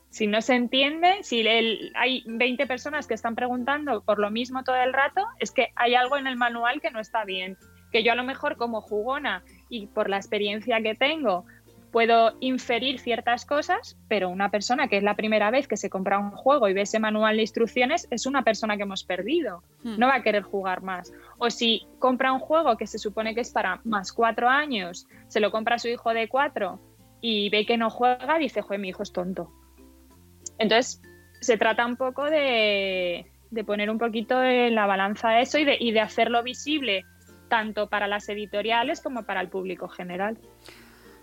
Si 0.10 0.28
no 0.28 0.42
se 0.42 0.56
entiende, 0.56 1.24
si 1.24 1.46
hay 1.48 2.24
20 2.28 2.68
personas 2.68 3.08
que 3.08 3.14
están 3.14 3.36
preguntando 3.36 4.04
por 4.04 4.20
lo 4.20 4.30
mismo 4.32 4.64
todo 4.64 4.78
el 4.78 4.94
rato, 4.94 5.26
es 5.40 5.52
que 5.52 5.70
hay 5.76 5.96
algo 5.96 6.18
en 6.18 6.28
el 6.28 6.38
manual 6.38 6.82
que 6.82 6.92
no 6.92 7.00
está 7.00 7.26
bien 7.26 7.58
que 7.92 8.04
yo 8.04 8.12
a 8.12 8.16
lo 8.16 8.24
mejor 8.24 8.58
como 8.58 8.82
jugona 8.82 9.44
y 9.70 9.88
por 9.88 10.10
la 10.10 10.18
experiencia 10.18 10.82
que 10.82 10.96
tengo 10.96 11.46
puedo 11.92 12.34
inferir 12.40 13.00
ciertas 13.00 13.46
cosas, 13.46 13.98
pero 14.08 14.30
una 14.30 14.52
persona 14.52 14.88
que 14.88 14.98
es 14.98 15.04
la 15.04 15.16
primera 15.16 15.52
vez 15.52 15.68
que 15.68 15.78
se 15.78 15.90
compra 15.90 16.20
un 16.20 16.32
juego 16.32 16.68
y 16.68 16.74
ve 16.74 16.82
ese 16.82 17.00
manual 17.00 17.38
de 17.38 17.44
instrucciones 17.44 18.08
es 18.12 18.26
una 18.26 18.44
persona 18.44 18.78
que 18.78 18.84
hemos 18.84 19.04
perdido, 19.04 19.64
hmm. 19.84 19.98
no 19.98 20.08
va 20.08 20.16
a 20.16 20.24
querer 20.24 20.44
jugar 20.44 20.82
más. 20.82 21.14
O 21.38 21.50
si 21.50 21.88
compra 22.00 22.34
un 22.34 22.40
juego 22.40 22.78
que 22.78 22.88
se 22.88 23.00
supone 23.00 23.34
que 23.34 23.42
es 23.42 23.52
para 23.52 23.82
más 23.84 24.12
cuatro 24.12 24.50
años, 24.50 25.08
se 25.28 25.40
lo 25.40 25.52
compra 25.52 25.76
a 25.76 25.80
su 25.80 25.88
hijo 25.88 26.14
de 26.14 26.28
cuatro 26.28 26.80
y 27.22 27.50
ve 27.50 27.66
que 27.66 27.78
no 27.78 27.90
juega, 27.90 28.38
dice, 28.38 28.62
joder, 28.62 28.80
mi 28.80 28.90
hijo 28.90 29.04
es 29.04 29.12
tonto. 29.12 29.52
Entonces, 30.60 31.02
se 31.40 31.58
trata 31.58 31.86
un 31.86 31.96
poco 31.96 32.26
de, 32.26 33.26
poner 33.66 33.90
un 33.90 33.98
poquito 33.98 34.44
en 34.44 34.76
la 34.76 34.86
balanza 34.86 35.40
eso 35.40 35.58
y 35.58 35.66
de, 35.66 35.78
y 35.80 35.92
de 35.92 36.02
hacerlo 36.02 36.44
visible 36.44 37.06
tanto 37.48 37.88
para 37.88 38.08
las 38.08 38.28
editoriales 38.30 39.02
como 39.02 39.24
para 39.24 39.42
el 39.42 39.50
público 39.50 39.88
general. 39.88 40.38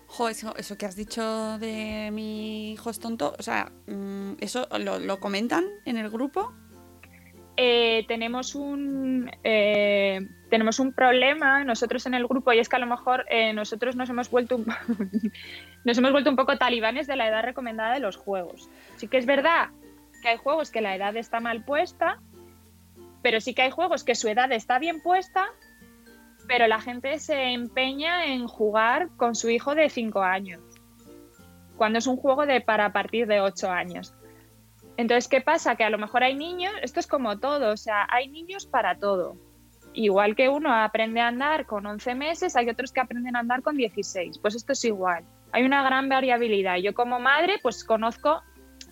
Jo, 0.07 0.29
eso, 0.29 0.77
que 0.77 0.85
has 0.85 0.95
dicho 0.95 1.57
de 1.57 2.09
mi 2.11 2.73
hijo 2.73 2.89
es 2.89 2.99
tonto, 2.99 3.35
o 3.37 3.43
sea, 3.43 3.71
mm, 3.87 4.33
¿eso 4.39 4.67
lo, 4.79 5.19
comentan 5.19 5.65
en 5.85 5.97
el 5.97 6.09
grupo? 6.09 6.53
Eh, 7.57 8.05
tenemos 8.07 8.53
un 8.53 9.31
eh, 9.43 10.19
tenemos 10.49 10.79
un 10.79 10.91
problema 10.91 11.63
nosotros 11.63 12.05
en 12.05 12.13
el 12.13 12.27
grupo 12.27 12.51
y 12.51 12.59
es 12.59 12.67
que 12.67 12.75
a 12.75 12.79
lo 12.79 12.85
mejor 12.85 13.25
eh, 13.29 13.53
nosotros 13.53 13.95
nos 13.95 14.09
hemos 14.09 14.29
vuelto 14.29 14.57
un, 14.57 14.65
nos 15.85 15.97
hemos 15.97 16.11
vuelto 16.11 16.29
un 16.29 16.35
poco 16.35 16.57
talibanes 16.57 17.07
de 17.07 17.15
la 17.15 17.29
edad 17.29 17.43
recomendada 17.43 17.93
de 17.93 18.01
los 18.01 18.17
juegos. 18.17 18.69
Sí 18.97 19.07
que 19.07 19.17
es 19.17 19.25
verdad 19.25 19.69
que 20.21 20.29
hay 20.29 20.37
juegos 20.37 20.69
que 20.69 20.81
la 20.81 20.95
edad 20.95 21.15
está 21.15 21.39
mal 21.39 21.63
puesta, 21.63 22.19
pero 23.21 23.39
sí 23.39 23.53
que 23.53 23.63
hay 23.63 23.71
juegos 23.71 24.03
que 24.03 24.15
su 24.15 24.27
edad 24.27 24.51
está 24.51 24.77
bien 24.77 25.01
puesta 25.01 25.47
pero 26.47 26.67
la 26.67 26.79
gente 26.79 27.19
se 27.19 27.51
empeña 27.51 28.25
en 28.25 28.47
jugar 28.47 29.09
con 29.17 29.35
su 29.35 29.49
hijo 29.49 29.75
de 29.75 29.89
5 29.89 30.21
años, 30.21 30.61
cuando 31.77 31.99
es 31.99 32.07
un 32.07 32.17
juego 32.17 32.45
de 32.45 32.61
para 32.61 32.93
partir 32.93 33.27
de 33.27 33.41
8 33.41 33.69
años. 33.69 34.13
Entonces, 34.97 35.27
¿qué 35.27 35.41
pasa? 35.41 35.75
Que 35.75 35.83
a 35.83 35.89
lo 35.89 35.97
mejor 35.97 36.23
hay 36.23 36.35
niños, 36.35 36.73
esto 36.81 36.99
es 36.99 37.07
como 37.07 37.39
todo, 37.39 37.71
o 37.71 37.77
sea, 37.77 38.07
hay 38.09 38.27
niños 38.29 38.65
para 38.65 38.97
todo. 38.97 39.35
Igual 39.93 40.35
que 40.35 40.49
uno 40.49 40.73
aprende 40.73 41.21
a 41.21 41.27
andar 41.27 41.65
con 41.65 41.85
11 41.85 42.15
meses, 42.15 42.55
hay 42.55 42.69
otros 42.69 42.91
que 42.91 42.99
aprenden 42.99 43.35
a 43.35 43.39
andar 43.39 43.61
con 43.61 43.77
16. 43.77 44.39
Pues 44.39 44.55
esto 44.55 44.73
es 44.73 44.83
igual. 44.83 45.23
Hay 45.53 45.63
una 45.63 45.83
gran 45.83 46.09
variabilidad. 46.09 46.77
Yo 46.77 46.93
como 46.93 47.19
madre, 47.19 47.59
pues 47.61 47.85
conozco 47.85 48.41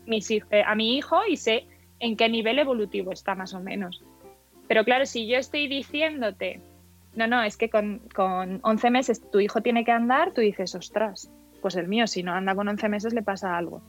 eh, 0.07 0.63
a 0.65 0.75
mi 0.75 0.97
hijo 0.97 1.25
y 1.27 1.35
sé 1.35 1.67
en 1.99 2.15
qué 2.15 2.29
nivel 2.29 2.59
evolutivo 2.59 3.11
está 3.11 3.35
más 3.35 3.53
o 3.53 3.59
menos. 3.59 4.01
Pero 4.67 4.85
claro, 4.85 5.05
si 5.05 5.27
yo 5.27 5.37
estoy 5.37 5.67
diciéndote 5.67 6.61
no, 7.15 7.27
no, 7.27 7.43
es 7.43 7.57
que 7.57 7.69
con, 7.69 8.01
con 8.13 8.59
11 8.63 8.89
meses 8.89 9.31
tu 9.31 9.39
hijo 9.39 9.61
tiene 9.61 9.85
que 9.85 9.91
andar, 9.91 10.33
tú 10.33 10.41
dices, 10.41 10.73
ostras, 10.75 11.29
pues 11.61 11.75
el 11.75 11.87
mío, 11.87 12.07
si 12.07 12.23
no 12.23 12.33
anda 12.33 12.55
con 12.55 12.67
11 12.67 12.89
meses 12.89 13.13
le 13.13 13.21
pasa 13.21 13.57
algo. 13.57 13.81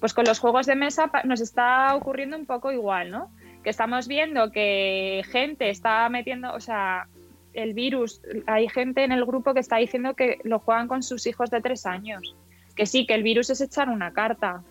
Pues 0.00 0.12
con 0.12 0.24
los 0.24 0.38
juegos 0.38 0.66
de 0.66 0.76
mesa 0.76 1.10
nos 1.24 1.40
está 1.40 1.94
ocurriendo 1.94 2.36
un 2.36 2.46
poco 2.46 2.70
igual, 2.70 3.10
¿no? 3.10 3.30
Que 3.64 3.70
estamos 3.70 4.08
viendo 4.08 4.52
que 4.52 5.22
gente 5.30 5.70
está 5.70 6.08
metiendo, 6.08 6.52
o 6.54 6.60
sea, 6.60 7.08
el 7.54 7.72
virus, 7.72 8.20
hay 8.46 8.68
gente 8.68 9.02
en 9.02 9.12
el 9.12 9.24
grupo 9.24 9.54
que 9.54 9.60
está 9.60 9.78
diciendo 9.78 10.14
que 10.14 10.38
lo 10.44 10.58
juegan 10.58 10.86
con 10.86 11.02
sus 11.02 11.26
hijos 11.26 11.50
de 11.50 11.62
tres 11.62 11.86
años. 11.86 12.36
Que 12.76 12.84
sí, 12.84 13.06
que 13.06 13.14
el 13.14 13.22
virus 13.22 13.48
es 13.48 13.62
echar 13.62 13.88
una 13.88 14.12
carta, 14.12 14.62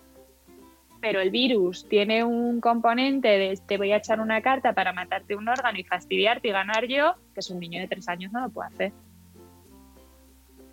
pero 1.00 1.20
el 1.20 1.30
virus 1.30 1.88
tiene 1.88 2.24
un 2.24 2.60
componente 2.60 3.28
de 3.28 3.58
te 3.66 3.76
voy 3.76 3.92
a 3.92 3.96
echar 3.96 4.20
una 4.20 4.40
carta 4.42 4.72
para 4.72 4.92
matarte 4.92 5.36
un 5.36 5.48
órgano 5.48 5.78
y 5.78 5.84
fastidiarte 5.84 6.48
y 6.48 6.52
ganar 6.52 6.86
yo, 6.86 7.14
que 7.34 7.40
es 7.40 7.50
un 7.50 7.60
niño 7.60 7.80
de 7.80 7.88
tres 7.88 8.08
años 8.08 8.32
no 8.32 8.40
lo 8.40 8.48
puede 8.50 8.68
hacer. 8.68 8.92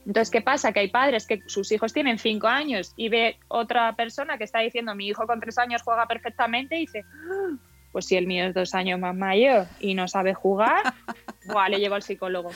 Entonces, 0.06 0.32
¿qué 0.32 0.42
pasa? 0.42 0.74
Que 0.74 0.82
hay 0.82 0.90
padres 0.90 1.26
que 1.26 1.42
sus 1.48 1.72
hijos 1.72 1.94
tienen 1.94 2.18
cinco 2.18 2.48
años 2.48 2.94
y 2.98 3.08
ve 3.08 3.38
otra 3.48 3.96
persona 3.96 4.38
que 4.38 4.44
está 4.44 4.60
diciendo 4.60 4.96
mi 4.96 5.08
hijo 5.08 5.26
con 5.26 5.40
tres 5.40 5.58
años 5.58 5.82
juega 5.82 6.08
perfectamente 6.08 6.76
y 6.76 6.82
dice, 6.82 7.06
ah, 7.32 7.56
pues 7.92 8.06
si 8.06 8.18
el 8.18 8.28
mío 8.28 8.46
es 8.46 8.54
dos 8.54 8.76
años 8.76 9.00
más 9.00 9.16
mayor 9.16 9.68
y 9.80 9.94
no 9.94 10.08
sabe 10.08 10.34
jugar, 10.34 10.94
buah, 11.48 11.70
le 11.70 11.80
llevo 11.80 11.96
al 11.96 12.04
psicólogo. 12.04 12.50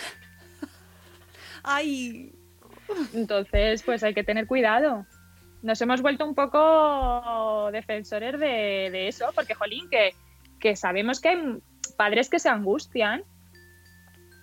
Ay. 1.63 2.33
Entonces, 3.13 3.83
pues 3.83 4.03
hay 4.03 4.13
que 4.13 4.23
tener 4.23 4.47
cuidado 4.47 5.05
nos 5.61 5.81
hemos 5.81 6.01
vuelto 6.01 6.25
un 6.25 6.35
poco 6.35 7.69
defensores 7.71 8.39
de, 8.39 9.07
eso, 9.07 9.31
porque, 9.35 9.53
jolín, 9.53 9.89
que, 9.89 10.13
que, 10.59 10.75
sabemos 10.75 11.19
que 11.19 11.29
hay 11.29 11.57
padres 11.97 12.29
que 12.29 12.39
se 12.39 12.49
angustian 12.49 13.23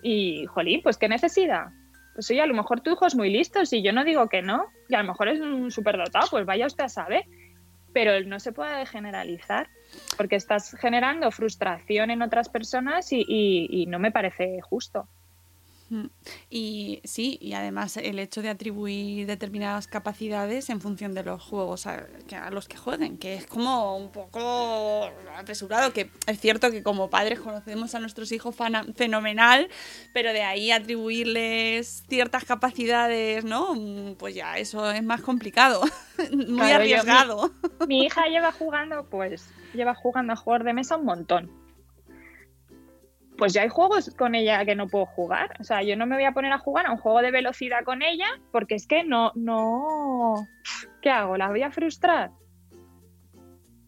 y, 0.03 0.45
jolín, 0.45 0.81
pues 0.83 0.97
qué 0.97 1.07
necesidad. 1.07 1.67
Pues 2.13 2.29
oye, 2.31 2.41
a 2.41 2.45
lo 2.45 2.53
mejor 2.53 2.81
tu 2.81 2.91
hijo 2.91 3.05
es 3.05 3.15
muy 3.15 3.29
listo, 3.29 3.65
si 3.65 3.81
yo 3.81 3.91
no 3.91 4.03
digo 4.03 4.29
que 4.29 4.41
no, 4.41 4.67
y 4.87 4.95
a 4.95 5.01
lo 5.01 5.07
mejor 5.07 5.27
es 5.27 5.41
un 5.41 5.71
superdotado, 5.71 6.27
pues 6.29 6.45
vaya 6.45 6.65
usted 6.65 6.85
a 6.85 6.89
saber, 6.89 7.25
pero 7.93 8.21
no 8.25 8.39
se 8.39 8.51
puede 8.51 8.85
generalizar, 8.85 9.67
porque 10.17 10.35
estás 10.35 10.75
generando 10.79 11.31
frustración 11.31 12.11
en 12.11 12.21
otras 12.21 12.49
personas 12.49 13.07
y 13.11 13.85
no 13.87 13.99
me 13.99 14.11
parece 14.11 14.61
justo. 14.61 15.07
Y 16.49 17.01
sí, 17.03 17.37
y 17.41 17.53
además 17.53 17.97
el 17.97 18.19
hecho 18.19 18.41
de 18.41 18.49
atribuir 18.49 19.27
determinadas 19.27 19.87
capacidades 19.87 20.69
en 20.69 20.81
función 20.81 21.13
de 21.13 21.23
los 21.23 21.43
juegos 21.43 21.85
a, 21.85 22.07
los 22.51 22.67
que 22.67 22.77
jueguen, 22.77 23.17
que 23.17 23.35
es 23.35 23.45
como 23.45 23.95
un 23.97 24.11
poco 24.11 25.09
apresurado, 25.37 25.93
que 25.93 26.09
es 26.25 26.39
cierto 26.39 26.71
que 26.71 26.81
como 26.81 27.09
padres 27.09 27.39
conocemos 27.39 27.93
a 27.93 27.99
nuestros 27.99 28.31
hijos 28.31 28.55
fenomenal, 28.95 29.69
pero 30.13 30.33
de 30.33 30.41
ahí 30.41 30.71
atribuirles 30.71 32.03
ciertas 32.07 32.45
capacidades, 32.45 33.45
¿no? 33.45 33.75
Mm, 33.75 34.15
pues 34.15 34.33
ya 34.33 34.57
eso 34.57 34.89
es 34.91 35.03
más 35.03 35.21
complicado, 35.21 35.81
muy 36.31 36.71
arriesgado. 36.71 37.51
mi 37.87 38.05
hija 38.05 38.25
lleva 38.29 38.51
jugando, 38.51 39.05
pues, 39.05 39.47
lleva 39.73 39.93
jugando 39.93 40.33
a 40.33 40.35
jugar 40.35 40.63
de 40.63 40.73
mesa 40.73 40.97
un 40.97 41.05
montón 41.05 41.64
pues 43.37 43.53
ya 43.53 43.63
hay 43.63 43.69
juegos 43.69 44.13
con 44.15 44.35
ella 44.35 44.63
que 44.65 44.75
no 44.75 44.87
puedo 44.87 45.05
jugar. 45.05 45.55
O 45.59 45.63
sea, 45.63 45.83
yo 45.83 45.95
no 45.95 46.05
me 46.05 46.15
voy 46.15 46.25
a 46.25 46.31
poner 46.31 46.51
a 46.53 46.59
jugar 46.59 46.85
a 46.85 46.91
un 46.91 46.97
juego 46.97 47.21
de 47.21 47.31
velocidad 47.31 47.83
con 47.83 48.01
ella 48.01 48.27
porque 48.51 48.75
es 48.75 48.87
que 48.87 49.03
no, 49.03 49.31
no. 49.35 50.47
¿Qué 51.01 51.09
hago? 51.09 51.37
¿La 51.37 51.49
voy 51.49 51.63
a 51.63 51.71
frustrar? 51.71 52.31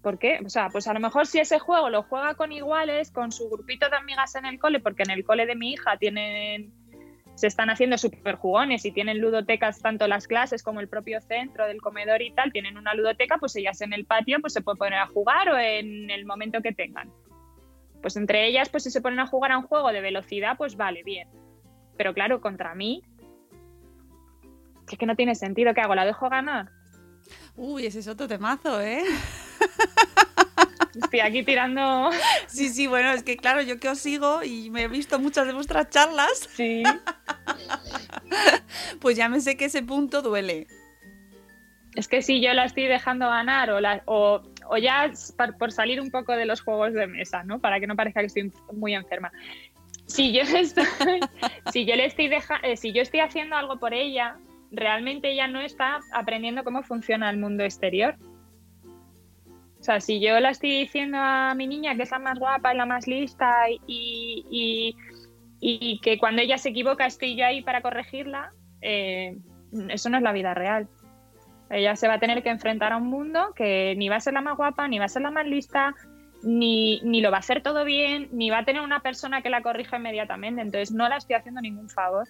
¿Por 0.02 0.20
qué? 0.20 0.40
O 0.46 0.50
sea, 0.50 0.70
pues 0.70 0.88
a 0.88 0.94
lo 0.94 1.00
mejor 1.00 1.28
si 1.28 1.40
ese 1.40 1.60
juego 1.60 1.90
lo 1.90 2.04
juega 2.04 2.36
con 2.36 2.52
iguales, 2.52 3.12
con 3.12 3.32
su 3.32 3.50
grupito 3.50 3.90
de 3.90 3.98
amigas 3.98 4.36
en 4.36 4.46
el 4.46 4.60
cole, 4.60 4.80
porque 4.80 5.04
en 5.04 5.12
el 5.12 5.24
cole 5.26 5.46
de 5.46 5.56
mi 5.56 5.74
hija 5.74 5.98
tienen. 5.98 6.74
Se 7.36 7.46
están 7.46 7.70
haciendo 7.70 8.00
súper 8.00 8.36
jugones 8.36 8.84
y 8.86 8.92
tienen 8.92 9.20
ludotecas 9.20 9.80
tanto 9.80 10.08
las 10.08 10.26
clases 10.26 10.64
como 10.64 10.80
el 10.80 10.90
propio 10.90 11.22
centro 11.22 11.68
del 11.68 11.82
comedor 11.82 12.24
y 12.24 12.32
tal, 12.32 12.52
tienen 12.52 12.78
una 12.78 12.96
ludoteca, 12.96 13.38
pues 13.38 13.56
ellas 13.56 13.80
en 13.82 13.94
el 13.94 14.06
patio 14.06 14.40
pues 14.42 14.54
se 14.54 14.62
pueden 14.62 14.80
poner 14.80 15.00
a 15.00 15.06
jugar 15.06 15.48
o 15.50 15.58
en 15.58 16.10
el 16.10 16.26
momento 16.26 16.62
que 16.64 16.72
tengan. 16.72 17.12
Pues 18.02 18.16
entre 18.16 18.48
ellas, 18.48 18.70
pues 18.70 18.84
si 18.84 18.92
se 18.92 19.02
ponen 19.02 19.20
a 19.20 19.28
jugar 19.28 19.52
a 19.52 19.58
un 19.58 19.68
juego 19.68 19.92
de 19.92 20.02
velocidad, 20.02 20.58
pues 20.58 20.76
vale, 20.76 21.04
bien. 21.04 21.28
Pero 21.98 22.14
claro, 22.14 22.42
contra 22.42 22.76
mí, 22.76 23.04
es 24.92 24.98
que 24.98 25.06
no 25.06 25.16
tiene 25.16 25.36
sentido. 25.36 25.74
¿Qué 25.74 25.82
hago? 25.82 25.96
¿La 25.96 26.06
dejo 26.06 26.30
ganar? 26.30 26.70
Uy, 27.56 27.86
ese 27.86 28.00
es 28.00 28.08
otro 28.08 28.28
temazo, 28.28 28.80
¿eh? 28.82 29.04
Estoy 31.04 31.20
aquí 31.20 31.44
tirando. 31.44 32.10
Sí, 32.48 32.70
sí, 32.70 32.88
bueno, 32.88 33.12
es 33.12 33.24
que 33.24 33.38
claro, 33.38 33.62
yo 33.62 33.80
que 33.80 33.90
os 33.90 34.00
sigo 34.00 34.42
y 34.44 34.70
me 34.70 34.84
he 34.84 34.88
visto 34.88 35.20
muchas 35.20 35.46
de 35.46 35.54
vuestras 35.54 35.90
charlas. 35.90 36.50
Sí. 36.56 36.84
pues 39.02 39.18
ya 39.18 39.30
me 39.30 39.42
sé 39.42 39.58
que 39.58 39.66
ese 39.66 39.84
punto 39.84 40.22
duele. 40.22 40.68
Es 41.96 42.08
que 42.08 42.22
si 42.22 42.42
yo 42.42 42.54
la 42.54 42.66
estoy 42.66 42.86
dejando 42.86 43.28
ganar 43.28 43.70
o, 43.72 43.80
la, 43.80 44.02
o 44.06 44.42
o 44.70 44.78
ya 44.78 45.12
por 45.60 45.72
salir 45.72 46.02
un 46.02 46.12
poco 46.12 46.34
de 46.34 46.46
los 46.46 46.62
juegos 46.62 46.94
de 46.94 47.08
mesa, 47.08 47.44
¿no? 47.44 47.60
Para 47.60 47.80
que 47.80 47.88
no 47.88 47.96
parezca 47.96 48.22
que 48.22 48.28
estoy 48.28 48.52
muy 48.74 48.96
enferma. 48.96 49.32
Si 50.06 50.32
yo 50.32 50.42
estoy, 50.42 50.86
si 51.72 51.86
yo 51.86 51.96
le 51.96 52.06
estoy 52.06 52.30
eh, 52.64 52.78
si 52.78 52.94
yo 52.94 53.02
estoy 53.02 53.20
haciendo 53.20 53.56
algo 53.56 53.78
por 53.78 53.94
ella, 53.94 54.38
realmente 54.72 55.32
ella 55.32 55.48
no 55.48 55.62
está 55.62 56.00
aprendiendo 56.14 56.64
cómo 56.64 56.84
funciona 56.84 57.30
el 57.30 57.38
mundo 57.38 57.64
exterior. 57.64 58.16
O 59.80 59.84
sea, 59.84 60.00
si 60.00 60.20
yo 60.20 60.40
la 60.40 60.50
estoy 60.50 60.72
diciendo 60.72 61.18
a 61.20 61.54
mi 61.56 61.68
niña 61.68 61.96
que 61.96 62.04
es 62.04 62.12
la 62.12 62.20
más 62.20 62.40
guapa 62.40 62.74
y 62.74 62.78
la 62.78 62.86
más 62.86 63.08
lista 63.08 63.70
y, 63.70 64.46
y, 64.50 64.96
y 65.60 66.00
que 66.00 66.18
cuando 66.18 66.42
ella 66.42 66.58
se 66.58 66.70
equivoca 66.70 67.06
estoy 67.06 67.36
yo 67.36 67.46
ahí 67.46 67.62
para 67.62 67.82
corregirla, 67.82 68.52
eh, 68.82 69.38
eso 69.90 70.10
no 70.10 70.18
es 70.18 70.24
la 70.24 70.32
vida 70.32 70.54
real. 70.54 70.88
Ella 71.70 71.96
se 71.96 72.08
va 72.08 72.16
a 72.16 72.20
tener 72.20 72.44
que 72.44 72.50
enfrentar 72.50 72.94
a 72.94 72.98
un 72.98 73.08
mundo 73.08 73.54
que 73.56 73.96
ni 73.98 74.10
va 74.10 74.18
a 74.18 74.20
ser 74.20 74.34
la 74.34 74.42
más 74.42 74.58
guapa, 74.58 74.88
ni 74.88 75.00
va 75.00 75.06
a 75.06 75.10
ser 75.10 75.22
la 75.22 75.32
más 75.32 75.46
lista, 75.46 75.94
ni, 76.44 77.02
ni 77.04 77.22
lo 77.22 77.32
va 77.32 77.38
a 77.38 77.40
hacer 77.40 77.62
todo 77.62 77.84
bien, 77.84 78.30
ni 78.32 78.50
va 78.50 78.60
a 78.60 78.66
tener 78.66 78.82
una 78.82 79.02
persona 79.02 79.42
que 79.42 79.50
la 79.50 79.62
corrija 79.62 79.98
inmediatamente. 79.98 80.62
Entonces 80.62 80.92
no 80.92 81.10
la 81.10 81.18
estoy 81.18 81.36
haciendo 81.36 81.62
ningún 81.62 81.90
favor. 81.90 82.28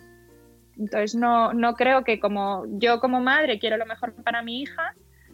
Entonces 0.78 1.16
no, 1.16 1.54
no 1.54 1.74
creo 1.74 2.04
que 2.04 2.20
como 2.20 2.66
yo 2.68 3.00
como 3.00 3.20
madre 3.20 3.60
quiero 3.60 3.78
lo 3.78 3.86
mejor 3.86 4.14
para 4.24 4.42
mi 4.42 4.62
hija, 4.62 4.94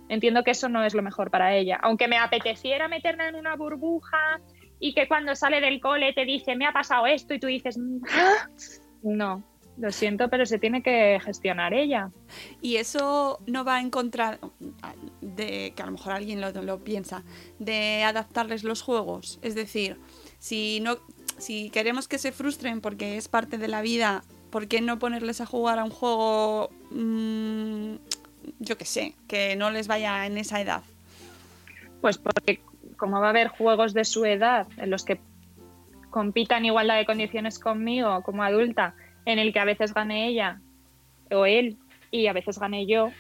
entiendo 0.10 0.43
que 0.43 0.51
eso 0.51 0.70
no 0.70 0.84
es 0.84 0.93
lo 0.93 1.01
mejor 1.01 1.32
para 1.32 1.56
ella. 1.56 1.80
Aunque 1.82 2.08
me 2.08 2.18
apeteciera 2.18 2.88
meterla 2.88 3.28
en 3.28 3.36
una 3.36 3.56
burbuja 3.56 4.39
y 4.80 4.93
que 4.93 5.08
cuando 5.08 5.36
sale 5.36 5.62
del 5.62 5.80
cole 5.80 6.14
te 6.14 6.26
dice, 6.26 6.56
me 6.56 6.66
ha 6.66 6.74
pasado 6.74 7.06
esto 7.08 7.34
y 7.34 7.39
tú 7.39 7.47
dices, 7.47 7.80
¿Ah? 8.12 8.47
no, 9.01 9.43
lo 9.78 9.92
siento, 9.92 10.30
pero 10.30 10.46
se 10.46 10.60
tiene 10.60 10.84
que 10.84 11.20
gestionar 11.24 11.74
ella. 11.74 12.12
Y 12.62 12.78
eso 12.78 13.40
no 13.48 13.64
va 13.64 13.78
a 13.78 13.82
encontrar, 13.82 14.40
de 15.22 15.74
que 15.76 15.82
a 15.82 15.86
lo 15.86 15.94
mejor 15.94 16.14
alguien 16.14 16.42
lo, 16.42 16.80
piensa, 16.84 17.24
de 17.60 18.04
adaptarles 18.04 18.64
los 18.64 18.82
juegos. 18.82 19.40
Es 19.42 19.56
decir, 19.56 19.98
si 20.40 20.80
no, 20.80 20.98
si 21.38 21.70
queremos 21.70 22.08
que 22.08 22.18
se 22.18 22.32
frustren 22.32 22.82
porque 22.82 23.18
es 23.18 23.28
parte 23.28 23.58
de 23.58 23.68
la 23.68 23.82
vida, 23.82 24.24
¿por 24.52 24.68
qué 24.68 24.82
no 24.82 25.00
ponerles 25.00 25.42
a 25.42 25.46
jugar 25.46 25.80
a 25.80 25.84
un 25.84 25.92
juego, 25.92 26.70
mm, 26.92 27.96
yo 28.60 28.78
qué 28.78 28.86
sé, 28.86 29.16
que 29.28 29.56
no 29.56 29.72
les 29.72 29.88
vaya 29.88 30.26
en 30.26 30.38
esa 30.38 30.62
edad? 30.62 30.84
Pues 32.02 32.18
porque 32.18 32.62
como 32.98 33.20
va 33.20 33.28
a 33.28 33.30
haber 33.32 33.48
juegos 33.48 33.94
de 33.94 34.06
su 34.06 34.26
edad 34.26 34.68
en 34.78 34.90
los 34.90 35.04
que 35.04 35.20
compitan 36.12 36.64
igualdad 36.64 36.98
de 36.98 37.08
condiciones 37.08 37.58
conmigo 37.58 38.22
como 38.22 38.44
adulta 38.44 38.94
en 39.26 39.40
el 39.40 39.54
que 39.54 39.60
a 39.60 39.66
veces 39.66 39.94
gane 39.94 40.28
ella 40.28 40.62
o 41.32 41.46
él 41.46 41.78
y 42.12 42.28
a 42.28 42.34
veces 42.34 42.60
gane 42.60 42.86
yo, 42.86 43.12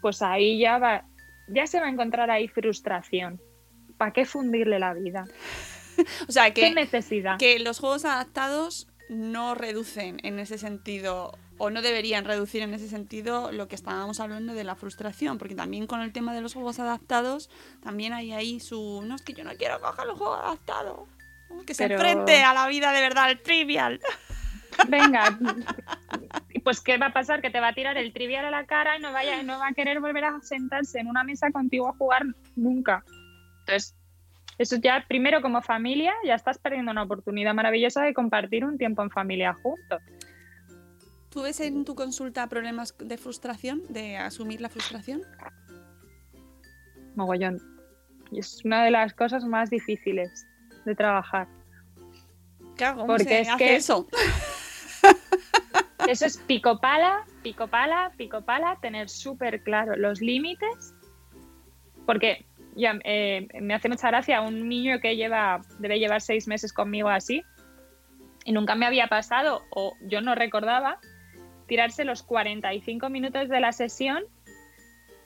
pues 0.00 0.22
ahí 0.22 0.58
ya 0.58 0.78
va, 0.78 1.04
ya 1.48 1.66
se 1.66 1.80
va 1.80 1.86
a 1.86 1.90
encontrar 1.90 2.30
ahí 2.30 2.48
frustración. 2.48 3.40
¿Para 3.96 4.12
qué 4.12 4.24
fundirle 4.24 4.78
la 4.78 4.94
vida? 4.94 5.26
o 6.28 6.32
sea, 6.32 6.52
que, 6.54 6.62
¿Qué 6.62 6.70
necesidad? 6.74 7.38
que 7.38 7.58
los 7.58 7.80
juegos 7.80 8.04
adaptados 8.04 8.88
no 9.08 9.54
reducen 9.54 10.18
en 10.22 10.38
ese 10.38 10.58
sentido 10.58 11.32
o 11.58 11.70
no 11.70 11.82
deberían 11.82 12.24
reducir 12.24 12.62
en 12.62 12.72
ese 12.72 12.88
sentido 12.88 13.50
lo 13.50 13.68
que 13.68 13.74
estábamos 13.74 14.20
hablando 14.20 14.54
de 14.54 14.64
la 14.64 14.76
frustración, 14.76 15.38
porque 15.38 15.54
también 15.54 15.86
con 15.86 16.00
el 16.00 16.12
tema 16.12 16.32
de 16.34 16.40
los 16.40 16.54
juegos 16.54 16.78
adaptados, 16.78 17.50
también 17.82 18.12
hay 18.12 18.32
ahí 18.32 18.60
su, 18.60 19.02
no 19.04 19.16
es 19.16 19.22
que 19.22 19.32
yo 19.32 19.44
no 19.44 19.50
quiero 19.56 19.80
coger 19.80 20.06
los 20.06 20.18
juegos 20.18 20.38
adaptados, 20.38 21.08
que 21.66 21.74
se 21.74 21.84
enfrente 21.84 22.42
a 22.42 22.54
la 22.54 22.68
vida 22.68 22.92
de 22.92 23.00
verdad, 23.00 23.24
al 23.24 23.40
trivial. 23.40 24.00
Venga, 24.88 25.38
pues 26.64 26.80
¿qué 26.80 26.98
va 26.98 27.06
a 27.06 27.12
pasar? 27.12 27.40
Que 27.40 27.50
te 27.50 27.60
va 27.60 27.68
a 27.68 27.74
tirar 27.74 27.96
el 27.96 28.12
trivial 28.12 28.44
a 28.44 28.50
la 28.50 28.66
cara 28.66 28.96
y 28.96 29.00
no, 29.00 29.12
vaya, 29.12 29.42
no 29.42 29.58
va 29.58 29.68
a 29.68 29.72
querer 29.72 30.00
volver 30.00 30.24
a 30.24 30.40
sentarse 30.40 31.00
en 31.00 31.08
una 31.08 31.24
mesa 31.24 31.50
contigo 31.50 31.88
a 31.88 31.92
jugar 31.94 32.24
nunca. 32.56 33.04
Entonces, 33.60 33.94
eso 34.58 34.76
ya, 34.76 35.04
primero 35.06 35.40
como 35.40 35.62
familia, 35.62 36.12
ya 36.24 36.34
estás 36.34 36.58
perdiendo 36.58 36.90
una 36.90 37.04
oportunidad 37.04 37.54
maravillosa 37.54 38.02
de 38.02 38.12
compartir 38.12 38.64
un 38.64 38.76
tiempo 38.76 39.02
en 39.02 39.10
familia 39.10 39.54
juntos. 39.54 40.02
¿Tú 41.30 41.42
ves 41.42 41.60
en 41.60 41.84
tu 41.84 41.94
consulta 41.94 42.48
problemas 42.48 42.96
de 42.98 43.18
frustración, 43.18 43.82
de 43.88 44.16
asumir 44.16 44.60
la 44.60 44.68
frustración? 44.68 45.22
Mogollón. 47.14 47.60
Es 48.32 48.64
una 48.64 48.84
de 48.84 48.90
las 48.90 49.14
cosas 49.14 49.44
más 49.44 49.70
difíciles 49.70 50.46
de 50.84 50.94
trabajar. 50.94 51.46
¿Cómo 52.78 53.06
Porque 53.06 53.40
es 53.40 53.48
que 53.56 53.76
eso? 53.76 54.06
Eso 56.08 56.24
es 56.24 56.38
pico 56.38 56.80
pala, 56.80 57.24
pico 57.42 57.68
pala, 57.68 58.12
pico 58.16 58.42
pala, 58.42 58.78
tener 58.80 59.10
súper 59.10 59.62
claro 59.62 59.96
los 59.96 60.20
límites. 60.20 60.94
Porque 62.06 62.46
ya, 62.76 62.98
eh, 63.04 63.46
me 63.60 63.74
hace 63.74 63.88
mucha 63.88 64.08
gracia 64.08 64.40
un 64.40 64.68
niño 64.68 65.00
que 65.00 65.16
lleva, 65.16 65.60
debe 65.78 65.98
llevar 65.98 66.22
seis 66.22 66.48
meses 66.48 66.72
conmigo 66.72 67.08
así, 67.08 67.42
y 68.44 68.52
nunca 68.52 68.74
me 68.74 68.86
había 68.86 69.08
pasado, 69.08 69.62
o 69.70 69.94
yo 70.00 70.22
no 70.22 70.34
recordaba, 70.34 70.98
tirarse 71.66 72.04
los 72.04 72.22
45 72.22 73.10
minutos 73.10 73.50
de 73.50 73.60
la 73.60 73.72
sesión. 73.72 74.24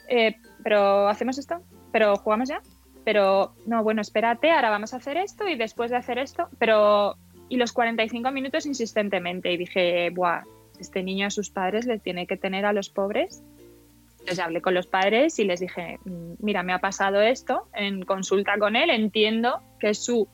Eh, 0.09 0.37
pero 0.65 1.09
hacemos 1.09 1.39
esto, 1.39 1.63
pero 1.93 2.17
jugamos 2.17 2.49
ya. 2.49 2.61
Pero 3.05 3.55
no, 3.67 3.85
bueno, 3.85 4.01
espérate, 4.01 4.51
ahora 4.51 4.71
vamos 4.71 4.93
a 4.95 4.97
hacer 4.97 5.17
esto 5.17 5.47
y 5.47 5.57
después 5.57 5.91
de 5.91 5.99
hacer 5.99 6.19
esto, 6.19 6.49
pero 6.59 7.17
y 7.53 7.57
los 7.57 7.75
45 7.75 8.31
minutos 8.31 8.65
insistentemente. 8.65 9.53
Y 9.53 9.59
dije, 9.59 10.09
Buah, 10.09 10.45
este 10.81 11.03
niño 11.03 11.27
a 11.27 11.31
sus 11.31 11.51
padres 11.51 11.85
le 11.85 11.99
tiene 11.99 12.27
que 12.27 12.39
tener 12.39 12.65
a 12.65 12.73
los 12.73 12.89
pobres. 12.89 13.43
Entonces 14.13 14.39
hablé 14.39 14.63
con 14.63 14.73
los 14.73 14.87
padres 14.87 15.39
y 15.39 15.45
les 15.45 15.61
dije, 15.61 15.99
mm, 16.03 16.37
mira, 16.39 16.63
me 16.63 16.73
ha 16.73 16.79
pasado 16.79 17.21
esto 17.21 17.69
en 17.75 18.07
consulta 18.07 18.57
con 18.59 18.75
él, 18.75 18.89
entiendo 18.89 19.61
que 19.79 19.93
su, 19.93 20.29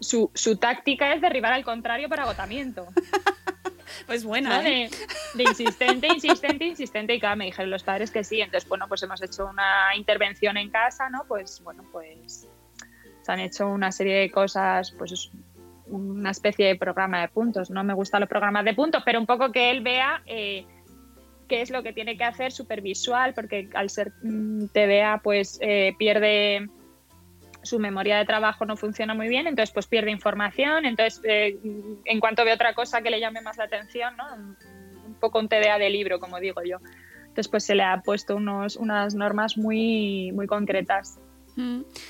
su, 0.00 0.30
su 0.34 0.58
táctica 0.58 1.14
es 1.14 1.22
derribar 1.22 1.54
al 1.54 1.64
contrario 1.64 2.10
por 2.10 2.20
agotamiento. 2.20 2.86
pues 4.06 4.22
buena. 4.22 4.60
¿eh? 4.68 4.90
De, 5.32 5.42
insistente, 5.42 6.08
insistente, 6.08 6.66
insistente. 6.66 7.14
Y 7.14 7.18
claro, 7.18 7.36
me 7.36 7.46
dijeron 7.46 7.70
los 7.70 7.82
padres 7.82 8.10
que 8.10 8.24
sí. 8.24 8.42
Entonces, 8.42 8.68
bueno, 8.68 8.88
pues 8.88 9.02
hemos 9.02 9.22
hecho 9.22 9.46
una 9.46 9.96
intervención 9.96 10.58
en 10.58 10.68
casa, 10.68 11.08
¿no? 11.08 11.24
Pues 11.26 11.62
bueno, 11.64 11.82
pues 11.90 12.46
se 13.22 13.32
han 13.32 13.40
hecho 13.40 13.68
una 13.68 13.90
serie 13.90 14.16
de 14.16 14.30
cosas, 14.30 14.92
pues 14.92 15.30
una 15.88 16.30
especie 16.30 16.66
de 16.66 16.76
programa 16.76 17.20
de 17.20 17.28
puntos. 17.28 17.70
No 17.70 17.84
me 17.84 17.94
gustan 17.94 18.20
los 18.20 18.28
programas 18.28 18.64
de 18.64 18.74
puntos, 18.74 19.02
pero 19.04 19.20
un 19.20 19.26
poco 19.26 19.52
que 19.52 19.70
él 19.70 19.82
vea 19.82 20.22
eh, 20.26 20.64
qué 21.48 21.62
es 21.62 21.70
lo 21.70 21.82
que 21.82 21.92
tiene 21.92 22.16
que 22.16 22.24
hacer 22.24 22.52
supervisual, 22.52 23.34
porque 23.34 23.68
al 23.74 23.90
ser 23.90 24.12
mm, 24.22 24.66
TDA, 24.68 25.20
pues 25.22 25.58
eh, 25.60 25.94
pierde 25.98 26.68
su 27.62 27.78
memoria 27.80 28.18
de 28.18 28.24
trabajo 28.24 28.64
no 28.64 28.76
funciona 28.76 29.12
muy 29.12 29.28
bien, 29.28 29.48
entonces 29.48 29.74
pues 29.74 29.88
pierde 29.88 30.12
información, 30.12 30.86
entonces 30.86 31.20
eh, 31.24 31.58
en 32.04 32.20
cuanto 32.20 32.44
ve 32.44 32.52
otra 32.52 32.74
cosa 32.74 33.02
que 33.02 33.10
le 33.10 33.18
llame 33.18 33.40
más 33.40 33.56
la 33.56 33.64
atención, 33.64 34.16
¿no? 34.16 34.24
un 34.34 35.14
poco 35.14 35.40
un 35.40 35.48
TDA 35.48 35.78
de 35.78 35.90
libro, 35.90 36.20
como 36.20 36.38
digo 36.38 36.62
yo. 36.62 36.78
Entonces 37.22 37.48
pues 37.48 37.64
se 37.64 37.74
le 37.74 37.82
ha 37.82 38.00
puesto 38.02 38.36
unos, 38.36 38.76
unas 38.76 39.14
normas 39.14 39.58
muy, 39.58 40.30
muy 40.32 40.46
concretas 40.46 41.18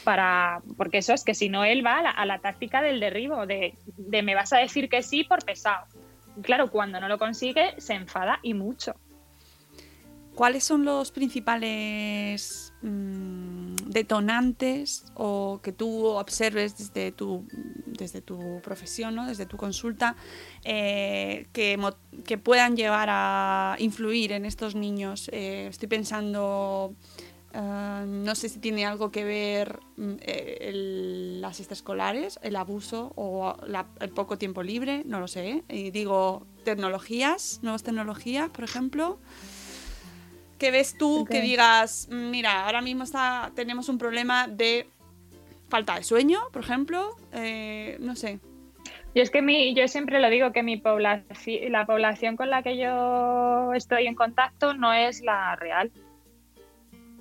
para, 0.05 0.63
porque 0.77 0.99
eso 0.99 1.13
es 1.13 1.25
que 1.25 1.35
si 1.35 1.49
no 1.49 1.65
él 1.65 1.85
va 1.85 1.99
a 1.99 2.27
la, 2.27 2.39
táctica 2.39 2.83
del 2.83 3.01
derribo, 3.01 3.47
de, 3.47 3.75
me 3.97 4.35
vas 4.35 4.53
a 4.53 4.59
decir 4.59 4.89
que 4.89 5.03
sí 5.03 5.25
por 5.25 5.45
pesado. 5.45 5.87
claro, 6.43 6.71
cuando 6.71 7.01
no 7.01 7.09
lo 7.09 7.19
consigue 7.19 7.75
se 7.79 7.95
enfada 7.95 8.39
y 8.43 8.55
mucho. 8.55 8.95
¿Cuáles 10.37 10.65
son 10.65 10.85
los 10.85 11.13
principales 11.13 12.75
mm, 12.83 13.77
detonantes 13.87 15.07
o 15.15 15.61
que 15.63 15.73
tú 15.73 16.05
observes 16.05 16.77
desde 16.77 17.11
tu, 17.11 17.49
desde 17.87 18.21
tu 18.21 18.61
profesión, 18.63 19.15
¿no? 19.15 19.27
desde 19.27 19.47
tu 19.47 19.57
consulta, 19.57 20.15
eh, 20.63 21.47
que, 21.55 21.81
que, 22.27 22.37
puedan 22.37 22.77
llevar 22.77 23.09
a 23.11 23.77
influir 23.79 24.33
en 24.33 24.45
estos 24.45 24.75
niños? 24.75 25.31
Eh, 25.33 25.69
estoy 25.71 25.89
pensando 25.89 26.95
Ah, 27.59 28.05
no 28.07 28.35
sé 28.35 28.51
si 28.51 28.61
tiene 28.61 28.85
algo 28.85 29.11
que 29.11 29.25
ver 29.25 29.81
mm, 29.97 30.17
eh, 30.21 30.71
las 31.41 31.59
extraescolares, 31.59 32.39
el 32.43 32.55
abuso 32.55 33.13
o 33.17 33.57
el 33.99 34.11
poco 34.11 34.37
tiempo 34.37 34.63
libre, 34.63 35.05
no 35.07 35.21
lo 35.21 35.27
sé. 35.27 35.65
Y 35.71 35.91
digo, 35.91 36.47
tecnologías, 36.65 37.61
nuevas 37.63 37.83
tecnologías, 37.83 38.51
por 38.51 38.63
ejemplo. 38.63 39.19
¿Qué 40.59 40.71
ves 40.71 40.99
tú 40.99 41.25
que 41.25 41.41
digas, 41.41 42.09
mm, 42.11 42.31
mira, 42.31 42.67
ahora 42.67 42.83
mismo 42.83 43.05
está, 43.05 43.51
tenemos 43.57 43.89
un 43.89 43.97
problema 43.97 44.49
de 44.49 44.91
falta 45.71 45.97
de 45.97 46.03
sueño, 46.03 46.41
por 46.53 46.63
ejemplo? 46.63 47.17
Eh, 47.33 47.97
no 48.01 48.17
sé. 48.17 48.39
Y 49.15 49.21
es 49.21 49.31
que 49.31 49.41
mi, 49.41 49.75
yo 49.75 49.89
siempre 49.89 50.21
lo 50.21 50.29
digo 50.29 50.53
que 50.53 50.63
mi 50.63 50.77
población, 50.77 51.73
la 51.73 51.87
población 51.87 52.37
con 52.37 52.51
la 52.51 52.63
que 52.63 52.77
yo 52.77 53.73
estoy 53.73 54.07
en 54.09 54.15
contacto 54.15 54.75
no 54.75 54.93
es 54.93 55.23
la 55.23 55.57
real 55.57 55.91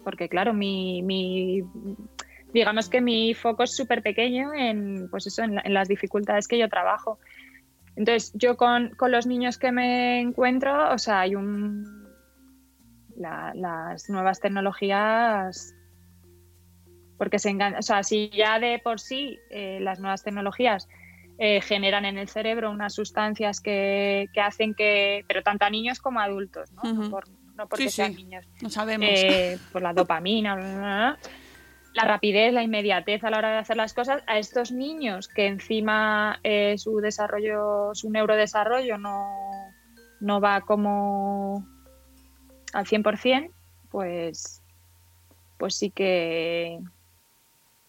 porque 0.06 0.30
claro, 0.30 0.53
mi, 0.53 1.62
digamos 2.53 2.88
que 2.88 3.01
mi 3.01 3.34
foco 3.34 3.64
es 3.64 3.76
súper 3.76 4.01
pequeño 4.01 4.53
en, 4.53 5.10
pues 5.10 5.28
eso, 5.28 5.43
en, 5.43 5.62
las 5.74 5.89
dificultades 5.89 6.47
que 6.47 6.58
yo 6.58 6.70
trabajo. 6.70 7.20
Entonces, 7.97 8.32
yo 8.34 8.56
con, 8.56 8.95
los 9.08 9.26
niños 9.26 9.58
que 9.58 9.74
me 9.74 10.22
encuentro, 10.22 10.93
o 10.93 10.97
sea, 10.97 11.22
hay 11.22 11.36
un... 11.36 12.08
las 13.18 14.10
nuevas 14.10 14.39
tecnologías 14.39 15.76
porque 17.18 17.39
se 17.39 17.49
engan... 17.49 17.76
o 17.76 17.82
sea, 17.82 18.03
si 18.03 18.30
ya 18.30 18.60
de 18.60 18.80
por 18.84 18.99
sí 18.99 19.39
eh, 19.49 19.80
las 19.82 19.99
nuevas 19.99 20.24
tecnologías 20.24 20.88
eh, 21.38 21.62
generan 21.62 22.06
en 22.06 22.18
el 22.18 22.30
cerebro 22.30 22.72
unas 22.72 22.93
sustancias 22.93 23.60
que, 23.60 24.30
hacen 24.41 24.74
que, 24.74 25.26
pero 25.28 25.43
tanto 25.43 25.66
a 25.66 25.70
niños 25.70 25.99
como 25.99 26.20
a 26.20 26.26
adultos, 26.26 26.72
¿no? 26.72 26.82
No 27.56 27.68
porque 27.68 27.89
sean 27.89 28.16
niños. 28.16 28.45
No 28.62 28.70
sabemos. 28.70 29.10
Eh, 29.10 29.58
por 29.72 29.82
la 29.82 29.93
dopamina. 29.93 31.18
la 31.93 32.03
rapidez, 32.03 32.53
la 32.53 32.64
inmediatez 32.64 33.24
a 33.24 33.30
la 33.30 33.38
hora 33.38 33.51
de 33.51 33.58
hacer 33.58 33.78
las 33.78 33.93
cosas, 33.93 34.22
a 34.28 34.38
estos 34.38 34.72
niños 34.72 35.28
que 35.28 35.47
encima 35.47 36.39
eh, 36.43 36.76
su 36.78 36.99
desarrollo, 36.99 37.91
su 37.93 38.10
neurodesarrollo 38.10 38.97
no, 38.97 39.26
no 40.20 40.41
va 40.41 40.62
como 40.62 41.66
al 42.74 42.86
100%, 42.86 43.49
pues, 43.89 44.62
pues 45.58 45.76
sí 45.76 45.89
que 45.91 46.80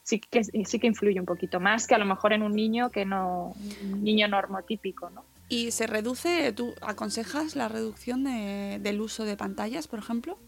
sí 0.05 0.21
que 0.21 0.45
sí 0.45 0.79
que 0.79 0.87
influye 0.87 1.19
un 1.19 1.27
poquito 1.27 1.59
más 1.59 1.89
que 1.89 1.97
a 1.97 1.99
lo 1.99 2.05
mejor 2.05 2.33
en 2.33 2.45
un 2.45 2.55
niño 2.55 2.91
que 2.91 3.05
no 3.05 3.57
un 3.83 4.05
niño 4.05 4.29
normotípico, 4.29 5.11
¿no? 5.11 5.25
¿Y 5.49 5.71
se 5.71 5.87
reduce, 5.87 6.53
tú 6.53 6.75
aconsejas 6.81 7.55
la 7.57 7.69
reducción 7.69 8.25
de- 8.25 8.79
del 8.81 9.01
uso 9.01 9.25
de 9.25 9.37
pantallas, 9.37 9.87
por 9.89 9.99
ejemplo? 10.01 10.39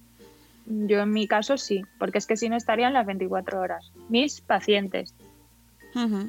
Yo 0.67 1.01
en 1.01 1.13
mi 1.13 1.27
caso 1.29 1.57
sí, 1.57 1.83
porque 1.99 2.19
es 2.19 2.27
que 2.27 2.37
si 2.37 2.49
no 2.49 2.57
estarían 2.57 2.93
las 2.93 3.07
24 3.07 3.61
horas. 3.61 3.91
Mis 4.09 4.41
pacientes. 4.41 5.15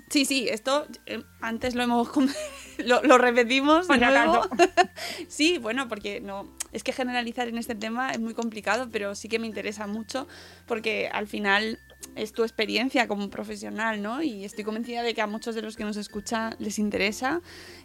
Sí, 0.09 0.25
sí, 0.25 0.47
esto 0.49 0.87
eh, 1.05 1.21
antes 1.41 1.75
lo 1.75 1.83
hemos 1.83 2.09
lo, 2.79 3.03
lo 3.03 3.17
repetimos 3.17 3.87
de 3.87 3.97
nuevo. 3.99 4.41
sí, 5.27 5.57
bueno, 5.57 5.87
porque 5.89 6.21
no 6.21 6.47
es 6.71 6.83
que 6.83 6.93
generalizar 6.93 7.47
en 7.47 7.57
este 7.57 7.75
tema 7.75 8.11
es 8.11 8.19
muy 8.19 8.33
complicado, 8.33 8.87
pero 8.91 9.13
sí 9.15 9.27
que 9.27 9.37
me 9.39 9.47
interesa 9.47 9.85
mucho 9.87 10.27
porque 10.67 11.09
al 11.11 11.27
final 11.27 11.77
es 12.15 12.33
tu 12.33 12.43
experiencia 12.43 13.07
como 13.07 13.29
profesional, 13.29 14.01
¿no? 14.01 14.21
Y 14.21 14.45
estoy 14.45 14.63
convencida 14.63 15.03
de 15.03 15.13
que 15.13 15.21
a 15.21 15.27
muchos 15.27 15.55
de 15.55 15.61
los 15.61 15.75
que 15.77 15.83
nos 15.83 15.97
escuchan 15.97 16.55
les 16.59 16.79
interesa 16.79 17.41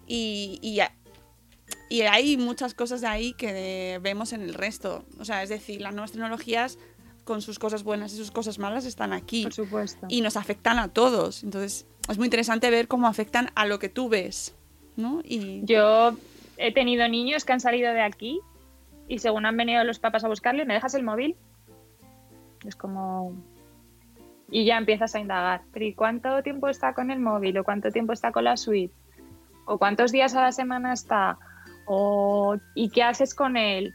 y, 0.07 0.59
y, 0.63 0.81
hay 2.03 2.37
muchas 2.37 2.75
cosas 2.75 3.01
de 3.01 3.07
ahí 3.07 3.33
que 3.35 3.99
vemos 4.03 4.33
en 4.33 4.43
el 4.43 4.55
resto. 4.55 5.05
O 5.19 5.25
sea, 5.25 5.43
es 5.43 5.49
decir, 5.49 5.81
las 5.81 5.95
nuevas 5.95 6.13
tecnologías 6.13 6.79
con 7.25 7.41
sus 7.41 7.59
cosas 7.59 7.85
buenas 7.85 8.13
y 8.13 8.17
sus 8.17 8.31
cosas 8.31 8.59
malas 8.59 8.85
están 8.85 9.13
aquí 9.13 9.45
Por 9.45 9.55
supuesto. 9.55 10.07
y 10.09 10.21
nos 10.21 10.37
afectan 10.37 10.79
a 10.79 10.89
todos. 10.89 11.43
Entonces, 11.43 11.87
es 12.09 12.19
muy 12.19 12.27
interesante 12.27 12.71
ver 12.71 12.89
cómo 12.89 13.07
afectan 13.07 13.51
a 13.55 13.67
lo 13.67 13.79
que 13.79 13.89
tú 13.89 14.09
ves, 14.09 14.55
¿no? 14.97 15.21
Y 15.25 15.63
Yo 15.65 16.17
he 16.59 16.73
tenido 16.73 17.09
niños 17.09 17.45
que 17.45 17.53
han 17.53 17.61
salido 17.61 17.93
de 17.93 18.03
aquí 18.03 18.41
y 19.09 19.19
según 19.19 19.47
han 19.47 19.57
venido 19.57 19.83
los 19.85 19.99
papás 19.99 20.25
a 20.25 20.29
buscarle, 20.29 20.65
¿me 20.65 20.75
dejas 20.75 20.95
el 20.95 21.03
móvil? 21.03 21.37
Es 22.67 22.77
como... 22.77 23.35
Y 24.51 24.65
ya 24.65 24.77
empiezas 24.77 25.15
a 25.15 25.21
indagar. 25.21 25.63
¿Pero 25.73 25.87
cuánto 25.97 26.43
tiempo 26.43 26.69
está 26.69 26.95
con 26.95 27.11
el 27.11 27.21
móvil? 27.21 27.59
¿O 27.59 27.65
cuánto 27.65 27.91
tiempo 27.91 28.13
está 28.13 28.33
con 28.33 28.45
la 28.45 28.57
suite? 28.57 28.95
¿O 29.65 29.79
cuántos 29.79 30.13
días 30.13 30.35
a 30.35 30.43
la 30.43 30.53
semana 30.53 30.93
está? 30.93 31.39
¿O 31.87 32.57
¿Y 32.75 32.91
qué 32.91 33.03
haces 33.03 33.35
con 33.35 33.57
él? 33.57 33.95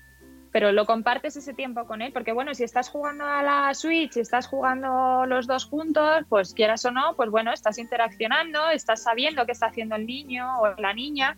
Pero 0.51 0.71
lo 0.71 0.85
compartes 0.85 1.35
ese 1.35 1.53
tiempo 1.53 1.85
con 1.85 2.01
él, 2.01 2.11
porque 2.11 2.31
bueno, 2.31 2.55
si 2.55 2.63
estás 2.63 2.89
jugando 2.89 3.23
a 3.23 3.43
la 3.43 3.73
Switch, 3.75 4.13
si 4.13 4.19
estás 4.19 4.47
jugando 4.47 5.25
los 5.27 5.45
dos 5.45 5.65
juntos, 5.65 6.25
pues 6.27 6.55
quieras 6.55 6.83
o 6.85 6.91
no, 6.91 7.15
pues 7.15 7.29
bueno, 7.29 7.53
estás 7.53 7.77
interaccionando, 7.77 8.69
estás 8.71 9.03
sabiendo 9.03 9.45
qué 9.45 9.51
está 9.51 9.67
haciendo 9.67 9.95
el 9.95 10.07
niño 10.07 10.59
o 10.59 10.73
la 10.81 10.93
niña, 10.93 11.37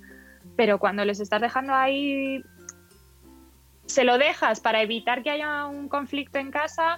pero 0.56 0.80
cuando 0.80 1.04
les 1.04 1.20
estás 1.20 1.42
dejando 1.42 1.74
ahí, 1.74 2.42
se 3.86 4.06
lo 4.06 4.18
dejas 4.18 4.62
para 4.62 4.82
evitar 4.82 5.24
que 5.24 5.32
haya 5.32 5.66
un 5.66 5.90
conflicto 5.90 6.40
en 6.40 6.50
casa, 6.50 6.98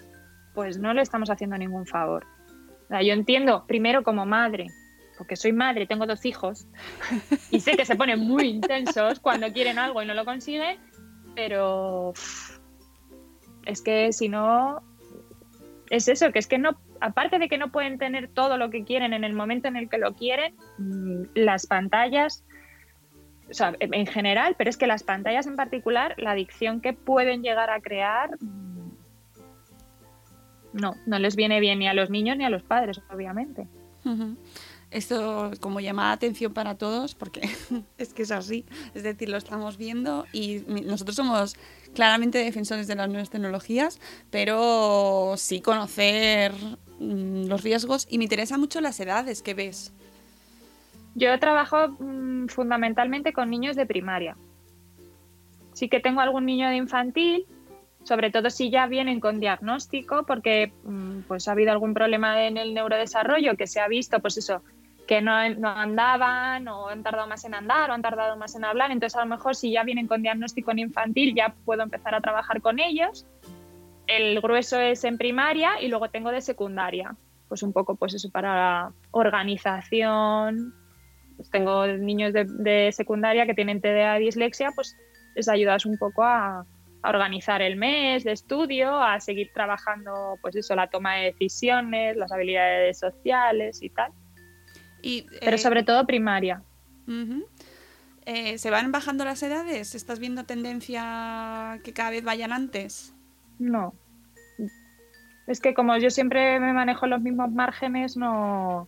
pues 0.53 0.77
no 0.77 0.93
le 0.93 1.01
estamos 1.01 1.29
haciendo 1.29 1.57
ningún 1.57 1.85
favor. 1.85 2.25
O 2.85 2.87
sea, 2.87 3.01
yo 3.01 3.13
entiendo, 3.13 3.65
primero 3.67 4.03
como 4.03 4.25
madre, 4.25 4.67
porque 5.17 5.35
soy 5.35 5.53
madre, 5.53 5.87
tengo 5.87 6.05
dos 6.05 6.25
hijos, 6.25 6.67
y 7.51 7.59
sé 7.59 7.75
que 7.75 7.85
se 7.85 7.95
ponen 7.95 8.19
muy 8.19 8.47
intensos 8.47 9.19
cuando 9.19 9.51
quieren 9.51 9.79
algo 9.79 10.01
y 10.01 10.05
no 10.05 10.13
lo 10.13 10.25
consiguen, 10.25 10.77
pero 11.35 12.13
es 13.65 13.81
que 13.81 14.11
si 14.13 14.29
no, 14.29 14.81
es 15.89 16.07
eso, 16.07 16.31
que 16.31 16.39
es 16.39 16.47
que 16.47 16.57
no, 16.57 16.77
aparte 16.99 17.39
de 17.39 17.47
que 17.47 17.57
no 17.57 17.71
pueden 17.71 17.97
tener 17.97 18.27
todo 18.27 18.57
lo 18.57 18.69
que 18.69 18.83
quieren 18.83 19.13
en 19.13 19.23
el 19.23 19.33
momento 19.33 19.67
en 19.67 19.75
el 19.75 19.89
que 19.89 19.97
lo 19.97 20.13
quieren, 20.13 20.55
mm, 20.77 21.23
las 21.35 21.67
pantallas, 21.67 22.43
o 23.49 23.53
sea, 23.53 23.75
en 23.79 23.93
en 23.93 24.07
general, 24.07 24.55
pero 24.57 24.69
es 24.69 24.77
que 24.77 24.87
las 24.87 25.03
pantallas 25.03 25.47
en 25.47 25.55
particular, 25.55 26.15
la 26.17 26.31
adicción 26.31 26.81
que 26.81 26.93
pueden 26.93 27.43
llegar 27.43 27.69
a 27.69 27.81
crear, 27.81 28.31
no, 30.73 30.95
no 31.05 31.19
les 31.19 31.35
viene 31.35 31.59
bien 31.59 31.79
ni 31.79 31.87
a 31.87 31.93
los 31.93 32.09
niños 32.09 32.37
ni 32.37 32.45
a 32.45 32.49
los 32.49 32.63
padres, 32.63 33.01
obviamente. 33.11 33.67
Esto 34.91 35.51
como 35.59 35.79
llama 35.79 36.03
la 36.03 36.11
atención 36.11 36.53
para 36.53 36.75
todos 36.75 37.15
porque 37.15 37.41
es 37.97 38.13
que 38.13 38.23
es 38.23 38.31
así. 38.31 38.65
Es 38.93 39.03
decir, 39.03 39.29
lo 39.29 39.37
estamos 39.37 39.77
viendo 39.77 40.25
y 40.31 40.63
nosotros 40.67 41.15
somos 41.15 41.55
claramente 41.93 42.37
defensores 42.37 42.87
de 42.87 42.95
las 42.95 43.07
nuevas 43.07 43.29
tecnologías, 43.29 43.99
pero 44.29 45.35
sí 45.37 45.61
conocer 45.61 46.51
mm, 46.99 47.45
los 47.45 47.63
riesgos 47.63 48.07
y 48.09 48.17
me 48.17 48.25
interesa 48.25 48.57
mucho 48.57 48.81
las 48.81 48.99
edades 48.99 49.41
que 49.41 49.53
ves. 49.53 49.93
Yo 51.15 51.37
trabajo 51.39 51.89
mm, 51.99 52.47
fundamentalmente 52.47 53.33
con 53.33 53.49
niños 53.49 53.75
de 53.75 53.85
primaria. 53.85 54.35
Sí 55.73 55.89
que 55.89 55.99
tengo 55.99 56.21
algún 56.21 56.45
niño 56.45 56.69
de 56.69 56.75
infantil, 56.75 57.45
sobre 58.03 58.31
todo 58.31 58.49
si 58.49 58.69
ya 58.69 58.87
vienen 58.87 59.19
con 59.19 59.39
diagnóstico, 59.39 60.23
porque 60.25 60.71
mm, 60.83 61.21
pues 61.27 61.47
ha 61.47 61.53
habido 61.53 61.71
algún 61.71 61.93
problema 61.93 62.45
en 62.45 62.57
el 62.57 62.73
neurodesarrollo 62.73 63.55
que 63.55 63.67
se 63.67 63.79
ha 63.79 63.87
visto, 63.87 64.19
pues 64.19 64.37
eso, 64.37 64.61
que 65.07 65.21
no, 65.21 65.49
no 65.55 65.69
andaban 65.69 66.67
o 66.67 66.87
han 66.89 67.03
tardado 67.03 67.27
más 67.27 67.43
en 67.45 67.53
andar 67.53 67.89
o 67.89 67.93
han 67.93 68.01
tardado 68.01 68.37
más 68.37 68.55
en 68.55 68.65
hablar. 68.65 68.91
Entonces, 68.91 69.17
a 69.17 69.23
lo 69.23 69.29
mejor 69.29 69.55
si 69.55 69.71
ya 69.71 69.83
vienen 69.83 70.07
con 70.07 70.21
diagnóstico 70.21 70.71
en 70.71 70.79
infantil, 70.79 71.33
ya 71.35 71.55
puedo 71.65 71.83
empezar 71.83 72.15
a 72.15 72.21
trabajar 72.21 72.61
con 72.61 72.79
ellos. 72.79 73.25
El 74.07 74.41
grueso 74.41 74.79
es 74.79 75.03
en 75.03 75.17
primaria 75.17 75.81
y 75.81 75.87
luego 75.87 76.09
tengo 76.09 76.31
de 76.31 76.41
secundaria. 76.41 77.15
Pues 77.47 77.63
un 77.63 77.73
poco, 77.73 77.95
pues 77.95 78.13
eso, 78.13 78.29
para 78.31 78.91
organización. 79.11 80.73
Pues 81.35 81.49
tengo 81.49 81.87
niños 81.87 82.33
de, 82.33 82.91
secundaria 82.91 83.45
que 83.45 83.53
tienen 83.53 83.81
TDA 83.81 84.15
dislexia, 84.15 84.71
pues 84.71 84.95
les 85.35 85.49
ayudas 85.49 85.85
un 85.85 85.97
poco 85.97 86.23
a, 86.23 86.65
a 87.03 87.09
organizar 87.09 87.61
el 87.61 87.75
mes 87.75 88.23
de 88.23 88.31
estudio, 88.31 88.97
a 88.97 89.19
seguir 89.19 89.51
trabajando, 89.53 90.37
pues 90.41 90.55
eso, 90.55 90.73
la 90.73 90.89
toma 90.89 91.15
de 91.15 91.33
decisiones, 91.33 92.15
las 92.15 92.31
habilidades 92.31 92.97
sociales 92.97 93.83
y 93.83 93.89
tal. 93.89 94.11
Y, 95.01 95.25
Pero 95.41 95.57
eh, 95.57 95.59
sobre 95.59 95.83
todo 95.83 96.07
primaria. 96.07 96.63
Eh, 98.25 98.57
¿Se 98.57 98.69
van 98.69 98.93
bajando 98.93 99.25
las 99.25 99.43
edades? 99.43 99.95
¿Estás 99.95 100.19
viendo 100.19 100.45
tendencia 100.45 101.79
que 101.83 101.91
cada 101.91 102.09
vez 102.09 102.23
vayan 102.23 102.53
antes? 102.53 103.13
No. 103.59 103.93
Es 105.45 105.59
que 105.59 105.73
como 105.73 105.97
yo 105.97 106.09
siempre 106.09 106.57
me 106.61 106.71
manejo 106.71 107.05
los 107.05 107.19
mismos 107.19 107.51
márgenes, 107.51 108.15
no. 108.15 108.83
O 108.83 108.87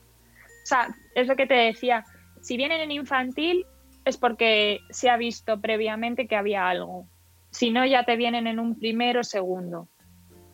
sea, 0.63 0.95
es 1.15 1.27
lo 1.27 1.35
que 1.35 1.47
te 1.47 1.53
decía. 1.53 2.05
Si 2.41 2.55
vienen 2.55 2.79
en 2.79 2.91
infantil 2.91 3.65
es 4.05 4.15
porque 4.15 4.79
se 4.89 5.09
ha 5.09 5.17
visto 5.17 5.59
previamente 5.59 6.27
que 6.27 6.37
había 6.37 6.69
algo. 6.69 7.07
Si 7.55 7.71
no, 7.71 7.85
ya 7.85 8.03
te 8.03 8.17
vienen 8.17 8.47
en 8.47 8.59
un 8.59 8.77
primero 8.77 9.23
segundo 9.23 9.87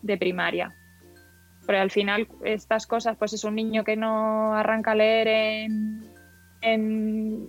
de 0.03 0.17
primaria. 0.17 0.71
Pero 1.65 1.79
al 1.79 1.89
final 1.89 2.27
estas 2.45 2.85
cosas, 2.85 3.17
pues 3.17 3.33
es 3.33 3.43
un 3.43 3.55
niño 3.55 3.83
que 3.83 3.95
no 3.95 4.53
arranca 4.53 4.91
a 4.91 4.95
leer 4.95 5.27
en, 5.27 6.03
en 6.61 7.47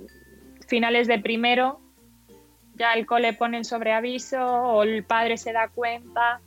finales 0.67 1.07
de 1.07 1.19
primero, 1.19 1.81
ya 2.77 2.95
el 2.95 3.05
cole 3.05 3.35
pone 3.35 3.59
el 3.59 3.67
sobreaviso 3.67 4.43
o 4.43 4.85
el 4.85 5.05
padre 5.05 5.37
se 5.37 5.53
da 5.53 5.69
cuenta, 5.69 6.41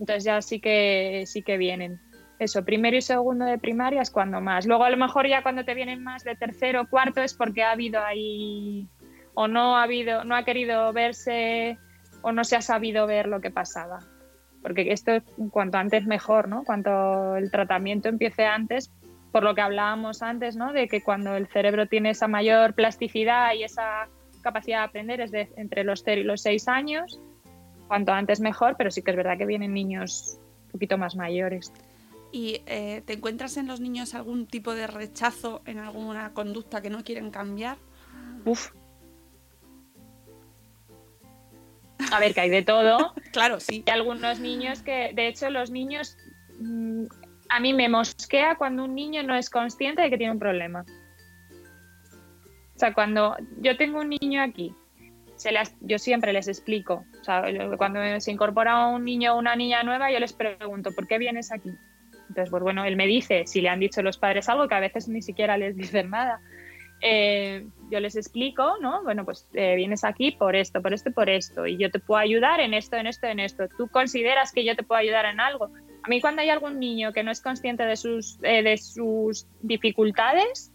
entonces 0.00 0.24
ya 0.24 0.42
sí 0.42 0.58
que 0.58 1.22
sí 1.26 1.42
que 1.42 1.56
vienen. 1.56 2.00
Eso, 2.40 2.64
primero 2.64 2.96
y 2.96 3.02
segundo 3.02 3.44
de 3.44 3.58
primaria 3.58 4.02
es 4.02 4.10
cuando 4.10 4.40
más. 4.40 4.66
Luego 4.66 4.82
a 4.82 4.90
lo 4.90 4.96
mejor 4.96 5.28
ya 5.28 5.44
cuando 5.44 5.64
te 5.64 5.74
vienen 5.74 6.02
más 6.02 6.24
de 6.24 6.34
tercero 6.34 6.82
o 6.82 6.86
cuarto 6.88 7.22
es 7.22 7.32
porque 7.32 7.62
ha 7.62 7.70
habido 7.70 8.04
ahí 8.04 8.88
o 9.34 9.46
no 9.46 9.76
ha 9.76 9.84
habido, 9.84 10.24
no 10.24 10.34
ha 10.34 10.44
querido 10.44 10.92
verse 10.92 11.78
o 12.22 12.32
no 12.32 12.44
se 12.44 12.56
ha 12.56 12.62
sabido 12.62 13.06
ver 13.06 13.26
lo 13.26 13.40
que 13.40 13.50
pasaba. 13.50 14.00
Porque 14.62 14.92
esto 14.92 15.12
cuanto 15.50 15.78
antes 15.78 16.06
mejor, 16.06 16.48
¿no? 16.48 16.64
Cuanto 16.64 17.36
el 17.36 17.50
tratamiento 17.50 18.08
empiece 18.08 18.44
antes, 18.44 18.90
por 19.32 19.42
lo 19.42 19.54
que 19.54 19.62
hablábamos 19.62 20.22
antes, 20.22 20.56
¿no? 20.56 20.72
De 20.72 20.88
que 20.88 21.02
cuando 21.02 21.34
el 21.36 21.46
cerebro 21.46 21.86
tiene 21.86 22.10
esa 22.10 22.28
mayor 22.28 22.74
plasticidad 22.74 23.54
y 23.54 23.62
esa 23.62 24.08
capacidad 24.42 24.78
de 24.78 24.84
aprender 24.84 25.20
es 25.20 25.30
de 25.30 25.50
entre 25.56 25.84
los 25.84 26.02
0 26.04 26.20
y 26.20 26.24
los 26.24 26.42
6 26.42 26.68
años, 26.68 27.20
cuanto 27.88 28.12
antes 28.12 28.40
mejor, 28.40 28.76
pero 28.76 28.90
sí 28.90 29.02
que 29.02 29.10
es 29.12 29.16
verdad 29.16 29.38
que 29.38 29.46
vienen 29.46 29.74
niños 29.74 30.38
un 30.66 30.72
poquito 30.72 30.98
más 30.98 31.16
mayores. 31.16 31.72
¿Y 32.32 32.62
eh, 32.66 33.02
te 33.04 33.14
encuentras 33.14 33.56
en 33.56 33.66
los 33.66 33.80
niños 33.80 34.14
algún 34.14 34.46
tipo 34.46 34.74
de 34.74 34.86
rechazo 34.86 35.62
en 35.64 35.78
alguna 35.78 36.32
conducta 36.32 36.80
que 36.80 36.90
no 36.90 37.02
quieren 37.02 37.30
cambiar? 37.30 37.78
Uf. 38.44 38.70
A 42.12 42.20
ver, 42.20 42.34
que 42.34 42.40
hay 42.40 42.50
de 42.50 42.62
todo. 42.62 43.14
Claro, 43.32 43.60
sí. 43.60 43.84
Hay 43.86 43.92
algunos 43.94 44.40
niños 44.40 44.82
que, 44.82 45.12
de 45.14 45.28
hecho, 45.28 45.50
los 45.50 45.70
niños, 45.70 46.16
mm, 46.58 47.04
a 47.48 47.60
mí 47.60 47.72
me 47.72 47.88
mosquea 47.88 48.56
cuando 48.56 48.84
un 48.84 48.94
niño 48.94 49.22
no 49.22 49.36
es 49.36 49.48
consciente 49.50 50.02
de 50.02 50.10
que 50.10 50.18
tiene 50.18 50.32
un 50.32 50.38
problema. 50.40 50.84
O 52.74 52.78
sea, 52.78 52.92
cuando 52.94 53.36
yo 53.60 53.76
tengo 53.76 54.00
un 54.00 54.10
niño 54.20 54.42
aquí, 54.42 54.74
se 55.36 55.52
las- 55.52 55.74
yo 55.80 55.98
siempre 55.98 56.32
les 56.32 56.48
explico. 56.48 57.04
O 57.20 57.24
sea, 57.24 57.44
cuando 57.76 58.00
se 58.20 58.30
incorpora 58.32 58.86
un 58.86 59.04
niño 59.04 59.34
o 59.34 59.38
una 59.38 59.54
niña 59.54 59.82
nueva, 59.82 60.10
yo 60.10 60.18
les 60.18 60.32
pregunto, 60.32 60.92
¿por 60.92 61.06
qué 61.06 61.18
vienes 61.18 61.52
aquí? 61.52 61.70
Entonces, 62.28 62.50
pues 62.50 62.62
bueno, 62.62 62.84
él 62.84 62.96
me 62.96 63.06
dice 63.06 63.44
si 63.46 63.60
le 63.60 63.68
han 63.68 63.80
dicho 63.80 64.02
los 64.02 64.18
padres 64.18 64.48
algo, 64.48 64.68
que 64.68 64.74
a 64.74 64.80
veces 64.80 65.08
ni 65.08 65.22
siquiera 65.22 65.56
les 65.56 65.76
dicen 65.76 66.10
nada. 66.10 66.40
Eh, 67.00 67.66
yo 67.90 68.00
les 68.00 68.16
explico, 68.16 68.76
¿no? 68.80 69.02
Bueno, 69.02 69.24
pues 69.24 69.46
eh, 69.54 69.74
vienes 69.76 70.04
aquí 70.04 70.30
por 70.32 70.56
esto, 70.56 70.80
por 70.80 70.92
esto 70.92 71.10
y 71.10 71.12
por 71.12 71.28
esto, 71.28 71.66
y 71.66 71.76
yo 71.76 71.90
te 71.90 71.98
puedo 71.98 72.18
ayudar 72.20 72.60
en 72.60 72.74
esto, 72.74 72.96
en 72.96 73.06
esto, 73.06 73.26
en 73.26 73.40
esto. 73.40 73.68
¿Tú 73.76 73.88
consideras 73.88 74.52
que 74.52 74.64
yo 74.64 74.76
te 74.76 74.82
puedo 74.82 75.00
ayudar 75.00 75.26
en 75.26 75.40
algo? 75.40 75.70
A 76.02 76.08
mí 76.08 76.20
cuando 76.20 76.42
hay 76.42 76.50
algún 76.50 76.78
niño 76.78 77.12
que 77.12 77.22
no 77.22 77.30
es 77.30 77.40
consciente 77.40 77.84
de 77.84 77.96
sus, 77.96 78.38
eh, 78.42 78.62
de 78.62 78.78
sus 78.78 79.46
dificultades, 79.60 80.72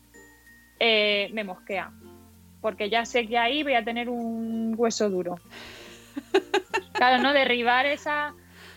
eh, 0.80 1.30
me 1.34 1.44
mosquea, 1.44 1.92
porque 2.62 2.90
ya 2.90 3.06
sé 3.06 3.28
que 3.28 3.38
ahí 3.38 3.64
voy 3.64 3.76
a 3.76 3.84
tener 3.84 4.10
un 4.10 4.74
hueso 4.78 5.10
duro. 5.10 5.36
Claro, 6.94 7.22
¿no? 7.22 7.34
Derribar 7.34 7.86
esa, 7.86 8.34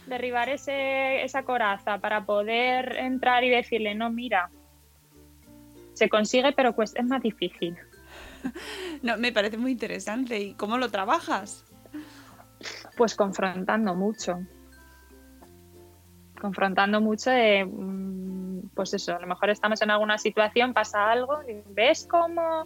derribar 0.07 0.49
ese, 0.49 1.23
esa 1.23 1.45
coraza 1.45 1.99
para 1.99 2.25
poder 2.25 2.97
entrar 2.99 3.45
y 3.45 3.49
decirle, 3.49 3.95
no, 3.95 4.11
mira, 4.11 4.51
se 5.99 6.09
consigue, 6.09 6.53
pero 6.53 6.75
pues 6.75 6.95
es 6.97 7.05
más 7.05 7.23
difícil. 7.23 7.77
No, 9.03 9.17
me 9.17 9.33
parece 9.33 9.57
muy 9.57 9.73
interesante. 9.73 10.41
¿Y 10.41 10.55
cómo 10.55 10.79
lo 10.79 10.91
trabajas? 10.91 11.65
Pues 12.97 13.15
confrontando 13.15 13.95
mucho. 13.95 14.41
Confrontando 16.41 17.01
mucho 17.01 17.31
de, 17.31 17.65
mm, 17.65 18.69
pues 18.75 18.95
eso, 18.95 19.17
a 19.17 19.21
lo 19.21 19.27
mejor 19.27 19.51
estamos 19.51 19.81
en 19.83 19.91
alguna 19.91 20.19
situación, 20.19 20.73
pasa 20.73 21.11
algo, 21.11 21.41
y 21.49 21.63
¿ves 21.73 22.07
cómo? 22.09 22.65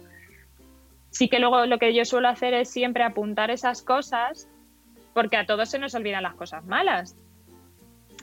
Sí 1.09 1.29
que 1.29 1.39
luego 1.39 1.65
lo 1.65 1.77
que 1.77 1.93
yo 1.93 2.05
suelo 2.05 2.29
hacer 2.29 2.53
es 2.53 2.69
siempre 2.69 3.03
apuntar 3.03 3.51
esas 3.51 3.81
cosas, 3.81 4.47
porque 5.13 5.37
a 5.37 5.45
todos 5.45 5.69
se 5.69 5.79
nos 5.79 5.93
olvidan 5.93 6.23
las 6.23 6.35
cosas 6.35 6.65
malas. 6.65 7.15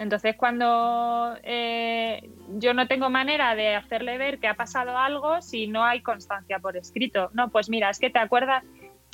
Entonces, 0.01 0.35
cuando 0.35 1.37
eh, 1.43 2.31
yo 2.55 2.73
no 2.73 2.89
tengo 2.89 3.11
manera 3.11 3.55
de 3.55 3.75
hacerle 3.75 4.17
ver 4.17 4.39
que 4.39 4.49
ha 4.49 4.55
pasado 4.55 4.97
algo 4.97 5.43
si 5.43 5.67
no 5.67 5.85
hay 5.85 6.01
constancia 6.01 6.59
por 6.59 6.75
escrito. 6.79 7.29
No, 7.35 7.51
pues 7.51 7.69
mira, 7.69 7.91
es 7.91 7.99
que 7.99 8.09
te 8.09 8.19
acuerdas, 8.19 8.65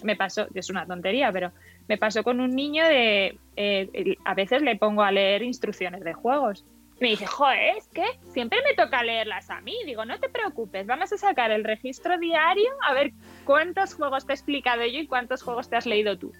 me 0.05 0.15
pasó, 0.15 0.47
es 0.55 0.71
una 0.71 0.87
tontería, 0.87 1.33
pero 1.33 1.51
me 1.89 1.99
pasó 1.99 2.23
con 2.23 2.41
un 2.41 2.55
niño 2.55 2.85
de, 2.85 3.37
eh, 3.57 4.17
a 4.25 4.35
veces 4.35 4.63
le 4.63 4.77
pongo 4.77 5.03
a 5.03 5.11
leer 5.11 5.43
instrucciones 5.43 6.05
de 6.05 6.13
juegos. 6.13 6.65
Me 7.01 7.09
dice, 7.09 7.27
joder, 7.27 7.79
es 7.79 7.89
que 7.89 8.07
siempre 8.33 8.61
me 8.63 8.75
toca 8.75 9.03
leerlas 9.03 9.51
a 9.51 9.61
mí. 9.63 9.75
Digo, 9.87 10.05
no 10.05 10.21
te 10.21 10.29
preocupes, 10.29 10.87
vamos 10.87 11.13
a 11.13 11.17
sacar 11.19 11.51
el 11.51 11.65
registro 11.65 12.17
diario 12.17 12.71
a 12.89 12.95
ver 12.95 13.11
cuántos 13.45 13.93
juegos 13.93 14.25
te 14.25 14.35
he 14.35 14.37
explicado 14.37 14.87
yo 14.87 15.01
y 15.01 15.09
cuántos 15.09 15.43
juegos 15.43 15.69
te 15.69 15.75
has 15.75 15.85
leído 15.85 16.17
tú. 16.17 16.33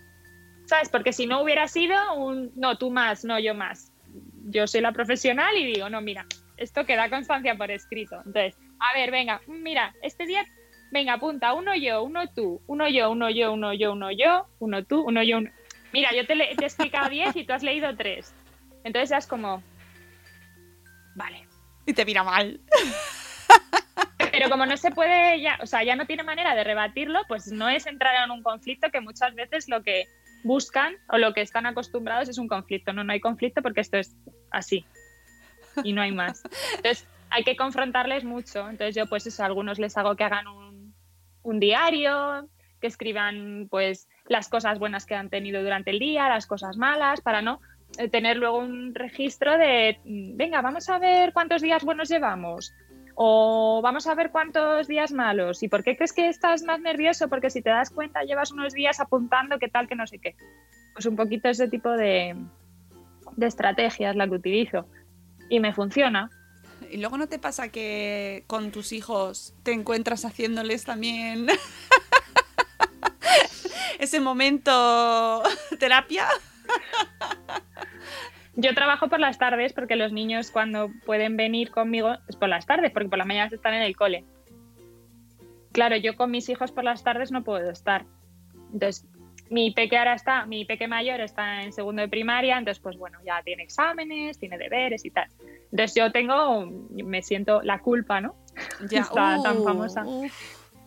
¿Sabes? 0.67 0.89
Porque 0.89 1.13
si 1.13 1.27
no 1.27 1.43
hubiera 1.43 1.67
sido 1.67 1.97
un, 2.15 2.53
no, 2.55 2.79
tú 2.79 2.93
más, 2.93 3.25
no, 3.25 3.41
yo 3.41 3.53
más 3.53 3.93
yo 4.47 4.67
soy 4.67 4.81
la 4.81 4.93
profesional 4.93 5.57
y 5.57 5.73
digo, 5.73 5.89
no, 5.91 6.01
mira, 6.01 6.27
esto 6.57 6.87
queda 6.87 7.11
constancia 7.11 7.57
por 7.57 7.71
escrito. 7.71 8.17
Entonces, 8.25 8.57
a 8.79 8.95
ver, 8.95 9.11
venga, 9.11 9.41
mira, 9.47 9.95
este 10.03 10.27
día, 10.27 10.47
venga, 10.91 11.15
apunta, 11.15 11.53
uno 11.55 11.75
yo, 11.75 12.03
uno 12.03 12.29
tú, 12.29 12.61
uno 12.67 12.89
yo, 12.89 13.11
uno 13.11 13.31
yo, 13.31 13.53
uno 13.53 13.73
yo, 13.75 13.93
uno 13.93 14.11
yo, 14.13 14.47
uno 14.59 14.85
tú, 14.85 15.03
uno 15.03 15.23
yo, 15.23 15.39
uno. 15.39 15.51
Mira, 15.93 16.13
yo 16.15 16.27
te, 16.27 16.37
te 16.37 16.63
he 16.63 16.67
explicado 16.67 17.09
10 17.09 17.37
y 17.37 17.45
tú 17.45 17.53
has 17.53 17.63
leído 17.63 17.95
3. 17.97 18.35
Entonces 18.85 19.11
ya 19.11 19.19
es 19.19 19.27
como, 19.27 19.63
vale. 21.15 21.47
Y 21.87 21.93
te 21.93 22.05
mira 22.05 22.23
mal. 22.23 22.61
Pero 24.31 24.51
como 24.51 24.67
no 24.67 24.77
se 24.77 24.91
puede, 24.91 25.41
ya, 25.41 25.59
o 25.63 25.67
sea, 25.67 25.83
ya 25.83 25.97
no 25.97 26.07
tiene 26.07 26.23
manera 26.23 26.55
de 26.55 26.65
rebatirlo, 26.65 27.21
pues 27.27 27.51
no 27.51 27.69
es 27.69 27.87
entrar 27.87 28.25
en 28.25 28.31
un 28.31 28.43
conflicto 28.43 28.91
que 28.91 29.01
muchas 29.01 29.35
veces 29.35 29.69
lo 29.69 29.83
que 29.83 30.07
buscan 30.45 30.95
o 31.09 31.19
lo 31.19 31.33
que 31.33 31.41
están 31.41 31.67
acostumbrados 31.67 32.29
es 32.29 32.39
un 32.39 32.49
conflicto. 32.49 32.93
No, 32.93 33.05
no 33.05 33.13
hay 33.13 33.21
conflicto 33.21 33.63
porque 33.63 33.81
esto 33.81 33.99
es 33.99 34.17
así 34.51 34.87
y 35.85 35.93
no 35.93 36.03
hay 36.03 36.13
más. 36.13 36.43
Entonces 36.77 37.07
hay 37.31 37.45
que 37.45 37.57
confrontarles 37.57 38.25
mucho. 38.25 38.69
Entonces 38.69 38.95
yo 38.95 39.07
pues 39.07 39.27
eso, 39.27 39.43
a 39.43 39.47
algunos 39.47 39.79
les 39.79 39.97
hago 39.97 40.17
que 40.17 40.25
hagan 40.25 40.47
un, 40.49 40.95
un 41.43 41.61
diario, 41.61 42.49
que 42.81 42.87
escriban 42.87 43.69
pues 43.71 44.09
las 44.27 44.49
cosas 44.49 44.79
buenas 44.79 45.07
que 45.07 45.15
han 45.15 45.31
tenido 45.31 45.63
durante 45.63 45.91
el 45.91 45.99
día, 45.99 46.29
las 46.29 46.47
cosas 46.47 46.77
malas, 46.77 47.21
para 47.21 47.43
no 47.43 47.61
eh, 47.99 48.09
tener 48.09 48.37
luego 48.37 48.59
un 48.59 48.95
registro 48.95 49.57
de, 49.57 49.99
venga, 50.05 50.61
vamos 50.61 50.89
a 50.89 50.99
ver 50.99 51.33
cuántos 51.33 51.63
días 51.63 51.85
buenos 51.85 52.09
llevamos. 52.09 52.75
O 53.19 53.81
vamos 53.83 54.07
a 54.07 54.15
ver 54.15 54.31
cuántos 54.31 54.89
días 54.89 55.11
malos. 55.11 55.63
¿Y 55.63 55.69
por 55.69 55.83
qué 55.83 55.97
crees 55.97 56.13
que 56.13 56.29
estás 56.29 56.63
más 56.63 56.81
nervioso? 56.81 57.29
Porque 57.29 57.49
si 57.49 57.63
te 57.63 57.71
das 57.71 57.89
cuenta, 57.89 58.25
llevas 58.25 58.53
unos 58.53 58.75
días 58.75 59.01
apuntando 59.01 59.59
qué 59.59 59.69
tal, 59.69 59.89
que 59.89 59.95
no 59.95 60.07
sé 60.07 60.19
qué. 60.19 60.37
Pues 60.93 61.07
un 61.07 61.17
poquito 61.17 61.49
ese 61.49 61.67
tipo 61.67 61.91
de, 61.91 62.37
de 63.37 63.47
estrategia 63.47 64.11
es 64.11 64.17
la 64.17 64.29
que 64.29 64.35
utilizo. 64.35 64.87
Y 65.49 65.61
me 65.61 65.73
funciona. 65.73 66.29
¿Y 66.91 66.99
luego 66.99 67.17
no 67.17 67.27
te 67.27 67.39
pasa 67.39 67.71
que 67.71 68.45
con 68.47 68.71
tus 68.71 68.93
hijos 68.93 69.55
te 69.63 69.73
encuentras 69.73 70.27
haciéndoles 70.27 70.85
también 70.85 71.47
ese 73.99 74.21
momento 74.21 75.43
terapia? 75.79 76.27
Yo 78.57 78.75
trabajo 78.75 79.09
por 79.09 79.21
las 79.21 79.39
tardes 79.39 79.73
porque 79.75 79.97
los 79.97 80.13
niños 80.13 80.51
cuando 80.51 80.91
pueden 81.05 81.37
venir 81.37 81.71
conmigo 81.71 82.17
es 82.29 82.37
por 82.37 82.49
las 82.49 82.67
tardes, 82.67 82.91
porque 82.91 83.09
por 83.09 83.19
las 83.19 83.27
mañanas 83.27 83.53
están 83.53 83.75
en 83.75 83.83
el 83.83 83.95
cole. 83.95 84.25
Claro, 85.73 85.97
yo 85.97 86.17
con 86.17 86.31
mis 86.31 86.49
hijos 86.49 86.73
por 86.73 86.85
las 86.85 87.05
tardes 87.05 87.31
no 87.31 87.45
puedo 87.45 87.71
estar. 87.71 88.07
Entonces, 88.73 89.07
mi 89.51 89.71
peque 89.73 89.99
ahora 89.99 90.15
está, 90.15 90.47
mi 90.47 90.65
peque 90.65 90.89
mayor 90.89 91.21
está 91.21 91.63
en 91.63 91.73
segundo 91.73 92.03
de 92.03 92.09
primaria, 92.09 92.59
entonces 92.59 92.83
pues 92.83 92.97
bueno, 92.97 93.19
ya 93.25 93.43
tiene 93.43 93.63
exámenes, 93.63 94.39
tiene 94.39 94.59
deberes 94.59 95.05
y 95.05 95.11
tal. 95.11 95.29
Entonces 95.71 95.95
yo 95.95 96.11
tengo, 96.11 96.67
me 96.91 97.23
siento 97.23 97.63
la 97.63 97.81
culpa, 97.81 98.21
¿no? 98.21 98.35
Ya, 98.91 99.01
Está 99.01 99.41
tan 99.43 99.59
uh, 99.59 99.65
famosa. 99.65 100.05
uh. 100.05 100.27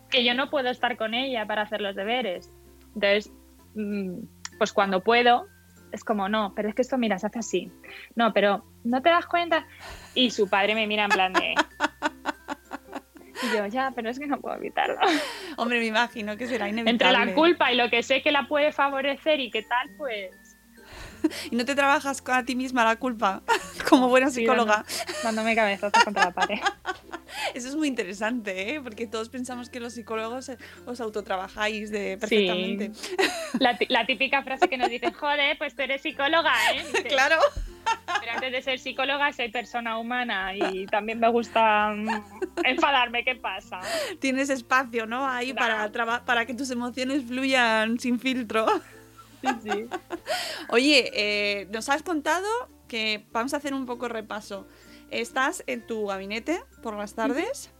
Que 0.09 0.25
yo 0.25 0.33
no 0.33 0.49
puedo 0.49 0.69
estar 0.69 0.97
con 0.97 1.13
ella 1.13 1.45
para 1.45 1.61
hacer 1.61 1.81
los 1.81 1.95
deberes. 1.95 2.51
Entonces, 2.95 3.31
mm, 3.75 4.21
pues 4.57 4.73
cuando 4.73 5.01
puedo, 5.03 5.45
es 5.91 6.03
como, 6.03 6.29
no, 6.29 6.53
pero 6.55 6.69
es 6.69 6.75
que 6.75 6.81
esto, 6.81 6.97
mira, 6.97 7.17
se 7.19 7.27
hace 7.27 7.39
así. 7.39 7.71
No, 8.15 8.33
pero 8.33 8.63
no 8.83 9.01
te 9.01 9.09
das 9.09 9.25
cuenta. 9.25 9.65
Y 10.15 10.31
su 10.31 10.47
padre 10.49 10.75
me 10.75 10.87
mira 10.87 11.03
en 11.05 11.09
plan 11.09 11.33
de... 11.33 11.55
Y 13.41 13.55
yo, 13.55 13.65
ya, 13.67 13.91
pero 13.95 14.09
es 14.09 14.19
que 14.19 14.27
no 14.27 14.37
puedo 14.41 14.57
evitarlo. 14.57 14.97
Hombre, 15.57 15.79
me 15.79 15.85
imagino 15.85 16.35
que 16.35 16.45
será 16.45 16.67
Entre 16.67 16.81
inevitable. 16.81 17.25
la 17.27 17.33
culpa 17.33 17.71
y 17.71 17.77
lo 17.77 17.89
que 17.89 18.03
sé 18.03 18.21
que 18.21 18.33
la 18.33 18.47
puede 18.49 18.73
favorecer 18.73 19.39
y 19.39 19.49
qué 19.49 19.63
tal, 19.63 19.89
pues... 19.97 20.31
¿Y 21.51 21.55
no 21.55 21.63
te 21.63 21.73
trabajas 21.73 22.21
a 22.27 22.43
ti 22.43 22.55
misma 22.57 22.83
la 22.83 22.97
culpa 22.97 23.41
como 23.89 24.09
buena 24.09 24.29
sí, 24.29 24.41
psicóloga? 24.41 24.83
dando- 24.85 25.13
dándome 25.23 25.55
cabezazos 25.55 26.03
contra 26.03 26.25
la 26.25 26.31
pared. 26.31 26.59
Eso 27.53 27.67
es 27.67 27.75
muy 27.75 27.87
interesante, 27.87 28.73
¿eh? 28.75 28.81
Porque 28.81 29.07
todos 29.07 29.29
pensamos 29.29 29.69
que 29.69 29.79
los 29.79 29.93
psicólogos 29.93 30.49
eh, 30.49 30.57
os 30.85 30.99
autotrabajáis 31.01 31.91
de 31.91 32.17
perfectamente. 32.17 32.91
La, 33.59 33.77
ti- 33.77 33.87
la 33.89 34.05
típica 34.05 34.43
frase 34.43 34.67
que 34.69 34.77
nos 34.77 34.89
dicen, 34.89 35.11
joder, 35.11 35.57
pues 35.57 35.75
tú 35.75 35.81
eres 35.81 36.01
psicóloga, 36.01 36.53
¿eh? 36.75 36.83
Claro. 37.09 37.37
Pero 38.19 38.31
antes 38.33 38.51
de 38.51 38.61
ser 38.61 38.77
psicóloga 38.79 39.33
soy 39.33 39.49
persona 39.49 39.97
humana 39.97 40.53
y 40.55 40.85
también 40.85 41.19
me 41.19 41.27
gusta 41.29 41.91
mm, 41.95 42.07
enfadarme, 42.63 43.23
¿qué 43.23 43.35
pasa? 43.35 43.79
Tienes 44.19 44.49
espacio, 44.51 45.07
¿no? 45.07 45.27
Ahí 45.27 45.53
para, 45.53 45.91
para 46.25 46.45
que 46.45 46.53
tus 46.53 46.69
emociones 46.69 47.23
fluyan 47.25 47.99
sin 47.99 48.19
filtro. 48.19 48.67
Sí, 49.41 49.47
sí. 49.63 49.85
Oye, 50.69 51.09
eh, 51.13 51.67
nos 51.71 51.89
has 51.89 52.03
contado 52.03 52.47
que 52.87 53.25
vamos 53.31 53.53
a 53.53 53.57
hacer 53.57 53.73
un 53.73 53.85
poco 53.85 54.07
repaso. 54.07 54.67
Estás 55.11 55.63
en 55.67 55.85
tu 55.85 56.05
gabinete 56.07 56.59
por 56.83 56.95
las 56.95 57.13
tardes. 57.15 57.71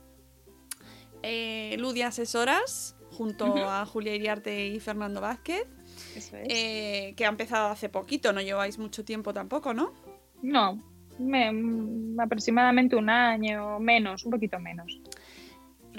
Eh, 1.22 1.76
Ludia 1.80 2.08
Asesoras, 2.08 2.96
junto 3.12 3.46
a 3.70 3.86
Julia 3.86 4.16
Iriarte 4.16 4.68
y 4.68 4.80
Fernando 4.80 5.20
Vázquez, 5.22 5.68
Eso 6.16 6.38
es. 6.38 6.48
eh, 6.50 7.14
que 7.18 7.26
ha 7.26 7.30
empezado 7.30 7.68
hace 7.70 7.90
poquito, 7.90 8.32
no 8.34 8.42
lleváis 8.42 8.78
mucho 8.80 9.04
tiempo 9.04 9.34
tampoco, 9.34 9.74
¿no? 9.74 9.94
No, 10.42 10.82
me- 11.20 11.52
mm, 11.52 12.20
aproximadamente 12.22 12.96
un 12.96 13.10
año, 13.10 13.80
menos, 13.80 14.24
un 14.24 14.32
poquito 14.32 14.60
menos. 14.60 15.02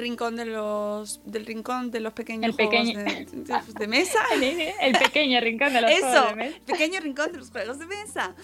Rincón 0.00 0.36
de 0.36 0.46
los 0.46 1.20
del 1.24 1.46
rincón 1.46 1.90
de 1.90 2.00
los 2.00 2.12
pequeños 2.12 2.46
El 2.46 2.52
juegos 2.52 2.86
de, 2.94 3.26
de- 3.26 3.78
de 3.78 3.86
mesa. 3.86 4.18
El 4.80 4.98
pequeño 4.98 5.40
rincón 5.40 5.72
de 5.72 5.80
los 5.82 5.90
Eso, 5.90 6.00
juegos 6.08 6.28
de 6.30 6.36
mesa. 6.36 6.58
pequeño 6.66 7.00
rincón 7.00 7.32
de 7.32 7.38
los 7.38 7.50
juegos 7.50 7.78
de 7.78 7.86
mesa. 7.86 8.34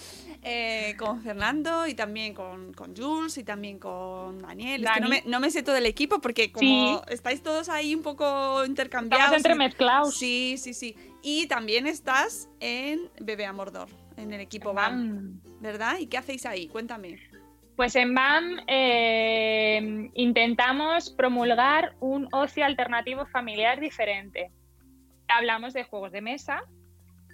Eh, 0.43 0.95
con 0.97 1.21
Fernando 1.23 1.87
y 1.87 1.93
también 1.95 2.33
con, 2.33 2.71
con 2.73 2.95
Jules 2.95 3.37
y 3.37 3.43
también 3.43 3.79
con 3.79 4.39
Daniel. 4.39 4.85
Es 4.85 4.91
que 4.91 4.99
no 5.01 5.09
me, 5.09 5.23
no 5.25 5.39
me 5.39 5.51
sé 5.51 5.63
todo 5.63 5.75
el 5.75 5.85
equipo 5.85 6.21
porque 6.21 6.51
como 6.51 7.01
estáis 7.09 7.41
todos 7.41 7.67
ahí 7.69 7.93
un 7.95 8.03
poco 8.03 8.63
intercambiados. 8.65 9.25
Estamos 9.25 9.37
entremezclados. 9.39 10.15
Sí, 10.15 10.55
sí, 10.57 10.73
sí. 10.73 10.95
Y 11.23 11.47
también 11.47 11.87
estás 11.87 12.47
en 12.61 13.09
Bebé 13.19 13.45
a 13.45 13.51
Mordor, 13.51 13.89
en 14.15 14.31
el 14.31 14.39
equipo 14.39 14.73
BAM. 14.73 15.41
¿verdad? 15.59 15.97
¿Y 15.99 16.05
qué 16.07 16.17
hacéis 16.17 16.45
ahí? 16.45 16.67
Cuéntame. 16.67 17.19
Pues 17.77 17.95
en 17.95 18.15
BAM 18.15 18.57
eh, 18.65 20.09
intentamos 20.15 21.11
promulgar 21.11 21.95
un 21.99 22.27
ocio 22.31 22.65
alternativo 22.65 23.27
familiar 23.27 23.79
diferente. 23.79 24.51
Hablamos 25.27 25.75
de 25.75 25.83
juegos 25.83 26.11
de 26.11 26.21
mesa, 26.21 26.63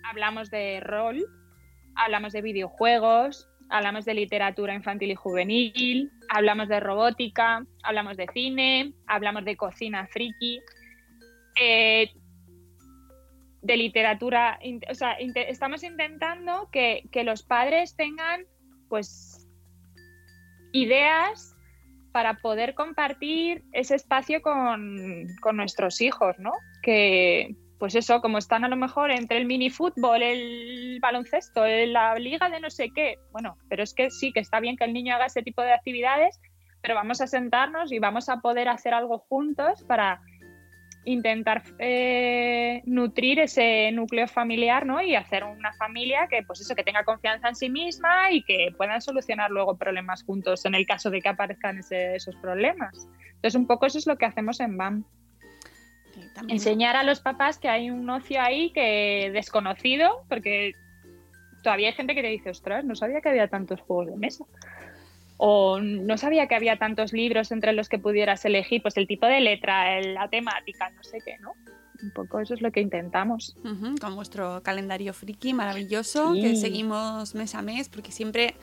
hablamos 0.04 0.52
de 0.52 0.82
rol, 0.82 1.26
hablamos 1.96 2.34
de 2.34 2.42
videojuegos, 2.42 3.48
hablamos 3.70 4.04
de 4.04 4.16
literatura 4.16 4.74
infantil 4.74 5.12
y 5.12 5.16
juvenil, 5.16 6.12
hablamos 6.28 6.68
de 6.68 6.82
robótica, 6.82 7.66
hablamos 7.82 8.18
de 8.18 8.28
cine, 8.34 8.94
hablamos 9.08 9.46
de 9.46 9.56
cocina 9.56 10.08
friki, 10.08 10.60
eh, 11.58 12.12
de 13.62 13.78
literatura, 13.78 14.60
o 14.90 14.94
sea, 14.94 15.14
estamos 15.14 15.84
intentando 15.84 16.68
que, 16.70 17.04
que, 17.14 17.24
los 17.24 17.44
padres 17.44 17.96
tengan 17.96 18.46
pues 18.90 19.33
ideas 20.74 21.56
para 22.12 22.36
poder 22.36 22.76
compartir 22.76 23.64
ese 23.72 23.96
espacio 23.96 24.42
con, 24.42 25.26
con 25.42 25.58
nuestros 25.58 26.02
hijos, 26.02 26.38
¿no? 26.38 26.52
Que, 26.82 27.56
pues 27.80 27.96
eso, 27.96 28.22
como 28.22 28.38
están 28.38 28.64
a 28.64 28.70
lo 28.70 28.76
mejor 28.76 29.12
entre 29.12 29.38
el 29.38 29.46
mini 29.46 29.70
fútbol, 29.70 30.22
el 30.22 31.00
baloncesto, 31.02 31.66
la 31.66 32.16
liga 32.16 32.50
de 32.50 32.60
no 32.60 32.70
sé 32.70 32.92
qué, 32.96 33.18
bueno, 33.34 33.58
pero 33.68 33.84
es 33.84 33.94
que 33.94 34.10
sí, 34.10 34.32
que 34.32 34.40
está 34.40 34.60
bien 34.60 34.78
que 34.78 34.86
el 34.86 34.94
niño 34.94 35.16
haga 35.16 35.26
ese 35.26 35.42
tipo 35.42 35.62
de 35.62 35.74
actividades, 35.74 36.40
pero 36.82 36.96
vamos 36.96 37.20
a 37.20 37.28
sentarnos 37.28 37.92
y 37.92 38.00
vamos 38.00 38.30
a 38.30 38.38
poder 38.38 38.70
hacer 38.70 38.94
algo 38.94 39.20
juntos 39.20 39.84
para 39.84 40.22
intentar 41.06 41.64
eh, 41.80 42.82
nutrir 42.86 43.40
ese 43.40 43.92
núcleo 43.92 44.28
familiar, 44.28 44.86
¿no? 44.86 45.02
Y 45.02 45.16
hacer 45.16 45.44
una 45.44 45.74
familia 45.74 46.28
que, 46.30 46.44
pues 46.44 46.62
eso, 46.62 46.76
que 46.76 46.84
tenga 46.84 47.04
confianza 47.04 47.50
en 47.50 47.56
sí 47.56 47.70
misma 47.70 48.32
y 48.32 48.44
que 48.44 48.74
puedan 48.78 49.02
solucionar 49.02 49.52
luego 49.52 49.78
problemas 49.78 50.24
juntos 50.24 50.66
en 50.66 50.76
el 50.76 50.86
caso 50.86 51.10
de 51.10 51.22
que 51.22 51.30
aparezcan 51.30 51.80
esos 51.80 52.36
problemas. 52.38 53.08
Entonces, 53.36 53.56
un 53.56 53.68
poco 53.68 53.86
eso 53.86 53.98
es 53.98 54.08
lo 54.08 54.18
que 54.18 54.26
hacemos 54.26 54.60
en 54.60 54.78
BAM. 54.78 55.04
Enseñar 56.48 56.96
a 56.96 57.04
los 57.04 57.20
papás 57.20 57.58
que 57.58 57.70
hay 57.70 57.90
un 57.90 58.10
ocio 58.10 58.40
ahí 58.42 58.72
que 58.72 59.32
desconocido, 59.34 60.24
porque 60.30 60.74
todavía 61.64 61.88
hay 61.88 61.94
gente 61.94 62.14
que 62.14 62.22
te 62.22 62.28
dice, 62.28 62.52
ostras, 62.52 62.86
no 62.86 62.96
sabía 62.96 63.22
que 63.22 63.30
había 63.30 63.48
tantos 63.48 63.82
juegos 63.82 64.08
de 64.08 64.18
mesa. 64.18 64.46
O 65.38 65.80
no 65.80 66.18
sabía 66.18 66.48
que 66.48 66.56
había 66.56 66.78
tantos 66.78 67.14
libros 67.14 67.52
entre 67.52 67.74
los 67.74 67.90
que 67.90 68.00
pudieras 68.00 68.46
elegir, 68.46 68.82
pues 68.82 68.98
el 68.98 69.08
tipo 69.08 69.26
de 69.26 69.42
letra, 69.42 70.00
la 70.02 70.28
temática, 70.30 70.90
no 70.92 71.04
sé 71.04 71.20
qué, 71.24 71.38
¿no? 71.40 71.54
Un 72.02 72.12
poco 72.12 72.40
eso 72.40 72.54
es 72.54 72.62
lo 72.62 72.72
que 72.72 72.82
intentamos. 72.82 73.56
con 74.00 74.16
vuestro 74.16 74.62
calendario 74.64 75.14
friki 75.14 75.54
maravilloso, 75.54 76.34
que 76.34 76.56
seguimos 76.56 77.34
mes 77.36 77.56
a 77.56 77.62
mes, 77.62 77.90
porque 77.90 78.12
siempre 78.12 78.56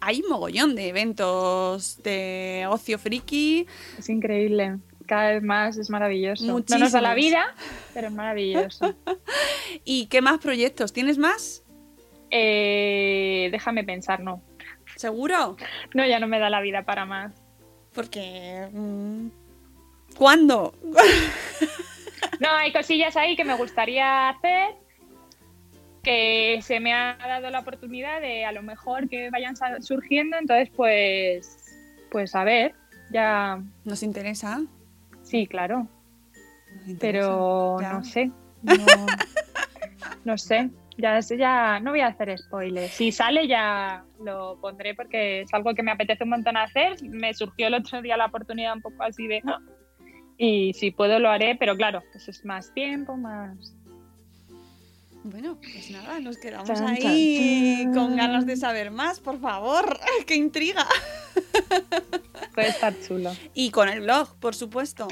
hay 0.00 0.22
un 0.22 0.30
mogollón 0.30 0.74
de 0.74 0.88
eventos 0.88 2.02
de 2.02 2.66
ocio 2.68 2.98
friki. 2.98 3.66
Es 3.98 4.08
increíble 4.08 4.78
cada 5.06 5.32
vez 5.32 5.42
más 5.42 5.78
es 5.78 5.88
maravilloso. 5.88 6.44
No 6.44 6.78
nos 6.78 6.92
da 6.92 7.00
la 7.00 7.14
vida, 7.14 7.54
pero 7.94 8.08
es 8.08 8.12
maravilloso. 8.12 8.94
¿Y 9.84 10.06
qué 10.06 10.20
más 10.20 10.38
proyectos? 10.38 10.92
¿Tienes 10.92 11.16
más? 11.16 11.62
Eh, 12.30 13.48
déjame 13.52 13.84
pensar, 13.84 14.20
no. 14.20 14.42
¿Seguro? 14.96 15.56
No, 15.94 16.04
ya 16.04 16.18
no 16.18 16.26
me 16.26 16.38
da 16.38 16.50
la 16.50 16.60
vida 16.60 16.82
para 16.82 17.04
más. 17.06 17.32
Porque... 17.94 18.68
Mm, 18.72 19.28
¿Cuándo? 20.16 20.74
no, 22.40 22.50
hay 22.50 22.72
cosillas 22.72 23.16
ahí 23.16 23.36
que 23.36 23.44
me 23.44 23.54
gustaría 23.54 24.30
hacer 24.30 24.74
que 26.02 26.60
se 26.62 26.78
me 26.78 26.94
ha 26.94 27.16
dado 27.18 27.50
la 27.50 27.58
oportunidad 27.58 28.20
de 28.20 28.44
a 28.44 28.52
lo 28.52 28.62
mejor 28.62 29.08
que 29.08 29.28
vayan 29.30 29.56
surgiendo, 29.82 30.36
entonces 30.36 30.70
pues 30.76 31.58
pues 32.12 32.34
a 32.36 32.44
ver, 32.44 32.74
ya 33.10 33.60
nos 33.84 34.04
interesa. 34.04 34.62
Sí, 35.24 35.48
claro. 35.48 35.88
Pero 37.00 37.78
no 37.80 38.04
sé. 38.04 38.30
No, 40.24 40.36
sé. 40.38 40.70
Ya, 40.98 41.20
ya 41.20 41.80
no 41.80 41.90
voy 41.90 42.00
a 42.00 42.08
hacer 42.08 42.36
spoilers. 42.38 42.92
Si 42.92 43.12
sale 43.12 43.46
ya 43.46 44.04
lo 44.24 44.58
pondré 44.60 44.94
porque 44.94 45.42
es 45.42 45.52
algo 45.52 45.74
que 45.74 45.82
me 45.82 45.90
apetece 45.90 46.24
un 46.24 46.30
montón 46.30 46.56
hacer. 46.56 47.02
Me 47.02 47.34
surgió 47.34 47.66
el 47.66 47.74
otro 47.74 48.00
día 48.00 48.16
la 48.16 48.26
oportunidad 48.26 48.74
un 48.74 48.82
poco 48.82 49.02
así 49.02 49.26
de... 49.26 49.42
Y 50.38 50.74
si 50.74 50.90
puedo 50.90 51.18
lo 51.18 51.30
haré, 51.30 51.56
pero 51.56 51.76
claro, 51.76 52.02
eso 52.14 52.30
es 52.30 52.44
más 52.44 52.72
tiempo, 52.72 53.16
más... 53.16 53.74
Bueno, 55.24 55.58
pues 55.60 55.90
nada, 55.90 56.20
nos 56.20 56.36
quedamos 56.38 56.80
ahí 56.80 57.88
con 57.92 58.14
ganas 58.14 58.46
de 58.46 58.56
saber 58.56 58.92
más, 58.92 59.18
por 59.18 59.40
favor. 59.40 59.98
¡Qué 60.26 60.36
intriga! 60.36 60.86
Puede 62.54 62.68
estar 62.68 62.94
chulo. 63.06 63.32
Y 63.52 63.70
con 63.70 63.88
el 63.88 64.02
blog, 64.02 64.36
por 64.38 64.54
supuesto. 64.54 65.08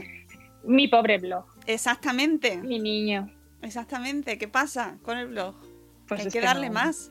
Mi 0.62 0.86
pobre 0.86 1.18
blog. 1.18 1.46
Exactamente. 1.66 2.58
Mi 2.58 2.78
niño. 2.78 3.28
Exactamente. 3.60 4.38
¿Qué 4.38 4.46
pasa 4.46 4.98
con 5.02 5.18
el 5.18 5.28
blog? 5.28 5.56
Pues 6.08 6.20
Hay 6.20 6.30
que, 6.30 6.40
darle 6.40 6.70
más. 6.70 7.10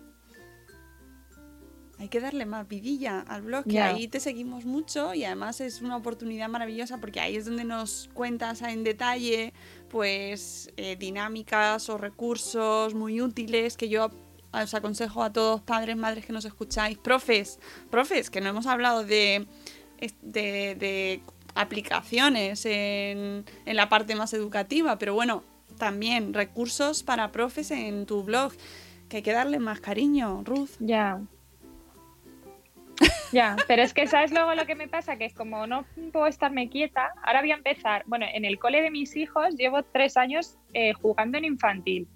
Hay 2.00 2.10
que 2.10 2.20
darle 2.20 2.46
más 2.46 2.68
vidilla 2.68 3.22
al 3.22 3.44
blog, 3.44 3.66
que 3.66 3.80
ahí 3.80 4.08
te 4.08 4.20
seguimos 4.20 4.66
mucho 4.66 5.14
y 5.14 5.24
además 5.24 5.62
es 5.62 5.82
una 5.82 5.96
oportunidad 5.96 6.50
maravillosa 6.50 6.98
porque 7.00 7.20
ahí 7.20 7.36
es 7.36 7.46
donde 7.46 7.64
nos 7.64 8.10
cuentas 8.14 8.62
en 8.62 8.84
detalle 8.84 9.54
pues 9.90 10.70
eh, 10.76 10.96
dinámicas 10.98 11.88
o 11.90 11.98
recursos 11.98 12.94
muy 12.94 13.22
útiles 13.22 13.78
que 13.78 13.90
yo 13.90 14.10
os 14.52 14.74
aconsejo 14.74 15.24
a 15.24 15.32
todos 15.32 15.62
padres, 15.62 15.96
madres 15.96 16.26
que 16.26 16.34
nos 16.34 16.46
escucháis, 16.46 16.98
profes, 16.98 17.60
profes, 17.90 18.30
que 18.30 18.42
no 18.42 18.50
hemos 18.50 18.68
hablado 18.68 19.04
de, 19.04 19.48
de, 20.22 21.22
aplicaciones 21.56 22.66
en, 22.66 23.46
en, 23.66 23.76
la 23.76 23.90
parte 23.90 24.16
más 24.16 24.34
educativa, 24.34 24.98
pero 24.98 25.14
bueno, 25.14 25.44
también 25.78 26.34
recursos 26.34 27.04
para 27.04 27.32
profes 27.32 27.72
en 27.72 28.06
tu 28.06 28.24
blog, 28.24 28.54
que 29.14 29.18
hay 29.18 29.24
que 29.24 29.34
darle 29.34 29.60
más 29.60 29.80
cariño, 29.80 30.42
Ruth. 30.44 30.72
Ya. 30.80 31.22
Ya, 33.32 33.56
pero 33.68 33.84
es 33.84 33.94
que 33.94 34.08
sabes 34.08 34.32
luego 34.32 34.56
lo 34.56 34.66
que 34.66 34.74
me 34.74 34.88
pasa, 34.88 35.18
que 35.18 35.26
es 35.26 35.36
como 35.36 35.68
no 35.68 35.86
puedo 36.12 36.26
estarme 36.26 36.68
quieta, 36.68 37.12
ahora 37.22 37.42
voy 37.42 37.52
a 37.52 37.56
empezar, 37.56 38.04
bueno, 38.08 38.26
en 38.32 38.44
el 38.44 38.58
cole 38.58 38.82
de 38.82 38.90
mis 38.90 39.16
hijos 39.16 39.56
llevo 39.56 39.84
tres 39.84 40.18
años 40.18 40.58
eh, 40.74 40.94
jugando 40.94 41.38
en 41.38 41.46
infantil. 41.46 42.08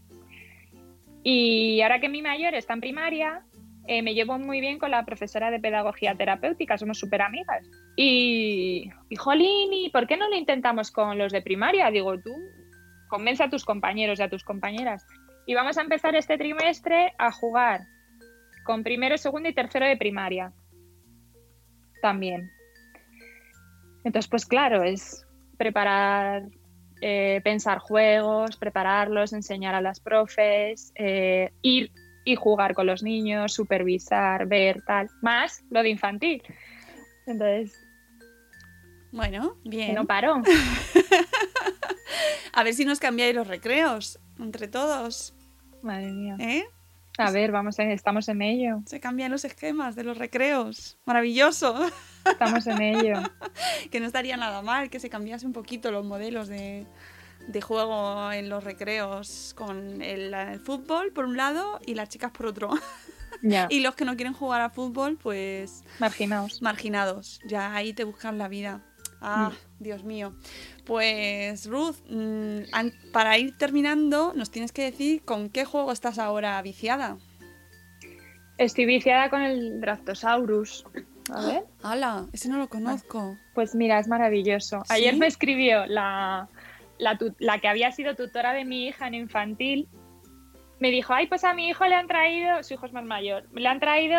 Y 1.22 1.82
ahora 1.82 2.00
que 2.00 2.10
mi 2.10 2.24
mayor 2.24 2.56
está 2.56 2.74
en 2.74 2.82
primaria, 2.82 3.44
eh, 3.86 4.02
me 4.02 4.16
llevo 4.16 4.40
muy 4.40 4.60
bien 4.60 4.80
con 4.80 4.90
la 4.90 5.06
profesora 5.06 5.52
de 5.52 5.60
pedagogía 5.60 6.16
terapéutica, 6.16 6.80
somos 6.80 6.98
súper 6.98 7.22
amigas. 7.22 7.70
Y, 7.96 8.90
y, 9.10 9.16
jolín, 9.18 9.72
¿y 9.72 9.90
por 9.92 10.08
qué 10.08 10.18
no 10.18 10.28
lo 10.30 10.36
intentamos 10.36 10.90
con 10.90 11.20
los 11.20 11.32
de 11.32 11.44
primaria? 11.44 11.92
Digo, 11.92 12.20
tú 12.20 12.32
convence 13.08 13.44
a 13.44 13.50
tus 13.50 13.66
compañeros 13.66 14.20
y 14.20 14.24
a 14.24 14.30
tus 14.30 14.44
compañeras. 14.44 15.06
Y 15.48 15.56
vamos 15.56 15.78
a 15.78 15.82
empezar 15.82 16.14
este 16.16 16.38
trimestre 16.38 17.14
a 17.18 17.32
jugar 17.32 17.88
con 18.66 18.84
primero, 18.84 19.18
segundo 19.18 19.48
y 19.48 19.54
tercero 19.54 19.86
de 19.86 19.96
primaria. 19.96 20.52
También. 22.02 22.52
Entonces, 24.04 24.30
pues 24.30 24.46
claro, 24.46 24.84
es 24.84 25.26
preparar 25.58 26.44
eh, 27.00 27.40
pensar 27.46 27.80
juegos, 27.80 28.58
prepararlos, 28.58 29.32
enseñar 29.32 29.74
a 29.74 29.82
las 29.82 30.02
profes, 30.02 30.92
eh, 30.96 31.54
ir 31.62 31.94
y 32.26 32.36
jugar 32.36 32.74
con 32.74 32.86
los 32.86 33.02
niños, 33.02 33.54
supervisar, 33.54 34.48
ver, 34.48 34.82
tal, 34.82 35.08
más 35.22 35.64
lo 35.70 35.82
de 35.82 35.90
infantil. 35.90 36.44
Entonces, 37.26 37.74
bueno, 39.14 39.56
bien. 39.64 39.96
No 39.96 40.06
paro. 40.06 40.42
a 42.54 42.64
ver 42.64 42.74
si 42.74 42.84
nos 42.84 43.00
cambiáis 43.00 43.34
los 43.34 43.48
recreos 43.48 44.20
entre 44.40 44.68
todos. 44.68 45.37
Madre 45.82 46.12
mía. 46.12 46.36
¿Eh? 46.40 46.66
A 47.18 47.32
ver, 47.32 47.52
vamos, 47.52 47.80
estamos 47.80 48.30
en 48.30 48.44
ello. 48.44 48.82
Se 48.86 49.00
cambian 49.00 49.32
los 49.32 49.44
esquemas 49.44 49.96
de 49.96 50.04
los 50.04 50.18
recreos. 50.18 50.98
Maravilloso. 51.06 51.76
Estamos 52.26 52.68
en 52.68 52.82
ello. 52.82 53.16
que 53.92 54.00
no 54.00 54.06
estaría 54.06 54.38
nada 54.38 54.62
mal 54.62 54.92
que 54.92 55.00
se 55.00 55.10
cambiase 55.10 55.48
un 55.48 55.54
poquito 55.54 55.92
los 55.92 56.06
modelos 56.06 56.48
de, 56.48 56.86
juego 57.64 58.32
en 58.32 58.50
los 58.50 58.64
recreos 58.64 59.56
con 59.58 60.04
el, 60.04 60.60
fútbol 60.60 61.12
por 61.12 61.26
un 61.26 61.38
lado 61.38 61.80
y 61.88 61.96
las 61.96 62.10
chicas 62.10 62.32
por 62.32 62.46
otro. 62.46 62.70
y 63.70 63.80
los 63.80 63.96
que 63.96 64.06
no 64.06 64.16
quieren 64.16 64.34
jugar 64.34 64.62
a 64.62 64.70
fútbol, 64.70 65.18
pues... 65.18 65.84
Marginados. 65.98 66.62
Marginados. 66.62 67.40
Ya 67.48 67.74
ahí 67.74 67.94
te 67.94 68.04
buscan 68.04 68.38
la 68.38 68.48
vida. 68.48 68.84
Ah, 69.22 69.50
mm. 69.52 69.84
Dios 69.84 70.04
mío. 70.04 70.36
Pues 70.88 71.70
Ruth, 71.70 71.98
mm, 72.10 73.12
para 73.12 73.38
ir 73.38 73.58
terminando, 73.58 74.32
nos 74.34 74.50
tienes 74.50 74.72
que 74.72 74.84
decir 74.84 75.22
con 75.24 75.50
qué 75.50 75.66
juego 75.66 75.92
estás 75.92 76.18
ahora 76.18 76.62
viciada. 76.62 77.18
Estoy 78.58 78.86
viciada 78.86 79.30
con 79.30 79.42
el 79.42 79.82
Draftosaurus. 79.82 80.86
A 81.30 81.46
ver. 81.46 81.64
¡Hala! 81.84 82.26
Ese 82.32 82.48
no 82.48 82.58
lo 82.58 82.70
conozco. 82.70 83.38
Pues 83.54 83.76
mira, 83.76 84.00
es 84.00 84.08
maravilloso. 84.08 84.82
Ayer 84.88 85.18
me 85.18 85.28
escribió 85.28 85.86
la, 85.88 86.48
la, 86.98 87.60
que 87.60 87.68
había 87.68 87.92
sido 87.92 88.16
tutora 88.16 88.54
de 88.54 88.64
mi 88.64 88.88
hija 88.88 89.08
en 89.08 89.14
infantil. 89.14 89.90
Me 90.80 90.90
dijo, 90.90 91.14
ay, 91.14 91.28
pues 91.28 91.44
a 91.44 91.54
mi 91.54 91.68
hijo 91.68 91.86
le 91.86 91.96
han 91.96 92.08
traído, 92.08 92.64
su 92.64 92.76
hijo 92.76 92.86
es 92.86 92.94
más 92.94 93.04
mayor, 93.04 93.44
le 93.52 93.68
han 93.68 93.80
traído 93.80 94.16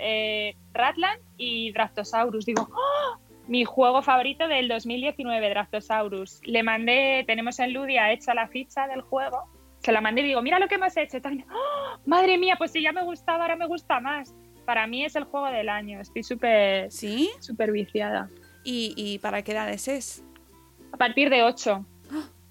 eh, 0.00 0.56
Ratland 0.74 1.22
y 1.38 1.72
Draftosaurus. 1.72 2.44
Digo, 2.44 2.68
¡Oh! 2.70 3.18
Mi 3.52 3.66
juego 3.66 4.00
favorito 4.00 4.48
del 4.48 4.66
2019, 4.66 5.50
Draftosaurus. 5.50 6.40
Le 6.44 6.62
mandé, 6.62 7.22
tenemos 7.26 7.58
en 7.58 7.74
Ludia 7.74 8.10
hecha 8.10 8.32
la 8.32 8.48
ficha 8.48 8.86
del 8.86 9.02
juego. 9.02 9.42
Se 9.80 9.92
la 9.92 10.00
mandé 10.00 10.22
y 10.22 10.28
digo, 10.28 10.40
mira 10.40 10.58
lo 10.58 10.68
que 10.68 10.76
hemos 10.76 10.96
hecho. 10.96 11.18
¡Oh! 11.52 11.98
Madre 12.06 12.38
mía, 12.38 12.54
pues 12.56 12.70
si 12.72 12.80
ya 12.80 12.92
me 12.92 13.04
gustaba, 13.04 13.42
ahora 13.42 13.56
me 13.56 13.66
gusta 13.66 14.00
más. 14.00 14.34
para 14.64 14.86
mí 14.86 15.04
es 15.04 15.16
el 15.16 15.24
juego 15.24 15.48
del 15.48 15.68
año. 15.68 16.00
Estoy 16.00 16.22
súper 16.22 16.90
¿Sí? 16.90 17.30
súper 17.40 17.72
viciada. 17.72 18.30
¿Y, 18.64 18.94
y 18.96 19.18
para 19.18 19.42
qué 19.42 19.52
edades 19.52 19.86
es? 19.86 20.24
A 20.90 20.96
partir 20.96 21.28
de 21.28 21.42
8. 21.42 21.84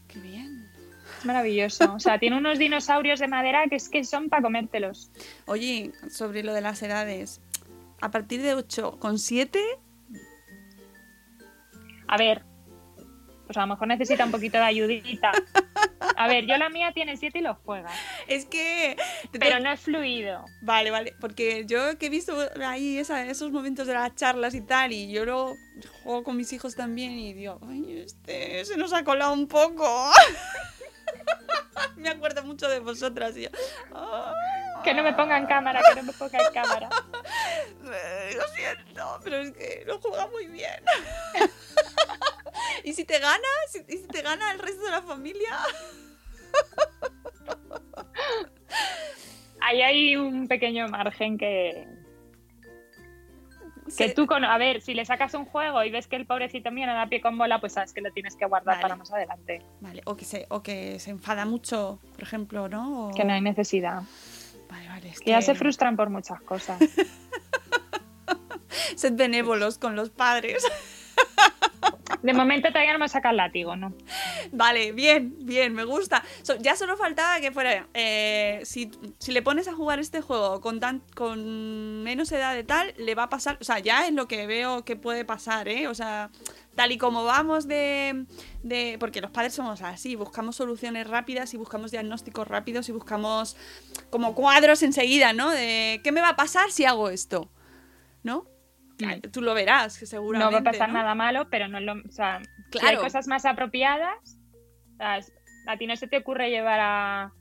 ¡Qué 0.08 0.20
bien! 0.20 0.70
Es 1.18 1.26
maravilloso. 1.26 1.94
O 1.96 2.00
sea, 2.00 2.20
tiene 2.20 2.38
unos 2.38 2.60
dinosaurios 2.60 3.20
de 3.20 3.28
madera 3.28 3.66
que 3.68 3.78
es 3.78 3.90
que 3.90 4.04
son 4.04 4.30
para 4.30 4.44
comértelos. 4.44 5.10
Oye, 5.48 5.94
sobre 6.12 6.44
lo 6.44 6.54
de 6.54 6.62
las 6.62 6.84
edades, 6.84 7.42
a 8.02 8.12
partir 8.12 8.44
de 8.44 8.54
8 8.54 9.00
con 9.00 9.18
7, 9.18 9.60
A 12.12 12.18
ver, 12.18 12.44
pues 13.48 13.58
a 13.58 13.62
lo 13.62 13.68
mejor 13.68 13.88
necesita 13.88 14.24
un 14.26 14.32
poquito 14.32 14.58
de 14.58 14.64
ayudita. 14.66 15.32
A 16.18 16.28
ver, 16.28 16.46
yo 16.46 16.58
la 16.58 16.70
mía 16.70 16.92
tiene 16.94 17.18
7 17.18 17.40
y 17.40 17.42
lo 17.42 17.56
juega. 17.56 17.90
es 18.28 18.46
que... 18.46 18.96
Pero 19.40 19.60
no 19.60 19.72
es 19.72 19.80
fluido. 19.80 20.46
Vale, 20.62 20.92
vale, 20.92 21.16
porque 21.20 21.66
yo 21.66 21.98
que 21.98 22.06
he 22.08 22.10
visto 22.10 22.38
ahí 22.66 22.98
esa- 22.98 23.26
esos 23.26 23.52
momentos 23.52 23.88
de 23.88 23.94
las 23.94 24.14
charlas 24.16 24.54
y 24.56 24.62
tal, 24.62 24.92
y 24.92 25.12
yo 25.12 25.26
lo 25.26 25.54
juego 26.04 26.24
con 26.24 26.38
mis 26.38 26.54
hijos 26.54 26.76
también 26.76 27.12
y 27.18 27.34
digo, 27.34 27.60
ay, 27.68 28.04
este 28.06 28.64
se 28.66 28.78
nos 28.78 28.94
ha 28.94 29.04
colado 29.04 29.34
un 29.34 29.48
poco. 29.48 30.12
me 31.98 32.10
acuerdo 32.10 32.44
mucho 32.44 32.68
de 32.70 32.80
vosotras 32.80 33.36
y 33.38 33.44
yo, 33.44 33.50
"Ah, 33.94 34.34
Que 34.84 34.94
no 34.94 35.04
me 35.04 35.14
ponga 35.14 35.38
en 35.38 35.46
cámara, 35.46 35.82
que 35.88 35.96
no 35.96 36.04
me 36.04 36.14
ponga 36.14 36.40
en 36.40 36.54
cámara. 36.54 36.90
lo 37.82 38.48
siento, 38.56 39.20
pero 39.24 39.38
es 39.38 39.52
que 39.52 39.84
lo 39.86 40.00
juega 40.02 40.28
muy 40.28 40.48
bien. 40.48 40.84
¿Y 42.84 42.94
si 42.94 43.06
te 43.06 43.20
gana? 43.20 43.48
¿Si- 43.72 43.86
¿Y 43.88 43.98
si 43.98 44.08
te 44.08 44.22
gana 44.22 44.52
el 44.52 44.60
resto 44.60 44.84
de 44.84 44.92
la 44.92 45.02
familia? 45.04 45.58
Ahí 49.62 49.82
hay 49.82 50.16
un 50.16 50.48
pequeño 50.48 50.88
margen 50.88 51.38
que, 51.38 51.88
que 53.98 54.10
tú, 54.10 54.28
con, 54.28 54.44
a 54.46 54.58
ver, 54.58 54.82
si 54.82 54.94
le 54.94 55.06
sacas 55.06 55.34
un 55.34 55.46
juego 55.46 55.84
y 55.84 55.92
ves 55.92 56.08
que 56.08 56.16
el 56.16 56.26
pobrecito 56.26 56.72
mío 56.72 56.88
no 56.88 56.94
da 56.94 57.08
pie 57.08 57.22
con 57.22 57.38
bola, 57.38 57.60
pues 57.60 57.74
sabes 57.74 57.94
que 57.94 58.02
lo 58.02 58.12
tienes 58.12 58.36
que 58.36 58.46
guardar 58.46 58.76
Vale. 58.76 58.82
para 58.82 58.96
más 58.96 59.12
adelante. 59.12 59.62
Vale, 59.82 60.02
o 60.06 60.16
que, 60.16 60.26
se, 60.26 60.46
o 60.50 60.62
que 60.64 61.00
se 61.00 61.12
enfada 61.12 61.46
mucho, 61.46 62.00
por 62.14 62.24
ejemplo, 62.24 62.70
¿no? 62.70 63.08
O- 63.10 63.14
Que 63.14 63.24
no 63.24 63.34
hay 63.34 63.42
necesidad. 63.42 64.04
Vale, 64.70 64.88
vale, 64.88 65.10
es 65.10 65.20
Que 65.20 65.32
ya 65.32 65.42
se 65.42 65.56
frustran 65.56 65.96
por 65.96 66.10
muchas 66.10 66.42
cosas. 66.42 66.80
Sed 68.96 69.14
benévolos 69.16 69.78
con 69.78 69.96
los 69.96 70.10
padres. 70.10 70.64
De 72.24 72.34
momento 72.34 72.68
todavía 72.70 72.94
no 72.94 73.00
me 73.00 73.10
saca 73.10 73.32
el 73.32 73.38
látigo, 73.38 73.76
¿no? 73.76 73.94
Vale, 74.52 74.92
bien, 74.92 75.36
bien, 75.40 75.74
me 75.74 75.84
gusta. 75.84 76.24
Ya 76.60 76.76
solo 76.76 76.96
faltaba 76.96 77.40
que 77.40 77.52
fuera. 77.52 77.88
eh, 77.94 78.62
si, 78.64 78.92
si 79.18 79.32
le 79.32 79.42
pones 79.42 79.68
a 79.68 79.74
jugar 79.74 80.00
este 80.00 80.22
juego 80.22 80.62
con, 80.62 80.80
tan, 80.80 81.02
con 81.16 82.04
menos 82.04 82.32
edad 82.32 82.54
de 82.54 82.64
tal, 82.64 82.94
le 82.98 83.16
va 83.16 83.24
a 83.24 83.30
pasar. 83.30 83.58
O 83.60 83.64
sea, 83.64 83.80
ya 83.80 84.08
es 84.08 84.14
lo 84.14 84.28
que 84.28 84.46
veo 84.46 84.86
que 84.86 84.96
puede 84.96 85.26
pasar, 85.26 85.68
¿eh? 85.68 85.88
O 85.88 85.96
sea, 85.96 86.30
tal 86.76 86.92
y 86.92 86.98
como 86.98 87.24
vamos 87.24 87.68
de. 87.68 88.26
de 88.62 88.98
porque 89.00 89.22
los 89.22 89.32
padres 89.32 89.54
somos 89.54 89.82
así, 89.82 90.16
buscamos 90.16 90.56
soluciones 90.56 91.08
rápidas 91.08 91.54
y 91.54 91.58
buscamos 91.58 91.92
diagnósticos 91.92 92.48
rápidos 92.48 92.88
y 92.90 92.92
buscamos 92.92 93.58
como 94.10 94.36
cuadros 94.36 94.84
enseguida, 94.84 95.34
¿no? 95.34 95.50
De 95.50 96.02
qué 96.04 96.12
me 96.12 96.22
va 96.22 96.30
a 96.30 96.36
pasar 96.36 96.72
si 96.72 96.86
hago 96.86 97.10
esto, 97.10 97.50
¿no? 98.24 98.46
Mm. 99.06 99.22
Tú 99.32 99.42
lo 99.42 99.54
verás, 99.54 99.98
que 100.00 100.06
seguramente. 100.06 100.46
No 100.56 100.64
va 100.64 100.70
a 100.70 100.72
pasar 100.72 100.90
¿no? 100.90 100.96
nada 100.96 101.16
malo, 101.16 101.50
pero 101.50 101.68
no 101.68 101.78
es 101.80 101.84
lo. 101.84 101.94
O 101.94 102.12
sea, 102.12 102.40
si 102.72 102.78
hay 102.80 102.82
Claro. 102.94 103.02
cosas 103.02 103.28
más 103.28 103.46
apropiadas. 103.46 104.40
o 104.94 104.98
sea, 104.98 105.18
es- 105.18 105.34
a 105.68 105.78
ti 105.78 105.88
no 105.88 105.96
se 105.96 106.08
te 106.08 106.18
ocurre 106.18 106.50
llevar 106.50 106.80
a, 106.82 107.32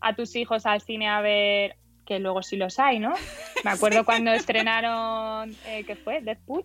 a 0.00 0.14
tus 0.16 0.34
hijos 0.36 0.64
al 0.66 0.80
cine 0.80 1.08
a 1.08 1.20
ver. 1.20 1.76
Que 2.06 2.18
luego 2.20 2.42
sí 2.42 2.56
los 2.56 2.78
hay, 2.78 2.98
¿no? 3.00 3.12
Me 3.64 3.70
acuerdo 3.70 4.04
cuando 4.04 4.32
estrenaron. 4.32 5.54
Eh, 5.66 5.84
¿Qué 5.86 5.94
fue? 5.96 6.20
Deadpool. 6.22 6.64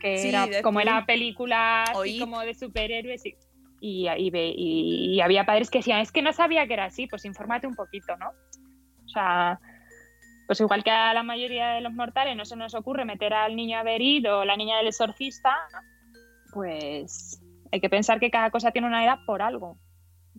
Que 0.00 0.18
Sí, 0.18 0.28
era, 0.28 0.42
Deadpool. 0.46 0.62
como 0.62 0.80
era 0.80 1.04
película 1.06 1.82
así 1.84 2.18
como 2.20 2.40
de 2.40 2.54
superhéroes. 2.54 3.22
Y, 3.80 4.06
y- 4.08 5.14
y 5.16 5.20
había 5.20 5.44
padres 5.44 5.70
que 5.70 5.78
decían, 5.78 6.00
es 6.00 6.12
que 6.12 6.22
no 6.22 6.32
sabía 6.32 6.66
que 6.66 6.74
era 6.74 6.84
así, 6.86 7.06
pues 7.06 7.24
infórmate 7.24 7.66
un 7.66 7.74
poquito, 7.74 8.16
¿no? 8.16 8.28
O 9.04 9.08
sea, 9.08 9.58
pues 10.46 10.60
igual 10.60 10.84
que 10.84 10.90
a 10.90 11.12
la 11.12 11.22
mayoría 11.22 11.70
de 11.70 11.80
los 11.80 11.92
mortales 11.92 12.36
no 12.36 12.44
se 12.44 12.56
nos 12.56 12.74
ocurre 12.74 13.04
meter 13.04 13.34
al 13.34 13.56
niño 13.56 13.78
a 13.78 13.82
ver 13.82 14.00
It 14.00 14.26
o 14.26 14.44
la 14.44 14.56
niña 14.56 14.78
del 14.78 14.88
exorcista, 14.88 15.54
pues 16.52 17.42
hay 17.72 17.80
que 17.80 17.90
pensar 17.90 18.20
que 18.20 18.30
cada 18.30 18.50
cosa 18.50 18.70
tiene 18.70 18.86
una 18.86 19.04
edad 19.04 19.18
por 19.26 19.42
algo. 19.42 19.76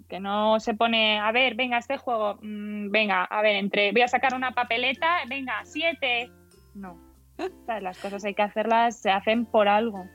Que 0.08 0.20
no 0.20 0.60
se 0.60 0.74
pone, 0.74 1.20
a 1.20 1.32
ver, 1.32 1.56
venga, 1.56 1.78
este 1.78 1.98
juego, 1.98 2.40
mm, 2.42 2.92
venga, 2.92 3.24
a 3.24 3.42
ver, 3.42 3.56
entre, 3.56 3.92
voy 3.92 4.02
a 4.02 4.08
sacar 4.08 4.34
una 4.34 4.52
papeleta, 4.52 5.18
venga, 5.28 5.62
siete. 5.66 6.32
No. 6.74 6.98
Las 7.82 7.98
cosas 7.98 8.24
hay 8.24 8.34
que 8.34 8.44
hacerlas, 8.44 9.02
se 9.02 9.12
hacen 9.12 9.46
por 9.46 9.68
algo. 9.68 10.08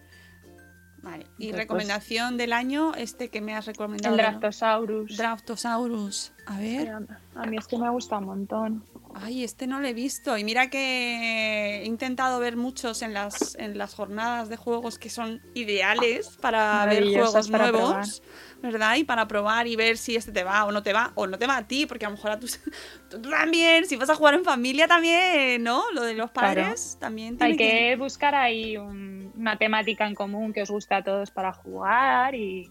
Vale. 1.02 1.26
Y 1.36 1.46
Entonces, 1.46 1.56
recomendación 1.56 2.36
del 2.36 2.52
año, 2.52 2.94
este 2.94 3.28
que 3.28 3.40
me 3.40 3.54
has 3.54 3.66
recomendado. 3.66 4.14
El 4.14 4.22
¿no? 4.22 4.28
Draftosaurus. 4.28 5.16
Draftosaurus. 5.16 6.32
A 6.46 6.58
ver. 6.58 6.92
A 7.34 7.46
mí 7.46 7.56
es 7.56 7.66
que 7.66 7.76
me 7.76 7.90
gusta 7.90 8.18
un 8.18 8.26
montón. 8.26 8.84
Ay, 9.14 9.44
este 9.44 9.66
no 9.66 9.78
lo 9.80 9.86
he 9.86 9.92
visto. 9.94 10.36
Y 10.38 10.44
mira 10.44 10.70
que 10.70 11.80
he 11.82 11.84
intentado 11.84 12.40
ver 12.40 12.56
muchos 12.56 13.02
en 13.02 13.12
las, 13.12 13.54
en 13.56 13.76
las 13.76 13.94
jornadas 13.94 14.48
de 14.48 14.56
juegos 14.56 14.98
que 14.98 15.10
son 15.10 15.42
ideales 15.54 16.30
para 16.40 16.86
ver 16.86 17.04
juegos 17.12 17.48
para 17.50 17.70
nuevos. 17.70 18.22
¿Verdad? 18.62 18.96
Y 18.96 19.04
para 19.04 19.26
probar 19.28 19.66
y 19.66 19.74
ver 19.76 19.98
si 19.98 20.14
este 20.16 20.30
te 20.32 20.44
va 20.44 20.64
o 20.64 20.72
no 20.72 20.82
te 20.82 20.92
va. 20.92 21.12
O 21.16 21.26
no 21.26 21.36
te 21.38 21.46
va 21.46 21.56
a 21.58 21.66
ti, 21.66 21.84
porque 21.84 22.06
a 22.06 22.08
lo 22.08 22.14
mejor 22.16 22.30
a 22.30 22.38
tus, 22.40 22.58
tú 23.10 23.20
también, 23.20 23.86
si 23.86 23.96
vas 23.96 24.08
a 24.08 24.14
jugar 24.14 24.34
en 24.34 24.44
familia 24.44 24.86
también, 24.88 25.62
¿no? 25.62 25.82
Lo 25.92 26.02
de 26.02 26.14
los 26.14 26.30
Claro. 26.30 26.62
padres 26.62 26.96
también. 27.00 27.36
tiene 27.36 27.52
Hay 27.52 27.58
que 27.58 27.96
buscar 27.96 28.34
ahí 28.34 28.76
un- 28.76 29.32
una 29.36 29.56
temática 29.58 30.06
en 30.06 30.14
común 30.14 30.52
que 30.52 30.62
os 30.62 30.70
guste 30.70 30.94
a 30.94 31.02
todos 31.02 31.30
para 31.30 31.52
jugar 31.52 32.34
y 32.34 32.70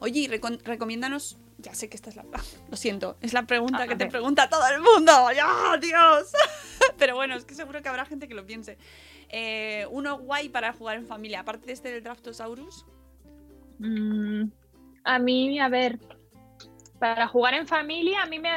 Oye, 0.00 0.20
y 0.20 0.28
recomiéndanos. 0.28 1.38
Ya 1.62 1.74
sé 1.74 1.88
que 1.88 1.96
esta 1.96 2.10
es 2.10 2.16
la. 2.16 2.24
ah, 2.32 2.40
Lo 2.70 2.76
siento, 2.76 3.16
es 3.20 3.32
la 3.32 3.42
pregunta 3.44 3.82
A 3.82 3.86
que 3.88 3.94
te 3.96 4.04
ver. 4.04 4.10
pregunta 4.10 4.48
todo 4.48 4.66
el 4.68 4.80
mundo. 4.80 5.12
¡Ya, 5.34 5.76
Dios! 5.80 6.32
Pero 6.98 7.14
bueno, 7.16 7.34
es 7.34 7.44
que 7.44 7.54
seguro 7.54 7.82
que 7.82 7.88
habrá 7.88 8.04
gente 8.06 8.28
que 8.28 8.34
lo 8.34 8.46
piense. 8.46 8.78
Eh, 9.28 9.86
uno 9.90 10.18
guay 10.18 10.48
para 10.48 10.72
jugar 10.72 10.96
en 10.96 11.06
familia, 11.06 11.40
aparte 11.40 11.66
de 11.66 11.72
este 11.72 11.92
del 11.92 12.02
Draftosaurus. 12.02 12.86
Mm, 13.78 14.44
a 15.04 15.18
mí, 15.18 15.60
a 15.60 15.68
ver, 15.68 15.98
para 16.98 17.26
jugar 17.28 17.54
en 17.54 17.66
familia, 17.66 18.22
a 18.22 18.26
mí 18.26 18.38
me, 18.38 18.50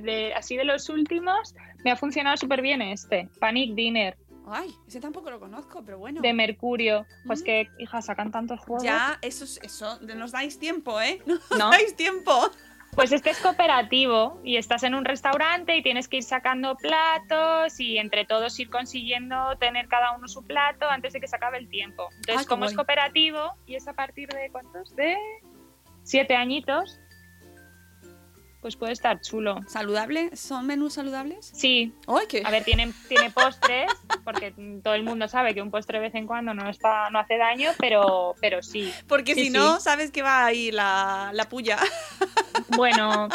de, 0.00 0.34
así 0.34 0.56
de 0.56 0.64
los 0.64 0.88
últimos, 0.88 1.54
me 1.84 1.90
ha 1.90 1.96
funcionado 1.96 2.36
súper 2.36 2.60
bien 2.60 2.82
este, 2.82 3.28
Panic 3.38 3.74
Dinner, 3.74 4.16
Ay, 4.52 4.74
ese 4.88 5.00
tampoco 5.00 5.30
lo 5.30 5.38
conozco, 5.40 5.82
pero 5.84 5.98
bueno. 5.98 6.20
de 6.20 6.32
Mercurio. 6.32 7.06
Pues 7.26 7.40
Mm. 7.42 7.44
que, 7.44 7.68
hija, 7.78 8.02
sacan 8.02 8.30
tantos 8.30 8.60
juegos. 8.60 8.82
Ya, 8.84 9.18
eso, 9.22 9.44
es- 9.44 9.60
eso, 9.62 9.98
nos 10.00 10.32
dais 10.32 10.58
tiempo, 10.58 11.00
¿eh? 11.00 11.20
Nos 11.26 11.50
¿No? 11.58 11.70
dais 11.70 11.94
tiempo. 11.96 12.50
Pues 12.94 13.12
este 13.12 13.30
es 13.30 13.38
cooperativo 13.38 14.40
y 14.42 14.56
estás 14.56 14.82
en 14.82 14.96
un 14.96 15.04
restaurante 15.04 15.76
y 15.76 15.82
tienes 15.82 16.08
que 16.08 16.16
ir 16.16 16.22
sacando 16.24 16.74
platos 16.76 17.78
y 17.78 17.98
entre 17.98 18.24
todos 18.24 18.58
ir 18.58 18.68
consiguiendo 18.68 19.56
tener 19.60 19.86
cada 19.86 20.10
uno 20.16 20.26
su 20.26 20.42
plato 20.44 20.88
antes 20.88 21.12
de 21.12 21.20
que 21.20 21.28
se 21.28 21.36
acabe 21.36 21.58
el 21.58 21.68
tiempo. 21.68 22.08
Entonces, 22.16 22.46
Ah, 22.46 22.48
como 22.48 22.64
es 22.64 22.74
cooperativo 22.74 23.52
y 23.64 23.76
es 23.76 23.86
a 23.86 23.92
partir 23.92 24.28
de 24.30 24.50
cuántos? 24.50 24.94
De 24.96 25.16
siete 26.02 26.34
añitos, 26.34 26.98
pues 28.60 28.76
puede 28.76 28.92
estar 28.92 29.20
chulo. 29.20 29.60
¿Saludable? 29.66 30.36
¿Son 30.36 30.66
menús 30.66 30.94
saludables? 30.94 31.50
Sí, 31.54 31.94
¡Ay, 32.06 32.26
qué! 32.28 32.42
a 32.44 32.50
ver, 32.50 32.64
tiene, 32.64 32.92
tiene 33.08 33.30
postres, 33.30 33.90
porque 34.24 34.54
todo 34.82 34.94
el 34.94 35.02
mundo 35.02 35.28
sabe 35.28 35.54
que 35.54 35.62
un 35.62 35.70
postre 35.70 35.98
de 35.98 36.06
vez 36.06 36.14
en 36.14 36.26
cuando 36.26 36.54
no 36.54 36.68
está, 36.68 37.10
no 37.10 37.18
hace 37.18 37.36
daño, 37.38 37.70
pero, 37.78 38.34
pero 38.40 38.62
sí. 38.62 38.92
Porque 39.06 39.34
sí, 39.34 39.44
si 39.44 39.50
no, 39.50 39.80
sabes 39.80 40.10
que 40.10 40.22
va 40.22 40.44
ahí 40.44 40.70
la, 40.70 41.30
la 41.32 41.48
puya. 41.48 41.78
Bueno, 42.76 43.28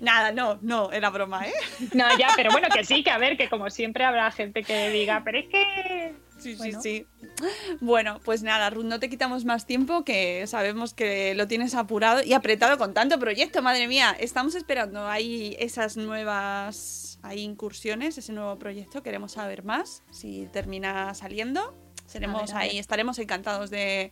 Nada, 0.00 0.32
no, 0.32 0.58
no, 0.62 0.90
era 0.90 1.10
broma, 1.10 1.46
¿eh? 1.46 1.52
no, 1.94 2.06
ya, 2.18 2.28
pero 2.34 2.50
bueno, 2.50 2.68
que 2.74 2.84
sí, 2.84 3.04
que 3.04 3.10
a 3.10 3.18
ver, 3.18 3.36
que 3.36 3.48
como 3.48 3.70
siempre 3.70 4.04
habrá 4.04 4.30
gente 4.30 4.62
que 4.62 4.90
diga, 4.90 5.22
pero 5.24 5.38
es 5.38 5.46
que 5.48 6.14
Sí, 6.42 6.54
Bueno. 6.56 6.82
sí, 6.82 7.06
sí. 7.18 7.26
Bueno, 7.80 8.20
pues 8.24 8.42
nada, 8.42 8.68
Ruth, 8.70 8.84
no 8.84 8.98
te 9.00 9.08
quitamos 9.08 9.44
más 9.44 9.66
tiempo, 9.66 10.04
que 10.04 10.46
sabemos 10.46 10.94
que 10.94 11.34
lo 11.34 11.46
tienes 11.48 11.74
apurado 11.74 12.22
y 12.22 12.32
apretado 12.32 12.78
con 12.78 12.94
tanto 12.94 13.18
proyecto, 13.18 13.62
madre 13.62 13.86
mía. 13.88 14.16
Estamos 14.18 14.54
esperando 14.54 15.06
ahí 15.08 15.56
esas 15.58 15.96
nuevas 15.96 17.18
ahí 17.22 17.40
incursiones, 17.42 18.18
ese 18.18 18.32
nuevo 18.32 18.58
proyecto. 18.58 19.02
Queremos 19.02 19.32
saber 19.32 19.62
más, 19.64 20.02
si 20.10 20.48
termina 20.52 21.14
saliendo. 21.14 21.76
Seremos 22.06 22.42
A 22.42 22.44
ver, 22.46 22.54
a 22.56 22.58
ahí, 22.58 22.68
ver. 22.70 22.78
estaremos 22.80 23.18
encantados 23.20 23.70
de, 23.70 24.10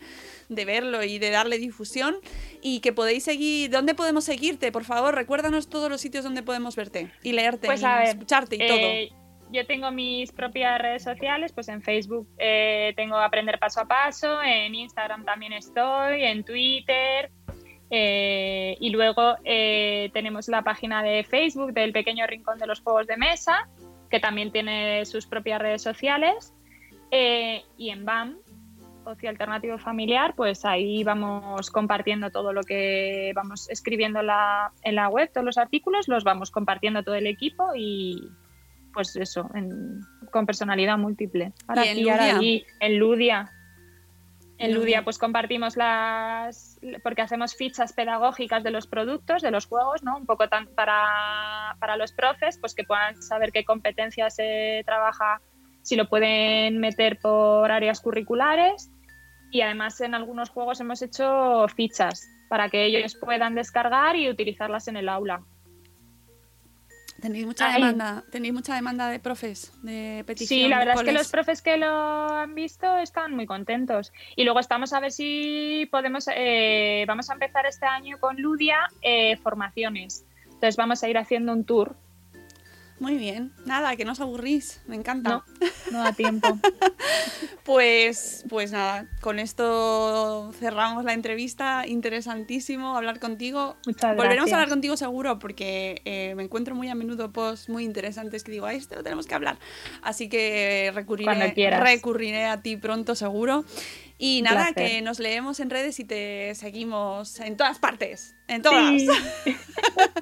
de 0.48 0.64
verlo 0.64 1.02
y 1.02 1.18
de 1.18 1.30
darle 1.30 1.58
difusión. 1.58 2.16
Y 2.62 2.80
que 2.80 2.92
podéis 2.92 3.24
seguir, 3.24 3.70
¿dónde 3.70 3.94
podemos 3.94 4.24
seguirte? 4.24 4.72
Por 4.72 4.84
favor, 4.84 5.14
recuérdanos 5.14 5.68
todos 5.68 5.90
los 5.90 6.00
sitios 6.00 6.24
donde 6.24 6.42
podemos 6.42 6.76
verte 6.76 7.12
y 7.22 7.32
leerte 7.32 7.66
Pues 7.66 7.82
y 7.82 7.84
a 7.84 7.98
ver, 7.98 8.08
escucharte 8.10 8.56
y 8.56 8.62
Eh, 8.62 9.12
yo 9.50 9.66
tengo 9.66 9.90
mis 9.90 10.32
propias 10.32 10.80
redes 10.80 11.02
sociales, 11.02 11.52
pues 11.52 11.68
en 11.68 11.82
Facebook 11.82 12.28
eh, 12.38 12.92
tengo 12.96 13.16
Aprender 13.16 13.58
Paso 13.58 13.80
a 13.80 13.84
Paso, 13.86 14.42
en 14.42 14.74
Instagram 14.74 15.24
también 15.24 15.52
estoy, 15.52 16.22
en 16.24 16.44
Twitter 16.44 17.30
Eh, 17.92 18.76
y 18.78 18.90
luego 18.90 19.34
eh, 19.44 20.10
tenemos 20.12 20.46
la 20.46 20.62
página 20.62 21.02
de 21.02 21.24
Facebook 21.24 21.72
del 21.72 21.92
Pequeño 21.92 22.24
Rincón 22.26 22.56
de 22.58 22.68
los 22.68 22.80
Juegos 22.80 23.08
de 23.08 23.16
Mesa, 23.16 23.68
que 24.08 24.20
también 24.20 24.52
tiene 24.52 25.04
sus 25.04 25.26
propias 25.26 25.60
redes 25.60 25.82
sociales. 25.82 26.54
Eh, 27.10 27.64
y 27.76 27.90
en 27.90 28.04
BAM, 28.04 28.38
Ocio 29.04 29.28
Alternativo 29.28 29.76
Familiar, 29.78 30.34
pues 30.36 30.64
ahí 30.64 31.02
vamos 31.02 31.70
compartiendo 31.70 32.30
todo 32.30 32.52
lo 32.52 32.62
que 32.62 33.32
vamos 33.34 33.68
escribiendo 33.68 34.20
en 34.20 34.26
la, 34.26 34.70
en 34.84 34.94
la 34.94 35.08
web, 35.08 35.28
todos 35.32 35.44
los 35.44 35.58
artículos, 35.58 36.06
los 36.06 36.22
vamos 36.22 36.52
compartiendo 36.52 37.02
todo 37.02 37.16
el 37.16 37.26
equipo 37.26 37.74
y 37.74 38.30
pues 38.92 39.14
eso, 39.16 39.48
en- 39.54 40.00
con 40.30 40.46
personalidad 40.46 40.98
múltiple. 40.98 41.52
Ahora 41.68 41.86
¿Y 41.86 42.08
ahora 42.08 42.24
Ludia? 42.24 42.36
allí, 42.36 42.66
en 42.80 42.98
Ludia. 42.98 43.50
En 44.58 44.74
Ludia. 44.74 45.02
Pues 45.04 45.18
compartimos 45.18 45.76
las, 45.76 46.78
porque 47.02 47.22
hacemos 47.22 47.54
fichas 47.56 47.94
pedagógicas 47.94 48.62
de 48.62 48.70
los 48.70 48.86
productos, 48.86 49.40
de 49.40 49.50
los 49.50 49.64
juegos, 49.66 50.02
¿no? 50.02 50.18
Un 50.18 50.26
poco 50.26 50.48
tan 50.48 50.66
para, 50.74 51.76
para 51.78 51.96
los 51.96 52.12
profes, 52.12 52.58
pues 52.58 52.74
que 52.74 52.84
puedan 52.84 53.20
saber 53.22 53.52
qué 53.52 53.64
competencias 53.64 54.34
se 54.34 54.82
trabaja, 54.84 55.40
si 55.82 55.96
lo 55.96 56.08
pueden 56.10 56.78
meter 56.78 57.18
por 57.20 57.72
áreas 57.72 58.00
curriculares. 58.00 58.90
Y 59.50 59.62
además 59.62 59.98
en 60.02 60.14
algunos 60.14 60.50
juegos 60.50 60.78
hemos 60.80 61.00
hecho 61.00 61.66
fichas 61.74 62.28
para 62.50 62.68
que 62.68 62.84
ellos 62.84 63.16
puedan 63.16 63.54
descargar 63.54 64.14
y 64.16 64.28
utilizarlas 64.28 64.88
en 64.88 64.96
el 64.98 65.08
aula. 65.08 65.42
Tenéis 67.20 67.46
mucha 67.46 67.72
demanda, 67.72 68.24
tenéis 68.30 68.54
mucha 68.54 68.74
demanda 68.74 69.08
de 69.08 69.18
profes, 69.18 69.72
de 69.82 70.24
petición. 70.26 70.60
Sí, 70.60 70.68
la 70.68 70.78
verdad 70.78 70.94
es 70.96 71.02
que 71.02 71.12
los 71.12 71.28
profes 71.30 71.62
que 71.62 71.76
lo 71.76 71.86
han 71.86 72.54
visto 72.54 72.98
están 72.98 73.34
muy 73.34 73.46
contentos. 73.46 74.12
Y 74.36 74.44
luego 74.44 74.60
estamos 74.60 74.92
a 74.92 75.00
ver 75.00 75.12
si 75.12 75.88
podemos, 75.90 76.28
eh, 76.34 77.04
vamos 77.06 77.30
a 77.30 77.34
empezar 77.34 77.66
este 77.66 77.86
año 77.86 78.18
con 78.18 78.40
Ludia 78.40 78.88
eh, 79.02 79.36
formaciones. 79.36 80.24
Entonces 80.44 80.76
vamos 80.76 81.02
a 81.02 81.08
ir 81.08 81.18
haciendo 81.18 81.52
un 81.52 81.64
tour. 81.64 81.96
Muy 83.00 83.16
bien, 83.16 83.50
nada, 83.64 83.96
que 83.96 84.04
no 84.04 84.12
os 84.12 84.20
aburrís, 84.20 84.82
me 84.86 84.94
encanta. 84.94 85.30
No, 85.30 85.44
no 85.90 86.04
da 86.04 86.12
tiempo. 86.12 86.58
Pues, 87.64 88.44
pues 88.48 88.72
nada, 88.72 89.06
con 89.20 89.38
esto 89.38 90.50
cerramos 90.58 91.04
la 91.04 91.12
entrevista. 91.12 91.86
Interesantísimo 91.86 92.96
hablar 92.96 93.20
contigo. 93.20 93.76
Muchas 93.86 94.16
Volveremos 94.16 94.46
gracias. 94.46 94.52
a 94.52 94.56
hablar 94.56 94.68
contigo 94.70 94.96
seguro 94.96 95.38
porque 95.38 96.02
eh, 96.04 96.34
me 96.36 96.42
encuentro 96.42 96.74
muy 96.74 96.88
a 96.88 96.96
menudo 96.96 97.32
posts 97.32 97.68
muy 97.68 97.84
interesantes 97.84 98.42
que 98.42 98.50
digo, 98.50 98.66
a 98.66 98.72
esto 98.72 98.96
lo 98.96 99.04
tenemos 99.04 99.26
que 99.26 99.36
hablar. 99.36 99.58
Así 100.02 100.28
que 100.28 100.90
recurriré, 100.92 101.54
recurriré 101.78 102.46
a 102.46 102.60
ti 102.60 102.76
pronto 102.76 103.14
seguro. 103.14 103.64
Y 104.22 104.42
nada, 104.42 104.74
que 104.74 105.00
nos 105.00 105.18
leemos 105.18 105.60
en 105.60 105.70
redes 105.70 105.98
y 105.98 106.04
te 106.04 106.54
seguimos 106.54 107.40
en 107.40 107.56
todas 107.56 107.78
partes. 107.78 108.36
En 108.48 108.60
todas. 108.60 109.00
Sí. 109.00 109.08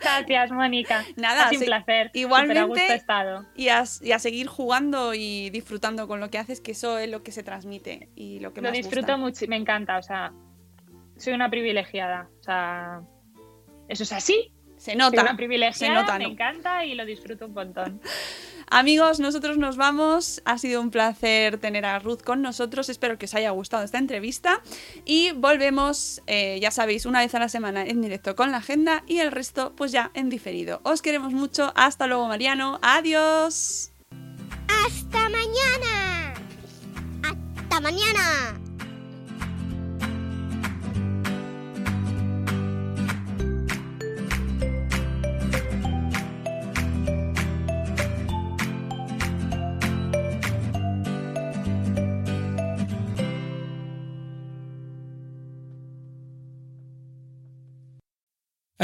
Gracias, 0.01 0.53
Mónica. 0.53 1.05
Nada, 1.17 1.49
sí, 1.49 1.57
un 1.57 1.65
placer. 1.65 2.11
igualmente- 2.15 2.65
gusto 2.67 2.93
estado. 2.93 3.45
Y 3.57 3.69
a, 3.71 3.83
y 4.01 4.13
a 4.13 4.19
seguir 4.21 4.47
jugando 4.47 5.15
y 5.15 5.51
disfrutando 5.51 6.07
con 6.07 6.21
lo 6.21 6.31
que 6.31 6.39
haces, 6.39 6.61
que 6.61 6.71
eso 6.73 6.97
es 6.99 7.11
lo 7.11 7.25
que 7.25 7.33
se 7.33 7.43
transmite 7.43 8.09
y 8.15 8.39
lo 8.39 8.53
que 8.53 8.61
Lo 8.61 8.69
más 8.69 8.77
disfruto 8.77 9.01
gusta. 9.01 9.17
mucho, 9.17 9.47
me 9.49 9.57
encanta. 9.57 9.99
O 9.99 10.03
sea, 10.03 10.33
soy 11.17 11.33
una 11.33 11.51
privilegiada. 11.51 12.31
O 12.39 12.43
sea, 12.45 13.01
eso 13.89 14.05
es 14.05 14.13
así. 14.13 14.53
Se 14.89 14.93
Soy 14.93 14.99
nota. 15.01 15.21
una 15.21 15.37
privilegiada, 15.37 15.75
se 15.75 15.91
nota, 16.01 16.17
me 16.17 16.25
¿no? 16.25 16.31
encanta 16.31 16.83
y 16.87 16.95
lo 16.95 17.05
disfruto 17.05 17.45
un 17.45 17.53
montón. 17.53 18.01
Amigos, 18.71 19.21
nosotros 19.21 19.59
nos 19.59 19.77
vamos. 19.77 20.41
Ha 20.47 20.57
sido 20.57 20.81
un 20.81 20.91
placer 20.91 21.59
tener 21.59 21.85
a 21.85 21.99
Ruth 21.99 22.23
con 22.23 22.41
nosotros. 22.41 22.89
Espero 22.89 23.19
que 23.19 23.27
os 23.27 23.35
haya 23.35 23.51
gustado 23.51 23.85
esta 23.85 23.99
entrevista. 23.99 24.63
Y 25.05 25.33
volvemos, 25.33 26.23
eh, 26.27 26.59
ya 26.63 26.71
sabéis, 26.71 27.05
una 27.05 27.21
vez 27.21 27.35
a 27.35 27.39
la 27.39 27.51
semana 27.51 27.85
en 27.85 28.01
directo 28.01 28.35
con 28.35 28.51
la 28.51 28.59
agenda 28.59 29.05
y 29.07 29.19
el 29.19 29.31
resto, 29.31 29.75
pues 29.77 29.93
ya 29.93 30.11
en 30.15 30.31
diferido. 30.31 30.81
Os 30.85 31.03
queremos 31.03 31.35
mucho. 31.35 31.71
Hasta 31.77 32.07
luego, 32.07 32.27
Mariano. 32.27 32.79
Adiós. 32.81 33.93
¡Hasta 34.87 35.29
mañana! 35.29 36.35
¡Hasta 37.25 37.81
mañana! 37.81 38.59